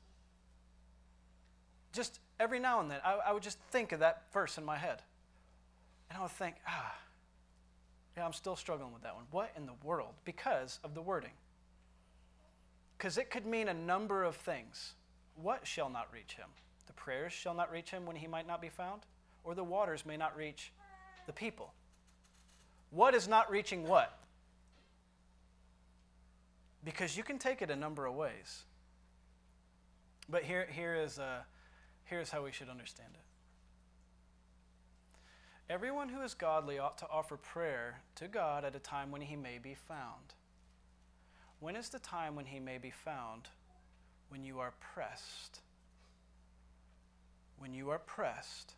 Just 1.92 2.20
every 2.38 2.60
now 2.60 2.80
and 2.80 2.90
then, 2.90 3.00
I, 3.04 3.18
I 3.28 3.32
would 3.32 3.42
just 3.42 3.58
think 3.70 3.92
of 3.92 4.00
that 4.00 4.24
verse 4.32 4.58
in 4.58 4.64
my 4.64 4.76
head. 4.76 5.02
And 6.10 6.18
I 6.18 6.22
would 6.22 6.30
think, 6.30 6.56
ah, 6.66 6.94
yeah, 8.16 8.24
I'm 8.24 8.32
still 8.32 8.56
struggling 8.56 8.92
with 8.92 9.02
that 9.02 9.14
one. 9.14 9.24
What 9.30 9.52
in 9.56 9.66
the 9.66 9.74
world? 9.84 10.14
Because 10.24 10.78
of 10.82 10.94
the 10.94 11.02
wording. 11.02 11.32
Because 12.96 13.18
it 13.18 13.30
could 13.30 13.44
mean 13.44 13.68
a 13.68 13.74
number 13.74 14.24
of 14.24 14.36
things. 14.36 14.94
What 15.34 15.66
shall 15.66 15.90
not 15.90 16.08
reach 16.12 16.34
him? 16.34 16.48
The 16.86 16.94
prayers 16.94 17.32
shall 17.32 17.54
not 17.54 17.70
reach 17.70 17.90
him 17.90 18.06
when 18.06 18.16
he 18.16 18.26
might 18.26 18.46
not 18.46 18.62
be 18.62 18.70
found? 18.70 19.02
Or 19.44 19.54
the 19.54 19.64
waters 19.64 20.06
may 20.06 20.16
not 20.16 20.36
reach 20.36 20.72
the 21.26 21.32
people? 21.32 21.72
What 22.90 23.14
is 23.14 23.28
not 23.28 23.50
reaching 23.50 23.86
what? 23.86 24.18
Because 26.84 27.16
you 27.16 27.24
can 27.24 27.38
take 27.38 27.60
it 27.60 27.70
a 27.70 27.76
number 27.76 28.06
of 28.06 28.14
ways. 28.14 28.64
But 30.28 30.44
here, 30.44 30.66
here 30.70 30.94
is, 30.94 31.18
uh, 31.18 31.40
here's 32.04 32.30
how 32.30 32.44
we 32.44 32.52
should 32.52 32.68
understand 32.68 33.10
it. 33.14 33.25
Everyone 35.68 36.08
who 36.08 36.22
is 36.22 36.34
godly 36.34 36.78
ought 36.78 36.98
to 36.98 37.08
offer 37.10 37.36
prayer 37.36 38.00
to 38.14 38.28
God 38.28 38.64
at 38.64 38.76
a 38.76 38.80
time 38.80 39.10
when 39.10 39.22
he 39.22 39.34
may 39.34 39.58
be 39.58 39.74
found. 39.74 40.34
When 41.58 41.74
is 41.74 41.88
the 41.88 41.98
time 41.98 42.36
when 42.36 42.46
he 42.46 42.60
may 42.60 42.78
be 42.78 42.92
found? 42.92 43.48
When 44.28 44.44
you 44.44 44.60
are 44.60 44.74
pressed. 44.78 45.60
When 47.58 47.74
you 47.74 47.90
are 47.90 47.98
pressed. 47.98 48.74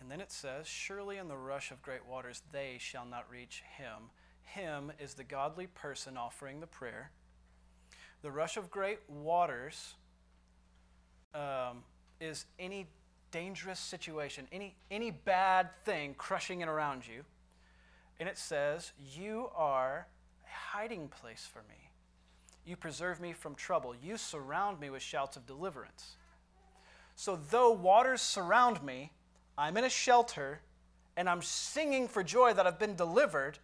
And 0.00 0.08
then 0.08 0.20
it 0.20 0.30
says, 0.30 0.68
Surely 0.68 1.16
in 1.16 1.26
the 1.26 1.36
rush 1.36 1.72
of 1.72 1.82
great 1.82 2.06
waters 2.06 2.42
they 2.52 2.76
shall 2.78 3.06
not 3.06 3.28
reach 3.28 3.64
him. 3.76 4.10
Him 4.42 4.92
is 5.00 5.14
the 5.14 5.24
godly 5.24 5.66
person 5.66 6.16
offering 6.16 6.60
the 6.60 6.66
prayer. 6.68 7.10
The 8.22 8.30
rush 8.30 8.56
of 8.56 8.70
great 8.70 9.00
waters 9.08 9.94
um, 11.34 11.82
is 12.20 12.46
any 12.58 12.86
dangerous 13.30 13.80
situation, 13.80 14.46
any, 14.52 14.74
any 14.90 15.10
bad 15.10 15.70
thing 15.84 16.14
crushing 16.16 16.60
in 16.60 16.68
around 16.68 17.06
you. 17.06 17.24
And 18.20 18.28
it 18.28 18.38
says, 18.38 18.92
You 19.14 19.50
are 19.56 20.06
a 20.44 20.76
hiding 20.76 21.08
place 21.08 21.48
for 21.50 21.60
me. 21.68 21.90
You 22.64 22.76
preserve 22.76 23.20
me 23.20 23.32
from 23.32 23.54
trouble. 23.54 23.94
You 24.02 24.16
surround 24.16 24.80
me 24.80 24.88
with 24.88 25.02
shouts 25.02 25.36
of 25.36 25.46
deliverance. 25.46 26.16
So, 27.16 27.38
though 27.50 27.70
waters 27.70 28.22
surround 28.22 28.82
me, 28.82 29.12
I'm 29.56 29.76
in 29.76 29.84
a 29.84 29.90
shelter 29.90 30.60
and 31.16 31.28
I'm 31.28 31.42
singing 31.42 32.08
for 32.08 32.24
joy 32.24 32.54
that 32.54 32.66
I've 32.66 32.78
been 32.78 32.96
delivered 32.96 33.58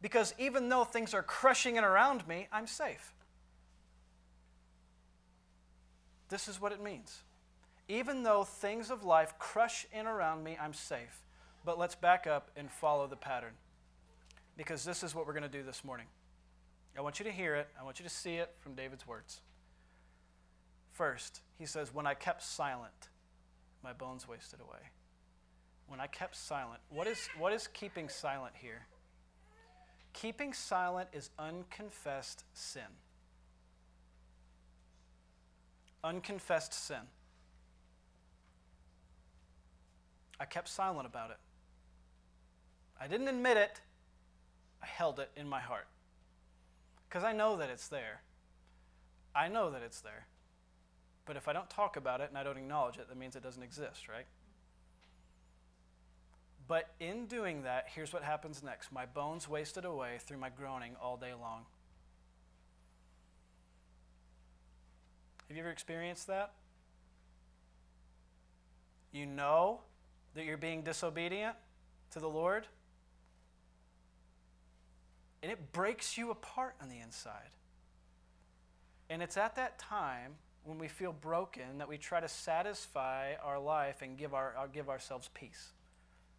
because 0.00 0.34
even 0.38 0.68
though 0.68 0.84
things 0.84 1.12
are 1.12 1.22
crushing 1.22 1.76
in 1.76 1.84
around 1.84 2.26
me, 2.28 2.48
I'm 2.52 2.66
safe. 2.66 3.12
This 6.28 6.48
is 6.48 6.60
what 6.60 6.72
it 6.72 6.82
means. 6.82 7.22
Even 7.88 8.22
though 8.22 8.44
things 8.44 8.90
of 8.90 9.04
life 9.04 9.38
crush 9.38 9.86
in 9.92 10.06
around 10.06 10.44
me, 10.44 10.58
I'm 10.60 10.74
safe. 10.74 11.22
But 11.64 11.78
let's 11.78 11.94
back 11.94 12.26
up 12.26 12.50
and 12.56 12.70
follow 12.70 13.06
the 13.06 13.16
pattern 13.16 13.52
because 14.56 14.84
this 14.84 15.02
is 15.02 15.14
what 15.14 15.26
we're 15.26 15.32
going 15.32 15.42
to 15.42 15.48
do 15.48 15.62
this 15.62 15.84
morning. 15.84 16.06
I 16.96 17.00
want 17.00 17.18
you 17.20 17.24
to 17.24 17.30
hear 17.30 17.54
it, 17.54 17.68
I 17.80 17.84
want 17.84 18.00
you 18.00 18.04
to 18.04 18.10
see 18.10 18.34
it 18.34 18.50
from 18.58 18.74
David's 18.74 19.06
words. 19.06 19.40
First, 20.92 21.42
he 21.56 21.64
says, 21.64 21.94
When 21.94 22.06
I 22.06 22.14
kept 22.14 22.42
silent, 22.42 23.08
my 23.84 23.92
bones 23.92 24.26
wasted 24.26 24.60
away. 24.60 24.90
When 25.86 26.00
I 26.00 26.08
kept 26.08 26.36
silent, 26.36 26.80
what 26.90 27.06
is, 27.06 27.28
what 27.38 27.52
is 27.52 27.68
keeping 27.68 28.08
silent 28.08 28.54
here? 28.60 28.86
Keeping 30.12 30.52
silent 30.52 31.08
is 31.12 31.30
unconfessed 31.38 32.44
sin. 32.52 32.82
Unconfessed 36.04 36.72
sin. 36.72 37.08
I 40.40 40.44
kept 40.44 40.68
silent 40.68 41.06
about 41.06 41.30
it. 41.30 41.38
I 43.00 43.08
didn't 43.08 43.28
admit 43.28 43.56
it, 43.56 43.80
I 44.82 44.86
held 44.86 45.18
it 45.18 45.30
in 45.36 45.48
my 45.48 45.60
heart. 45.60 45.86
Because 47.08 47.24
I 47.24 47.32
know 47.32 47.56
that 47.56 47.70
it's 47.70 47.88
there. 47.88 48.22
I 49.34 49.48
know 49.48 49.70
that 49.70 49.82
it's 49.82 50.00
there. 50.00 50.26
But 51.26 51.36
if 51.36 51.48
I 51.48 51.52
don't 51.52 51.68
talk 51.70 51.96
about 51.96 52.20
it 52.20 52.28
and 52.28 52.38
I 52.38 52.42
don't 52.42 52.56
acknowledge 52.56 52.98
it, 52.98 53.08
that 53.08 53.16
means 53.16 53.36
it 53.36 53.42
doesn't 53.42 53.62
exist, 53.62 54.08
right? 54.08 54.26
But 56.66 56.90
in 57.00 57.26
doing 57.26 57.62
that, 57.62 57.86
here's 57.94 58.12
what 58.12 58.22
happens 58.22 58.62
next 58.62 58.92
my 58.92 59.06
bones 59.06 59.48
wasted 59.48 59.84
away 59.84 60.18
through 60.20 60.38
my 60.38 60.50
groaning 60.50 60.96
all 61.00 61.16
day 61.16 61.32
long. 61.38 61.64
Have 65.48 65.56
you 65.56 65.62
ever 65.62 65.70
experienced 65.70 66.26
that? 66.26 66.52
You 69.12 69.24
know 69.24 69.80
that 70.34 70.44
you're 70.44 70.58
being 70.58 70.82
disobedient 70.82 71.56
to 72.10 72.20
the 72.20 72.28
Lord, 72.28 72.66
and 75.42 75.50
it 75.50 75.72
breaks 75.72 76.18
you 76.18 76.30
apart 76.30 76.74
on 76.82 76.88
the 76.88 76.98
inside. 76.98 77.50
And 79.08 79.22
it's 79.22 79.38
at 79.38 79.56
that 79.56 79.78
time 79.78 80.32
when 80.64 80.78
we 80.78 80.88
feel 80.88 81.12
broken 81.12 81.78
that 81.78 81.88
we 81.88 81.96
try 81.96 82.20
to 82.20 82.28
satisfy 82.28 83.34
our 83.42 83.58
life 83.58 84.02
and 84.02 84.18
give, 84.18 84.34
our, 84.34 84.54
uh, 84.58 84.66
give 84.66 84.90
ourselves 84.90 85.30
peace. 85.32 85.70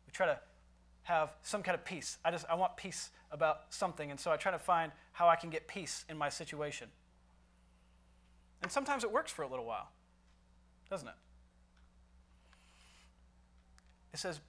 We 0.05 0.11
try 0.11 0.27
to 0.27 0.39
have 1.03 1.31
some 1.41 1.63
kind 1.63 1.73
of 1.73 1.83
peace. 1.83 2.19
I 2.23 2.29
just 2.29 2.45
I 2.47 2.53
want 2.53 2.77
peace 2.77 3.09
about 3.31 3.73
something, 3.73 4.11
and 4.11 4.19
so 4.19 4.29
I 4.31 4.37
try 4.37 4.51
to 4.51 4.59
find 4.59 4.91
how 5.13 5.27
I 5.27 5.35
can 5.35 5.49
get 5.49 5.67
peace 5.67 6.05
in 6.07 6.17
my 6.17 6.29
situation. 6.29 6.89
And 8.61 8.71
sometimes 8.71 9.03
it 9.03 9.11
works 9.11 9.31
for 9.31 9.43
a 9.43 9.47
little 9.47 9.65
while, 9.65 9.89
doesn't 10.89 11.07
it? 11.07 11.13
It 14.13 14.19
says, 14.19 14.41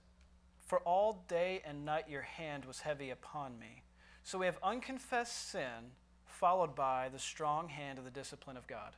For 0.67 0.81
all 0.81 1.25
day 1.29 1.63
and 1.65 1.85
night 1.85 2.09
your 2.09 2.23
hand 2.23 2.65
was 2.65 2.81
heavy 2.81 3.11
upon 3.11 3.59
me. 3.59 3.83
So 4.23 4.39
we 4.39 4.47
have 4.47 4.59
unconfessed 4.63 5.51
sin 5.51 5.93
followed 6.25 6.75
by 6.75 7.09
the 7.13 7.19
strong 7.19 7.69
hand 7.69 7.99
of 7.99 8.05
the 8.05 8.11
discipline 8.11 8.57
of 8.57 8.67
God. 8.67 8.97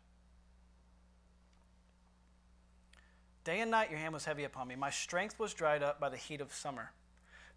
Day 3.44 3.60
and 3.60 3.70
night 3.70 3.90
your 3.90 3.98
hand 3.98 4.14
was 4.14 4.24
heavy 4.24 4.44
upon 4.44 4.68
me. 4.68 4.76
My 4.76 4.90
strength 4.90 5.38
was 5.38 5.52
dried 5.52 5.82
up 5.82 5.98
by 5.98 6.08
the 6.08 6.16
heat 6.16 6.40
of 6.40 6.52
summer. 6.52 6.92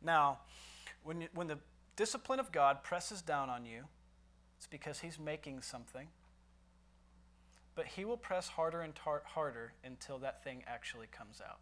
Now, 0.01 0.39
when, 1.03 1.21
you, 1.21 1.27
when 1.35 1.47
the 1.47 1.59
discipline 1.95 2.39
of 2.39 2.51
God 2.51 2.83
presses 2.83 3.21
down 3.21 3.49
on 3.49 3.65
you, 3.65 3.83
it's 4.57 4.65
because 4.65 4.99
He's 4.99 5.19
making 5.19 5.61
something. 5.61 6.07
But 7.76 7.88
He 7.88 8.05
will 8.05 8.17
press 8.17 8.47
harder 8.47 8.82
and 8.82 8.95
tar- 8.95 9.23
harder 9.26 9.73
until 9.84 10.17
that 10.19 10.43
thing 10.43 10.63
actually 10.65 11.07
comes 11.07 11.41
out. 11.41 11.59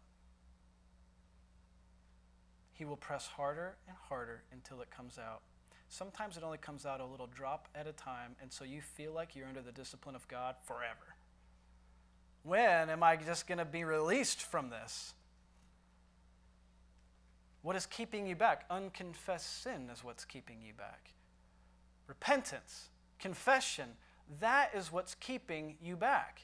He 2.72 2.84
will 2.84 2.96
press 2.96 3.26
harder 3.26 3.76
and 3.86 3.96
harder 4.08 4.42
until 4.52 4.80
it 4.80 4.90
comes 4.90 5.18
out. 5.18 5.42
Sometimes 5.88 6.36
it 6.36 6.42
only 6.42 6.58
comes 6.58 6.86
out 6.86 7.00
a 7.00 7.06
little 7.06 7.28
drop 7.28 7.68
at 7.74 7.86
a 7.86 7.92
time, 7.92 8.34
and 8.42 8.52
so 8.52 8.64
you 8.64 8.80
feel 8.80 9.12
like 9.12 9.36
you're 9.36 9.46
under 9.46 9.62
the 9.62 9.70
discipline 9.72 10.16
of 10.16 10.26
God 10.26 10.56
forever. 10.64 11.14
When 12.42 12.90
am 12.90 13.02
I 13.02 13.16
just 13.16 13.46
going 13.46 13.58
to 13.58 13.64
be 13.64 13.84
released 13.84 14.42
from 14.42 14.70
this? 14.70 15.14
What 17.62 17.76
is 17.76 17.86
keeping 17.86 18.26
you 18.26 18.36
back? 18.36 18.64
Unconfessed 18.68 19.62
sin 19.62 19.88
is 19.92 20.04
what's 20.04 20.24
keeping 20.24 20.60
you 20.60 20.74
back. 20.74 21.12
Repentance, 22.06 22.90
confession, 23.18 23.90
that 24.40 24.70
is 24.74 24.90
what's 24.90 25.14
keeping 25.14 25.76
you 25.82 25.96
back. 25.96 26.42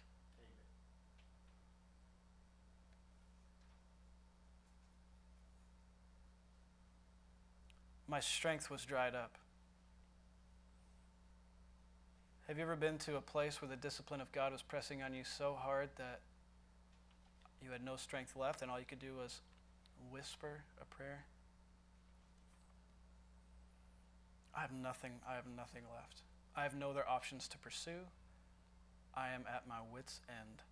My 8.07 8.20
strength 8.20 8.70
was 8.70 8.85
dried 8.85 9.14
up. 9.14 9.39
Have 12.49 12.59
you 12.59 12.64
ever 12.64 12.74
been 12.74 12.99
to 12.99 13.16
a 13.16 13.20
place 13.20 13.62
where 13.62 13.68
the 13.68 13.76
discipline 13.76 14.20
of 14.20 14.33
God 14.33 14.51
was 14.51 14.61
pressing 14.61 15.03
on 15.05 15.14
you 15.14 15.22
so 15.22 15.57
hard 15.57 15.91
that 15.97 16.18
you 17.62 17.70
had 17.70 17.85
no 17.85 17.95
strength 17.95 18.35
left 18.35 18.62
and 18.62 18.70
all 18.70 18.81
you 18.81 18.85
could 18.85 18.99
do 18.99 19.14
was 19.14 19.41
whisper 20.11 20.62
a 20.83 20.85
prayer? 20.85 21.24
I 24.53 24.62
have 24.62 24.72
nothing, 24.72 25.12
I 25.28 25.37
have 25.37 25.47
nothing 25.47 25.83
left. 25.95 26.22
I 26.57 26.62
have 26.62 26.74
no 26.74 26.90
other 26.90 27.09
options 27.09 27.48
to 27.48 27.59
pursue. 27.59 28.07
I 29.14 29.30
am 29.30 29.44
at 29.53 29.66
my 29.68 29.78
wits' 29.92 30.20
end. 30.28 30.62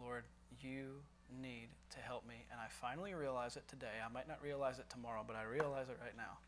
Lord, 0.00 0.24
you 0.60 1.02
need 1.40 1.68
to 1.90 1.98
help 1.98 2.26
me. 2.26 2.46
And 2.50 2.60
I 2.60 2.66
finally 2.68 3.14
realize 3.14 3.56
it 3.56 3.68
today. 3.68 4.00
I 4.04 4.12
might 4.12 4.28
not 4.28 4.42
realize 4.42 4.78
it 4.78 4.88
tomorrow, 4.88 5.24
but 5.26 5.36
I 5.36 5.42
realize 5.42 5.88
it 5.88 5.98
right 6.02 6.16
now. 6.16 6.38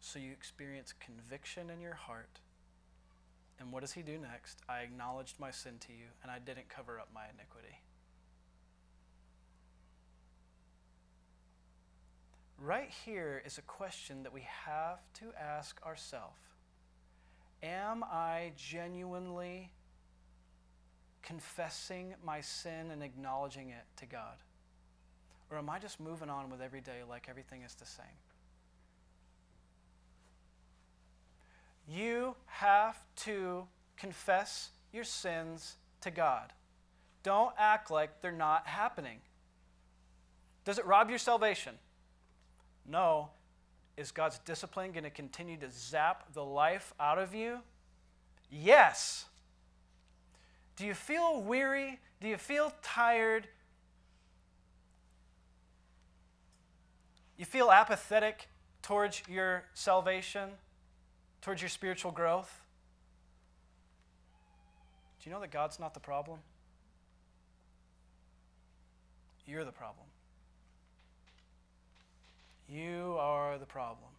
So 0.00 0.18
you 0.18 0.32
experience 0.32 0.92
conviction 0.98 1.70
in 1.70 1.80
your 1.80 1.94
heart. 1.94 2.40
And 3.58 3.72
what 3.72 3.80
does 3.80 3.92
he 3.92 4.02
do 4.02 4.18
next? 4.18 4.60
I 4.68 4.80
acknowledged 4.80 5.38
my 5.38 5.50
sin 5.50 5.74
to 5.80 5.92
you, 5.92 6.06
and 6.22 6.30
I 6.30 6.38
didn't 6.38 6.68
cover 6.68 6.98
up 6.98 7.08
my 7.14 7.24
iniquity. 7.32 7.78
Right 12.64 12.90
here 13.04 13.42
is 13.44 13.58
a 13.58 13.62
question 13.62 14.22
that 14.22 14.32
we 14.32 14.46
have 14.66 15.00
to 15.14 15.32
ask 15.36 15.84
ourselves 15.84 16.38
Am 17.60 18.04
I 18.04 18.52
genuinely 18.56 19.72
confessing 21.22 22.14
my 22.24 22.40
sin 22.40 22.92
and 22.92 23.02
acknowledging 23.02 23.70
it 23.70 23.84
to 23.96 24.06
God? 24.06 24.36
Or 25.50 25.58
am 25.58 25.68
I 25.68 25.80
just 25.80 25.98
moving 25.98 26.30
on 26.30 26.50
with 26.50 26.60
every 26.60 26.80
day 26.80 27.00
like 27.08 27.26
everything 27.28 27.62
is 27.62 27.74
the 27.74 27.84
same? 27.84 28.06
You 31.88 32.36
have 32.46 32.96
to 33.16 33.66
confess 33.96 34.70
your 34.92 35.04
sins 35.04 35.78
to 36.00 36.12
God. 36.12 36.52
Don't 37.24 37.54
act 37.58 37.90
like 37.90 38.22
they're 38.22 38.30
not 38.30 38.68
happening. 38.68 39.18
Does 40.64 40.78
it 40.78 40.86
rob 40.86 41.10
your 41.10 41.18
salvation? 41.18 41.74
No. 42.86 43.30
Is 43.96 44.10
God's 44.10 44.38
discipline 44.40 44.92
going 44.92 45.04
to 45.04 45.10
continue 45.10 45.56
to 45.58 45.70
zap 45.70 46.32
the 46.32 46.44
life 46.44 46.94
out 46.98 47.18
of 47.18 47.34
you? 47.34 47.58
Yes. 48.50 49.26
Do 50.76 50.86
you 50.86 50.94
feel 50.94 51.42
weary? 51.42 52.00
Do 52.20 52.28
you 52.28 52.36
feel 52.36 52.72
tired? 52.82 53.48
You 57.36 57.44
feel 57.44 57.70
apathetic 57.70 58.48
towards 58.82 59.22
your 59.28 59.64
salvation? 59.74 60.50
towards 61.42 61.60
your 61.60 61.68
spiritual 61.68 62.12
growth? 62.12 62.62
Do 65.20 65.28
you 65.28 65.34
know 65.34 65.40
that 65.40 65.50
God's 65.50 65.78
not 65.78 65.92
the 65.92 66.00
problem? 66.00 66.38
You're 69.44 69.64
the 69.64 69.72
problem. 69.72 70.06
You 72.68 73.16
are 73.18 73.58
the 73.58 73.61
problem. 73.72 74.10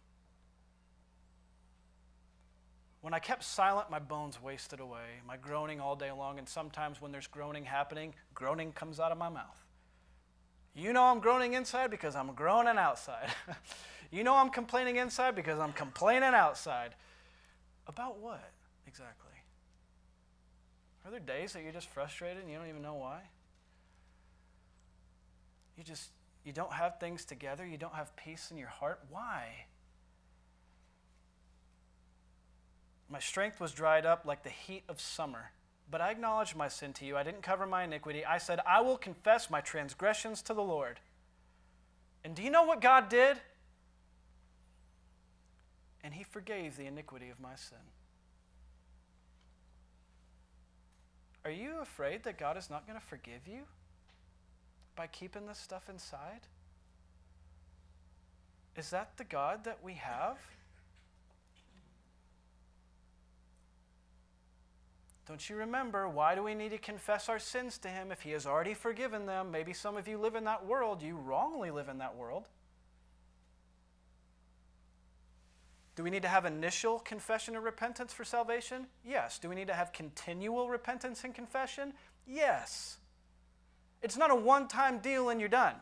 When 3.02 3.14
I 3.14 3.18
kept 3.18 3.44
silent, 3.44 3.90
my 3.90 3.98
bones 3.98 4.42
wasted 4.42 4.80
away, 4.80 5.20
my 5.26 5.36
groaning 5.36 5.80
all 5.80 5.94
day 5.94 6.10
long, 6.10 6.38
and 6.38 6.48
sometimes 6.48 7.00
when 7.00 7.12
there's 7.12 7.26
groaning 7.26 7.64
happening, 7.64 8.14
groaning 8.34 8.72
comes 8.72 8.98
out 8.98 9.12
of 9.12 9.18
my 9.18 9.28
mouth. 9.28 9.62
You 10.74 10.92
know 10.92 11.04
I'm 11.04 11.20
groaning 11.20 11.52
inside 11.52 11.90
because 11.90 12.16
I'm 12.16 12.34
groaning 12.34 12.78
outside. 12.78 13.28
you 14.10 14.24
know 14.24 14.34
I'm 14.34 14.50
complaining 14.50 14.96
inside 14.96 15.36
because 15.36 15.60
I'm 15.60 15.72
complaining 15.72 16.34
outside. 16.34 16.94
About 17.86 18.18
what 18.18 18.50
exactly? 18.88 19.30
Are 21.04 21.10
there 21.10 21.20
days 21.20 21.52
that 21.52 21.62
you're 21.62 21.72
just 21.72 21.90
frustrated 21.90 22.42
and 22.42 22.50
you 22.50 22.58
don't 22.58 22.68
even 22.68 22.82
know 22.82 22.94
why? 22.94 23.20
You 25.76 25.84
just 25.84 26.10
you 26.44 26.52
don't 26.52 26.72
have 26.72 27.00
things 27.00 27.24
together, 27.24 27.66
you 27.66 27.78
don't 27.78 27.94
have 27.94 28.14
peace 28.16 28.50
in 28.50 28.58
your 28.58 28.68
heart. 28.68 29.00
Why? 29.10 29.66
My 33.08 33.18
strength 33.18 33.60
was 33.60 33.72
dried 33.72 34.04
up 34.04 34.24
like 34.24 34.42
the 34.42 34.50
heat 34.50 34.84
of 34.88 35.00
summer. 35.00 35.52
But 35.90 36.00
I 36.00 36.10
acknowledged 36.10 36.56
my 36.56 36.68
sin 36.68 36.92
to 36.94 37.04
you. 37.04 37.16
I 37.16 37.22
didn't 37.22 37.42
cover 37.42 37.66
my 37.66 37.84
iniquity. 37.84 38.24
I 38.24 38.38
said, 38.38 38.60
I 38.66 38.80
will 38.80 38.96
confess 38.96 39.50
my 39.50 39.60
transgressions 39.60 40.42
to 40.42 40.54
the 40.54 40.62
Lord. 40.62 41.00
And 42.24 42.34
do 42.34 42.42
you 42.42 42.50
know 42.50 42.64
what 42.64 42.80
God 42.80 43.08
did? 43.08 43.38
And 46.02 46.14
He 46.14 46.24
forgave 46.24 46.76
the 46.76 46.86
iniquity 46.86 47.28
of 47.30 47.40
my 47.40 47.54
sin. 47.54 47.78
Are 51.44 51.50
you 51.50 51.78
afraid 51.82 52.24
that 52.24 52.38
God 52.38 52.56
is 52.56 52.70
not 52.70 52.86
going 52.86 52.98
to 52.98 53.06
forgive 53.06 53.46
you 53.46 53.64
by 54.96 55.06
keeping 55.06 55.46
this 55.46 55.58
stuff 55.58 55.88
inside? 55.88 56.40
Is 58.76 58.90
that 58.90 59.16
the 59.16 59.24
God 59.24 59.64
that 59.64 59.78
we 59.82 59.94
have? 59.94 60.38
Don't 65.26 65.48
you 65.48 65.56
remember? 65.56 66.08
Why 66.08 66.34
do 66.34 66.42
we 66.42 66.54
need 66.54 66.70
to 66.70 66.78
confess 66.78 67.28
our 67.28 67.38
sins 67.38 67.78
to 67.78 67.88
Him 67.88 68.12
if 68.12 68.22
He 68.22 68.32
has 68.32 68.46
already 68.46 68.74
forgiven 68.74 69.26
them? 69.26 69.50
Maybe 69.50 69.72
some 69.72 69.96
of 69.96 70.06
you 70.06 70.18
live 70.18 70.34
in 70.34 70.44
that 70.44 70.66
world. 70.66 71.02
You 71.02 71.16
wrongly 71.16 71.70
live 71.70 71.88
in 71.88 71.98
that 71.98 72.16
world. 72.16 72.44
Do 75.96 76.02
we 76.02 76.10
need 76.10 76.22
to 76.22 76.28
have 76.28 76.44
initial 76.44 76.98
confession 76.98 77.54
and 77.54 77.64
repentance 77.64 78.12
for 78.12 78.24
salvation? 78.24 78.86
Yes. 79.04 79.38
Do 79.38 79.48
we 79.48 79.54
need 79.54 79.68
to 79.68 79.74
have 79.74 79.92
continual 79.92 80.68
repentance 80.68 81.22
and 81.24 81.32
confession? 81.34 81.94
Yes. 82.26 82.98
It's 84.04 84.18
not 84.18 84.30
a 84.30 84.34
one 84.34 84.68
time 84.68 84.98
deal 84.98 85.30
and 85.30 85.40
you're 85.40 85.48
done. 85.48 85.76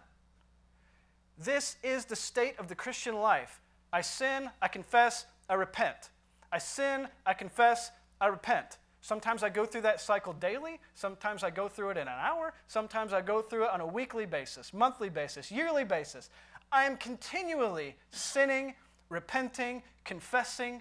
This 1.36 1.76
is 1.82 2.04
the 2.04 2.14
state 2.14 2.54
of 2.60 2.68
the 2.68 2.74
Christian 2.76 3.16
life. 3.16 3.60
I 3.92 4.00
sin, 4.00 4.48
I 4.62 4.68
confess, 4.68 5.26
I 5.50 5.54
repent. 5.54 6.10
I 6.52 6.58
sin, 6.58 7.08
I 7.26 7.34
confess, 7.34 7.90
I 8.20 8.28
repent. 8.28 8.78
Sometimes 9.00 9.42
I 9.42 9.48
go 9.48 9.66
through 9.66 9.80
that 9.80 10.00
cycle 10.00 10.34
daily. 10.34 10.78
Sometimes 10.94 11.42
I 11.42 11.50
go 11.50 11.66
through 11.66 11.90
it 11.90 11.96
in 11.96 12.06
an 12.06 12.14
hour. 12.16 12.54
Sometimes 12.68 13.12
I 13.12 13.22
go 13.22 13.42
through 13.42 13.64
it 13.64 13.70
on 13.70 13.80
a 13.80 13.86
weekly 13.86 14.24
basis, 14.24 14.72
monthly 14.72 15.08
basis, 15.08 15.50
yearly 15.50 15.82
basis. 15.82 16.30
I 16.70 16.84
am 16.84 16.96
continually 16.96 17.96
sinning, 18.12 18.74
repenting, 19.08 19.82
confessing. 20.04 20.80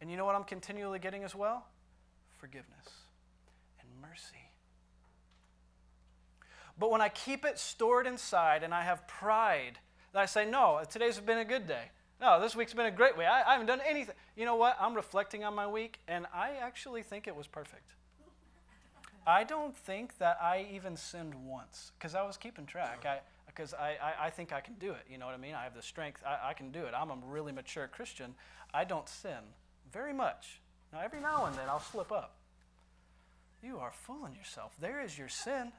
And 0.00 0.08
you 0.08 0.16
know 0.16 0.24
what 0.24 0.36
I'm 0.36 0.44
continually 0.44 1.00
getting 1.00 1.24
as 1.24 1.34
well? 1.34 1.66
Forgiveness 2.38 2.86
and 3.80 3.88
mercy. 4.00 4.51
But 6.78 6.90
when 6.90 7.00
I 7.00 7.08
keep 7.08 7.44
it 7.44 7.58
stored 7.58 8.06
inside 8.06 8.62
and 8.62 8.74
I 8.74 8.82
have 8.82 9.06
pride, 9.06 9.78
that 10.12 10.20
I 10.20 10.26
say, 10.26 10.44
no, 10.44 10.80
today's 10.90 11.18
been 11.18 11.38
a 11.38 11.44
good 11.44 11.66
day. 11.66 11.84
No, 12.20 12.40
this 12.40 12.54
week's 12.54 12.74
been 12.74 12.86
a 12.86 12.90
great 12.90 13.16
week. 13.16 13.26
I, 13.26 13.42
I 13.42 13.52
haven't 13.52 13.66
done 13.66 13.80
anything. 13.86 14.14
You 14.36 14.44
know 14.44 14.56
what? 14.56 14.76
I'm 14.80 14.94
reflecting 14.94 15.44
on 15.44 15.54
my 15.54 15.66
week, 15.66 15.98
and 16.06 16.26
I 16.32 16.52
actually 16.60 17.02
think 17.02 17.26
it 17.26 17.34
was 17.34 17.46
perfect. 17.46 17.94
I 19.26 19.44
don't 19.44 19.76
think 19.76 20.18
that 20.18 20.38
I 20.40 20.66
even 20.72 20.96
sinned 20.96 21.34
once 21.34 21.92
because 21.98 22.14
I 22.14 22.22
was 22.22 22.36
keeping 22.36 22.66
track. 22.66 23.04
I 23.06 23.20
because 23.46 23.74
I, 23.74 23.96
I, 24.02 24.26
I, 24.26 24.30
think 24.30 24.50
I 24.50 24.60
can 24.60 24.74
do 24.74 24.92
it. 24.92 25.04
You 25.10 25.18
know 25.18 25.26
what 25.26 25.34
I 25.34 25.38
mean? 25.38 25.54
I 25.54 25.64
have 25.64 25.74
the 25.74 25.82
strength. 25.82 26.22
I, 26.26 26.50
I 26.50 26.52
can 26.54 26.70
do 26.70 26.84
it. 26.84 26.94
I'm 26.96 27.10
a 27.10 27.16
really 27.26 27.52
mature 27.52 27.86
Christian. 27.86 28.34
I 28.72 28.84
don't 28.84 29.06
sin 29.06 29.52
very 29.92 30.14
much. 30.14 30.60
Now 30.90 31.00
every 31.04 31.20
now 31.20 31.44
and 31.44 31.54
then 31.54 31.68
I'll 31.68 31.80
slip 31.80 32.10
up. 32.10 32.36
You 33.62 33.78
are 33.78 33.92
fooling 33.92 34.34
yourself. 34.34 34.72
There 34.80 35.02
is 35.02 35.18
your 35.18 35.28
sin. 35.28 35.72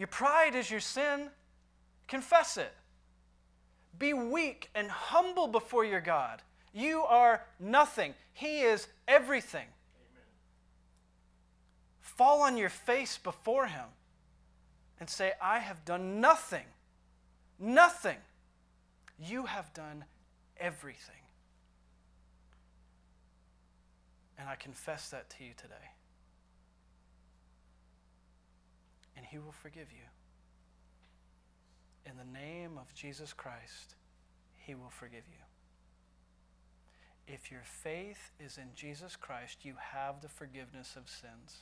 Your 0.00 0.06
pride 0.06 0.54
is 0.54 0.70
your 0.70 0.80
sin. 0.80 1.28
Confess 2.08 2.56
it. 2.56 2.72
Be 3.98 4.14
weak 4.14 4.70
and 4.74 4.90
humble 4.90 5.46
before 5.46 5.84
your 5.84 6.00
God. 6.00 6.40
You 6.72 7.02
are 7.02 7.42
nothing, 7.58 8.14
He 8.32 8.60
is 8.62 8.88
everything. 9.06 9.66
Amen. 9.66 10.24
Fall 12.00 12.40
on 12.40 12.56
your 12.56 12.70
face 12.70 13.18
before 13.18 13.66
Him 13.66 13.84
and 14.98 15.10
say, 15.10 15.32
I 15.38 15.58
have 15.58 15.84
done 15.84 16.18
nothing. 16.18 16.64
Nothing. 17.58 18.16
You 19.18 19.44
have 19.44 19.70
done 19.74 20.06
everything. 20.56 21.14
And 24.38 24.48
I 24.48 24.54
confess 24.54 25.10
that 25.10 25.28
to 25.36 25.44
you 25.44 25.50
today. 25.58 25.74
And 29.20 29.26
He 29.26 29.36
will 29.38 29.52
forgive 29.52 29.88
you. 29.92 30.08
In 32.10 32.16
the 32.16 32.24
name 32.38 32.78
of 32.78 32.94
Jesus 32.94 33.34
Christ, 33.34 33.96
He 34.56 34.74
will 34.74 34.88
forgive 34.88 35.24
you. 35.28 35.44
If 37.34 37.50
your 37.50 37.64
faith 37.64 38.30
is 38.40 38.56
in 38.56 38.68
Jesus 38.74 39.16
Christ, 39.16 39.58
you 39.62 39.74
have 39.78 40.22
the 40.22 40.28
forgiveness 40.30 40.96
of 40.96 41.06
sins. 41.06 41.58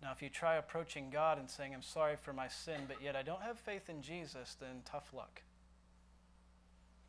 Now, 0.00 0.12
if 0.12 0.22
you 0.22 0.30
try 0.30 0.56
approaching 0.56 1.10
God 1.10 1.38
and 1.38 1.50
saying, 1.50 1.74
I'm 1.74 1.82
sorry 1.82 2.16
for 2.16 2.32
my 2.32 2.48
sin, 2.48 2.80
but 2.88 3.02
yet 3.02 3.16
I 3.16 3.22
don't 3.22 3.42
have 3.42 3.58
faith 3.58 3.90
in 3.90 4.00
Jesus, 4.00 4.56
then 4.58 4.80
tough 4.86 5.12
luck. 5.12 5.42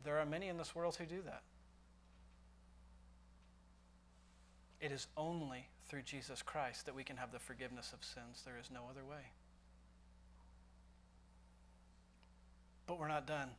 There 0.04 0.20
are 0.20 0.26
many 0.26 0.50
in 0.50 0.58
this 0.58 0.76
world 0.76 0.98
who 0.98 1.06
do 1.06 1.22
that. 1.22 1.44
It 4.82 4.92
is 4.92 5.08
only 5.16 5.70
through 5.88 6.02
Jesus 6.02 6.42
Christ 6.42 6.86
that 6.86 6.96
we 6.96 7.04
can 7.04 7.18
have 7.18 7.32
the 7.32 7.40
forgiveness 7.40 7.94
of 7.94 8.04
sins. 8.04 8.44
There 8.46 8.58
is 8.60 8.70
no 8.72 8.82
other 8.90 9.04
way. 9.04 9.32
But 12.88 13.00
we're 13.00 13.08
not 13.08 13.28
done. 13.28 13.50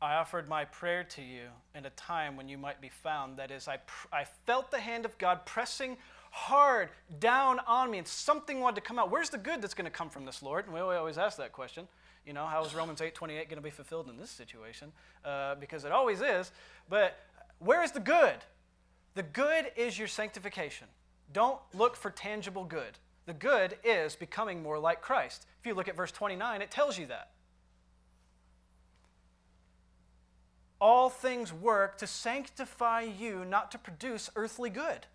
I 0.00 0.16
offered 0.16 0.48
my 0.48 0.66
prayer 0.66 1.04
to 1.04 1.22
you 1.22 1.46
in 1.74 1.86
a 1.86 1.90
time 1.90 2.36
when 2.36 2.48
you 2.48 2.58
might 2.58 2.80
be 2.80 2.90
found. 2.90 3.38
That 3.38 3.50
is, 3.50 3.66
I, 3.66 3.78
pr- 3.78 4.08
I 4.12 4.24
felt 4.24 4.70
the 4.70 4.78
hand 4.78 5.06
of 5.06 5.16
God 5.16 5.46
pressing 5.46 5.96
hard 6.30 6.90
down 7.18 7.60
on 7.66 7.90
me, 7.90 7.98
and 7.98 8.06
something 8.06 8.60
wanted 8.60 8.76
to 8.76 8.80
come 8.82 8.98
out. 8.98 9.10
Where's 9.10 9.30
the 9.30 9.38
good 9.38 9.62
that's 9.62 9.72
going 9.72 9.86
to 9.86 9.90
come 9.90 10.10
from 10.10 10.26
this, 10.26 10.42
Lord? 10.42 10.66
And 10.66 10.74
we 10.74 10.80
always 10.80 11.16
ask 11.16 11.38
that 11.38 11.52
question. 11.52 11.88
You 12.26 12.34
know, 12.34 12.44
how 12.44 12.62
is 12.64 12.74
Romans 12.74 13.00
8 13.00 13.14
28 13.14 13.48
going 13.48 13.56
to 13.56 13.62
be 13.62 13.70
fulfilled 13.70 14.10
in 14.10 14.18
this 14.18 14.30
situation? 14.30 14.92
Uh, 15.24 15.54
because 15.54 15.84
it 15.84 15.92
always 15.92 16.20
is. 16.20 16.50
But 16.90 17.16
where 17.58 17.82
is 17.82 17.92
the 17.92 18.00
good? 18.00 18.36
The 19.16 19.22
good 19.22 19.72
is 19.76 19.98
your 19.98 20.08
sanctification. 20.08 20.86
Don't 21.32 21.58
look 21.72 21.96
for 21.96 22.10
tangible 22.10 22.64
good. 22.64 22.98
The 23.24 23.32
good 23.32 23.78
is 23.82 24.14
becoming 24.14 24.62
more 24.62 24.78
like 24.78 25.00
Christ. 25.00 25.46
If 25.58 25.66
you 25.66 25.74
look 25.74 25.88
at 25.88 25.96
verse 25.96 26.12
29, 26.12 26.60
it 26.60 26.70
tells 26.70 26.98
you 26.98 27.06
that. 27.06 27.30
All 30.78 31.08
things 31.08 31.50
work 31.50 31.96
to 31.96 32.06
sanctify 32.06 33.00
you, 33.00 33.46
not 33.46 33.70
to 33.70 33.78
produce 33.78 34.28
earthly 34.36 34.68
good. 34.68 35.06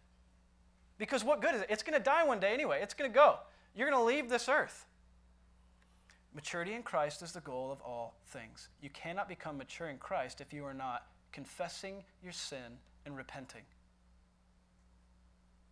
Because 0.97 1.23
what 1.23 1.39
good 1.39 1.53
is 1.53 1.61
it? 1.61 1.67
It's 1.69 1.83
going 1.83 1.97
to 1.97 2.03
die 2.03 2.23
one 2.23 2.39
day 2.39 2.55
anyway. 2.55 2.79
It's 2.81 2.95
going 2.95 3.09
to 3.09 3.15
go. 3.15 3.35
You're 3.75 3.87
going 3.87 4.01
to 4.01 4.05
leave 4.05 4.29
this 4.29 4.49
earth. 4.49 4.87
Maturity 6.33 6.73
in 6.73 6.81
Christ 6.81 7.21
is 7.21 7.33
the 7.33 7.41
goal 7.41 7.71
of 7.71 7.79
all 7.81 8.15
things. 8.29 8.69
You 8.81 8.89
cannot 8.89 9.29
become 9.29 9.59
mature 9.59 9.89
in 9.89 9.99
Christ 9.99 10.41
if 10.41 10.51
you 10.51 10.65
are 10.65 10.73
not 10.73 11.05
confessing 11.31 12.03
your 12.23 12.33
sin 12.33 12.79
and 13.05 13.15
repenting. 13.15 13.61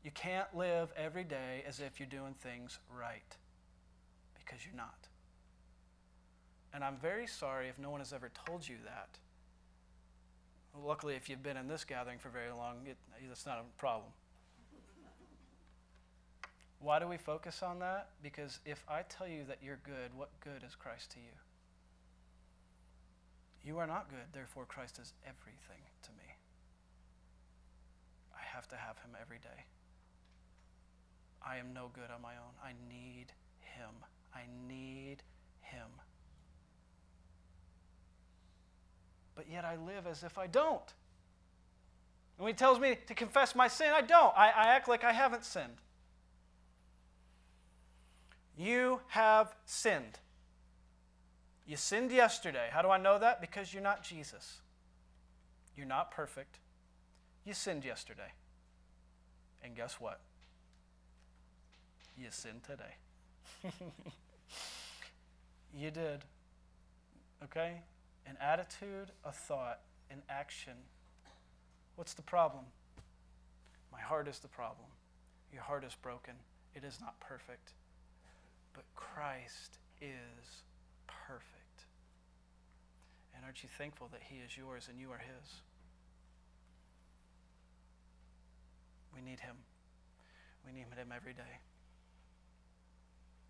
You 0.03 0.11
can't 0.11 0.47
live 0.55 0.93
every 0.95 1.23
day 1.23 1.63
as 1.67 1.79
if 1.79 1.99
you're 1.99 2.07
doing 2.07 2.33
things 2.33 2.79
right 2.97 3.35
because 4.37 4.65
you're 4.65 4.75
not. 4.75 5.07
And 6.73 6.83
I'm 6.83 6.97
very 6.97 7.27
sorry 7.27 7.67
if 7.67 7.79
no 7.79 7.89
one 7.89 7.99
has 7.99 8.13
ever 8.13 8.31
told 8.45 8.67
you 8.67 8.75
that. 8.85 9.09
Luckily, 10.81 11.15
if 11.15 11.29
you've 11.29 11.43
been 11.43 11.57
in 11.57 11.67
this 11.67 11.83
gathering 11.83 12.19
for 12.19 12.29
very 12.29 12.51
long, 12.51 12.77
it, 12.85 12.97
it's 13.29 13.45
not 13.45 13.57
a 13.57 13.79
problem. 13.79 14.11
Why 16.79 16.99
do 16.99 17.07
we 17.07 17.17
focus 17.17 17.61
on 17.61 17.79
that? 17.79 18.09
Because 18.23 18.59
if 18.65 18.85
I 18.87 19.01
tell 19.01 19.27
you 19.27 19.43
that 19.47 19.57
you're 19.61 19.79
good, 19.83 20.15
what 20.15 20.29
good 20.39 20.63
is 20.65 20.75
Christ 20.75 21.11
to 21.11 21.17
you? 21.17 21.35
You 23.63 23.79
are 23.79 23.87
not 23.87 24.09
good, 24.09 24.31
therefore, 24.31 24.65
Christ 24.65 24.99
is 24.99 25.13
everything 25.25 25.83
to 26.03 26.11
me. 26.11 26.35
I 28.33 28.41
have 28.55 28.67
to 28.69 28.77
have 28.77 28.97
him 28.99 29.11
every 29.19 29.39
day. 29.39 29.65
I 31.45 31.57
am 31.57 31.73
no 31.73 31.89
good 31.93 32.11
on 32.13 32.21
my 32.21 32.33
own. 32.33 32.53
I 32.63 32.73
need 32.89 33.27
Him. 33.61 33.91
I 34.33 34.41
need 34.67 35.17
Him. 35.61 35.87
But 39.35 39.45
yet 39.49 39.65
I 39.65 39.77
live 39.77 40.05
as 40.05 40.23
if 40.23 40.37
I 40.37 40.47
don't. 40.47 40.93
And 42.37 42.45
when 42.45 42.53
he 42.53 42.57
tells 42.57 42.79
me 42.79 42.97
to 43.07 43.13
confess 43.13 43.53
my 43.55 43.67
sin, 43.67 43.91
I 43.93 44.01
don't. 44.01 44.33
I, 44.37 44.49
I 44.49 44.67
act 44.69 44.87
like 44.87 45.03
I 45.03 45.11
haven't 45.11 45.43
sinned. 45.43 45.81
You 48.57 49.01
have 49.07 49.55
sinned. 49.65 50.19
You 51.65 51.77
sinned 51.77 52.11
yesterday. 52.11 52.67
How 52.71 52.81
do 52.81 52.89
I 52.89 52.97
know 52.97 53.19
that? 53.19 53.41
Because 53.41 53.73
you're 53.73 53.83
not 53.83 54.03
Jesus. 54.03 54.61
You're 55.77 55.85
not 55.85 56.11
perfect. 56.11 56.59
You 57.45 57.53
sinned 57.53 57.85
yesterday. 57.85 58.33
And 59.63 59.75
guess 59.75 59.99
what? 59.99 60.19
You 62.20 62.28
sinned 62.32 62.63
today. 62.63 63.72
you 65.74 65.89
did. 65.89 66.26
Okay? 67.45 67.82
An 68.28 68.36
attitude, 68.41 69.11
a 69.24 69.32
thought, 69.32 69.80
an 70.11 70.22
action. 70.30 70.74
What's 71.95 72.13
the 72.13 72.22
problem? 72.22 72.65
My 73.89 74.01
heart 74.01 74.28
is 74.28 74.39
the 74.39 74.49
problem. 74.49 74.88
Your 75.53 75.61
heart 75.61 75.86
is 75.86 75.95
broken. 75.95 76.34
It 76.76 76.84
is 76.84 76.99
not 76.99 77.17
perfect. 77.22 77.72
But 78.74 78.84
Christ 78.95 79.78
is 80.01 80.63
perfect. 81.07 81.86
And 83.34 83.45
aren't 83.45 83.63
you 83.63 83.70
thankful 83.78 84.09
that 84.11 84.22
He 84.30 84.39
is 84.45 84.57
yours 84.57 84.89
and 84.89 84.99
you 84.99 85.09
are 85.11 85.20
His? 85.20 85.61
We 89.15 89.22
need 89.22 89.39
Him. 89.39 89.55
We 90.65 90.74
need 90.74 90.88
Him 90.97 91.13
every 91.15 91.34
day. 91.34 91.59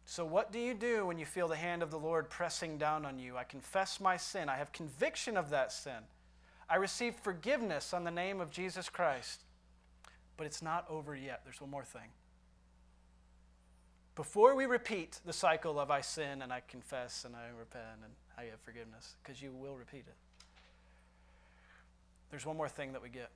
So, 0.10 0.26
what 0.26 0.52
do 0.52 0.58
you 0.58 0.74
do 0.74 1.06
when 1.06 1.20
you 1.20 1.26
feel 1.28 1.48
the 1.48 1.56
hand 1.56 1.84
of 1.84 1.92
the 1.92 2.00
Lord 2.00 2.32
pressing 2.32 2.80
down 2.80 3.06
on 3.06 3.20
you? 3.20 3.38
I 3.38 3.44
confess 3.44 4.00
my 4.00 4.18
sin. 4.18 4.50
I 4.50 4.58
have 4.58 4.72
conviction 4.72 5.38
of 5.38 5.52
that 5.52 5.72
sin. 5.72 6.02
I 6.68 6.78
receive 6.78 7.14
forgiveness 7.14 7.94
on 7.94 8.06
the 8.06 8.10
name 8.10 8.42
of 8.42 8.50
Jesus 8.50 8.90
Christ. 8.90 9.44
But 10.36 10.48
it's 10.48 10.64
not 10.64 10.88
over 10.90 11.16
yet. 11.16 11.42
There's 11.44 11.62
one 11.62 11.70
more 11.70 11.84
thing. 11.84 12.10
Before 14.16 14.56
we 14.56 14.66
repeat 14.66 15.20
the 15.28 15.32
cycle 15.32 15.80
of 15.80 15.92
I 15.92 16.02
sin 16.02 16.42
and 16.42 16.52
I 16.52 16.64
confess 16.68 17.24
and 17.24 17.36
I 17.36 17.50
repent 17.56 18.00
and 18.04 18.14
I 18.36 18.50
have 18.50 18.60
forgiveness, 18.62 19.14
because 19.22 19.44
you 19.44 19.52
will 19.52 19.76
repeat 19.76 20.06
it, 20.08 20.16
there's 22.32 22.48
one 22.48 22.58
more 22.58 22.68
thing 22.68 22.94
that 22.94 23.04
we 23.04 23.10
get. 23.10 23.30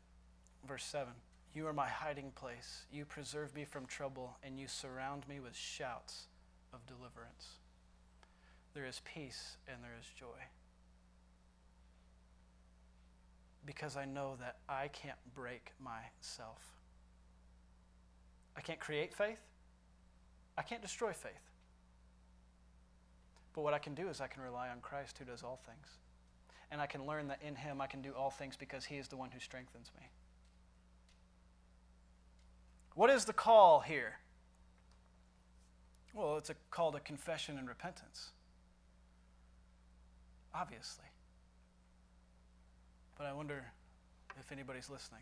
Verse 0.67 0.85
7 0.85 1.13
You 1.53 1.67
are 1.67 1.73
my 1.73 1.87
hiding 1.87 2.31
place. 2.31 2.87
You 2.91 3.05
preserve 3.05 3.53
me 3.53 3.63
from 3.63 3.85
trouble, 3.85 4.37
and 4.41 4.59
you 4.59 4.67
surround 4.67 5.27
me 5.29 5.39
with 5.39 5.55
shouts 5.55 6.29
of 6.73 6.85
deliverance. 6.87 7.59
There 8.73 8.85
is 8.85 9.01
peace 9.05 9.57
and 9.67 9.83
there 9.83 9.95
is 9.99 10.07
joy. 10.19 10.47
Because 13.65 13.95
I 13.95 14.05
know 14.05 14.35
that 14.39 14.57
I 14.67 14.89
can't 14.89 15.17
break 15.35 15.71
myself. 15.79 16.59
I 18.57 18.61
can't 18.61 18.79
create 18.79 19.13
faith. 19.13 19.39
I 20.57 20.63
can't 20.63 20.81
destroy 20.81 21.13
faith. 21.13 21.31
But 23.53 23.61
what 23.61 23.73
I 23.73 23.79
can 23.79 23.93
do 23.93 24.09
is 24.09 24.19
I 24.19 24.27
can 24.27 24.41
rely 24.41 24.69
on 24.69 24.79
Christ 24.81 25.17
who 25.17 25.25
does 25.25 25.43
all 25.43 25.59
things. 25.65 25.87
And 26.71 26.81
I 26.81 26.87
can 26.87 27.05
learn 27.05 27.27
that 27.27 27.39
in 27.45 27.55
Him 27.55 27.79
I 27.79 27.87
can 27.87 28.01
do 28.01 28.11
all 28.17 28.31
things 28.31 28.57
because 28.57 28.85
He 28.85 28.97
is 28.97 29.07
the 29.07 29.17
one 29.17 29.29
who 29.31 29.39
strengthens 29.39 29.91
me. 29.97 30.07
What 32.95 33.09
is 33.09 33.25
the 33.25 33.33
call 33.33 33.79
here? 33.79 34.19
Well, 36.13 36.37
it's 36.37 36.49
a 36.49 36.55
call 36.69 36.91
to 36.91 36.99
confession 36.99 37.57
and 37.57 37.67
repentance. 37.67 38.29
Obviously. 40.53 41.05
But 43.17 43.25
I 43.25 43.33
wonder 43.33 43.65
if 44.39 44.51
anybody's 44.51 44.89
listening. 44.89 45.21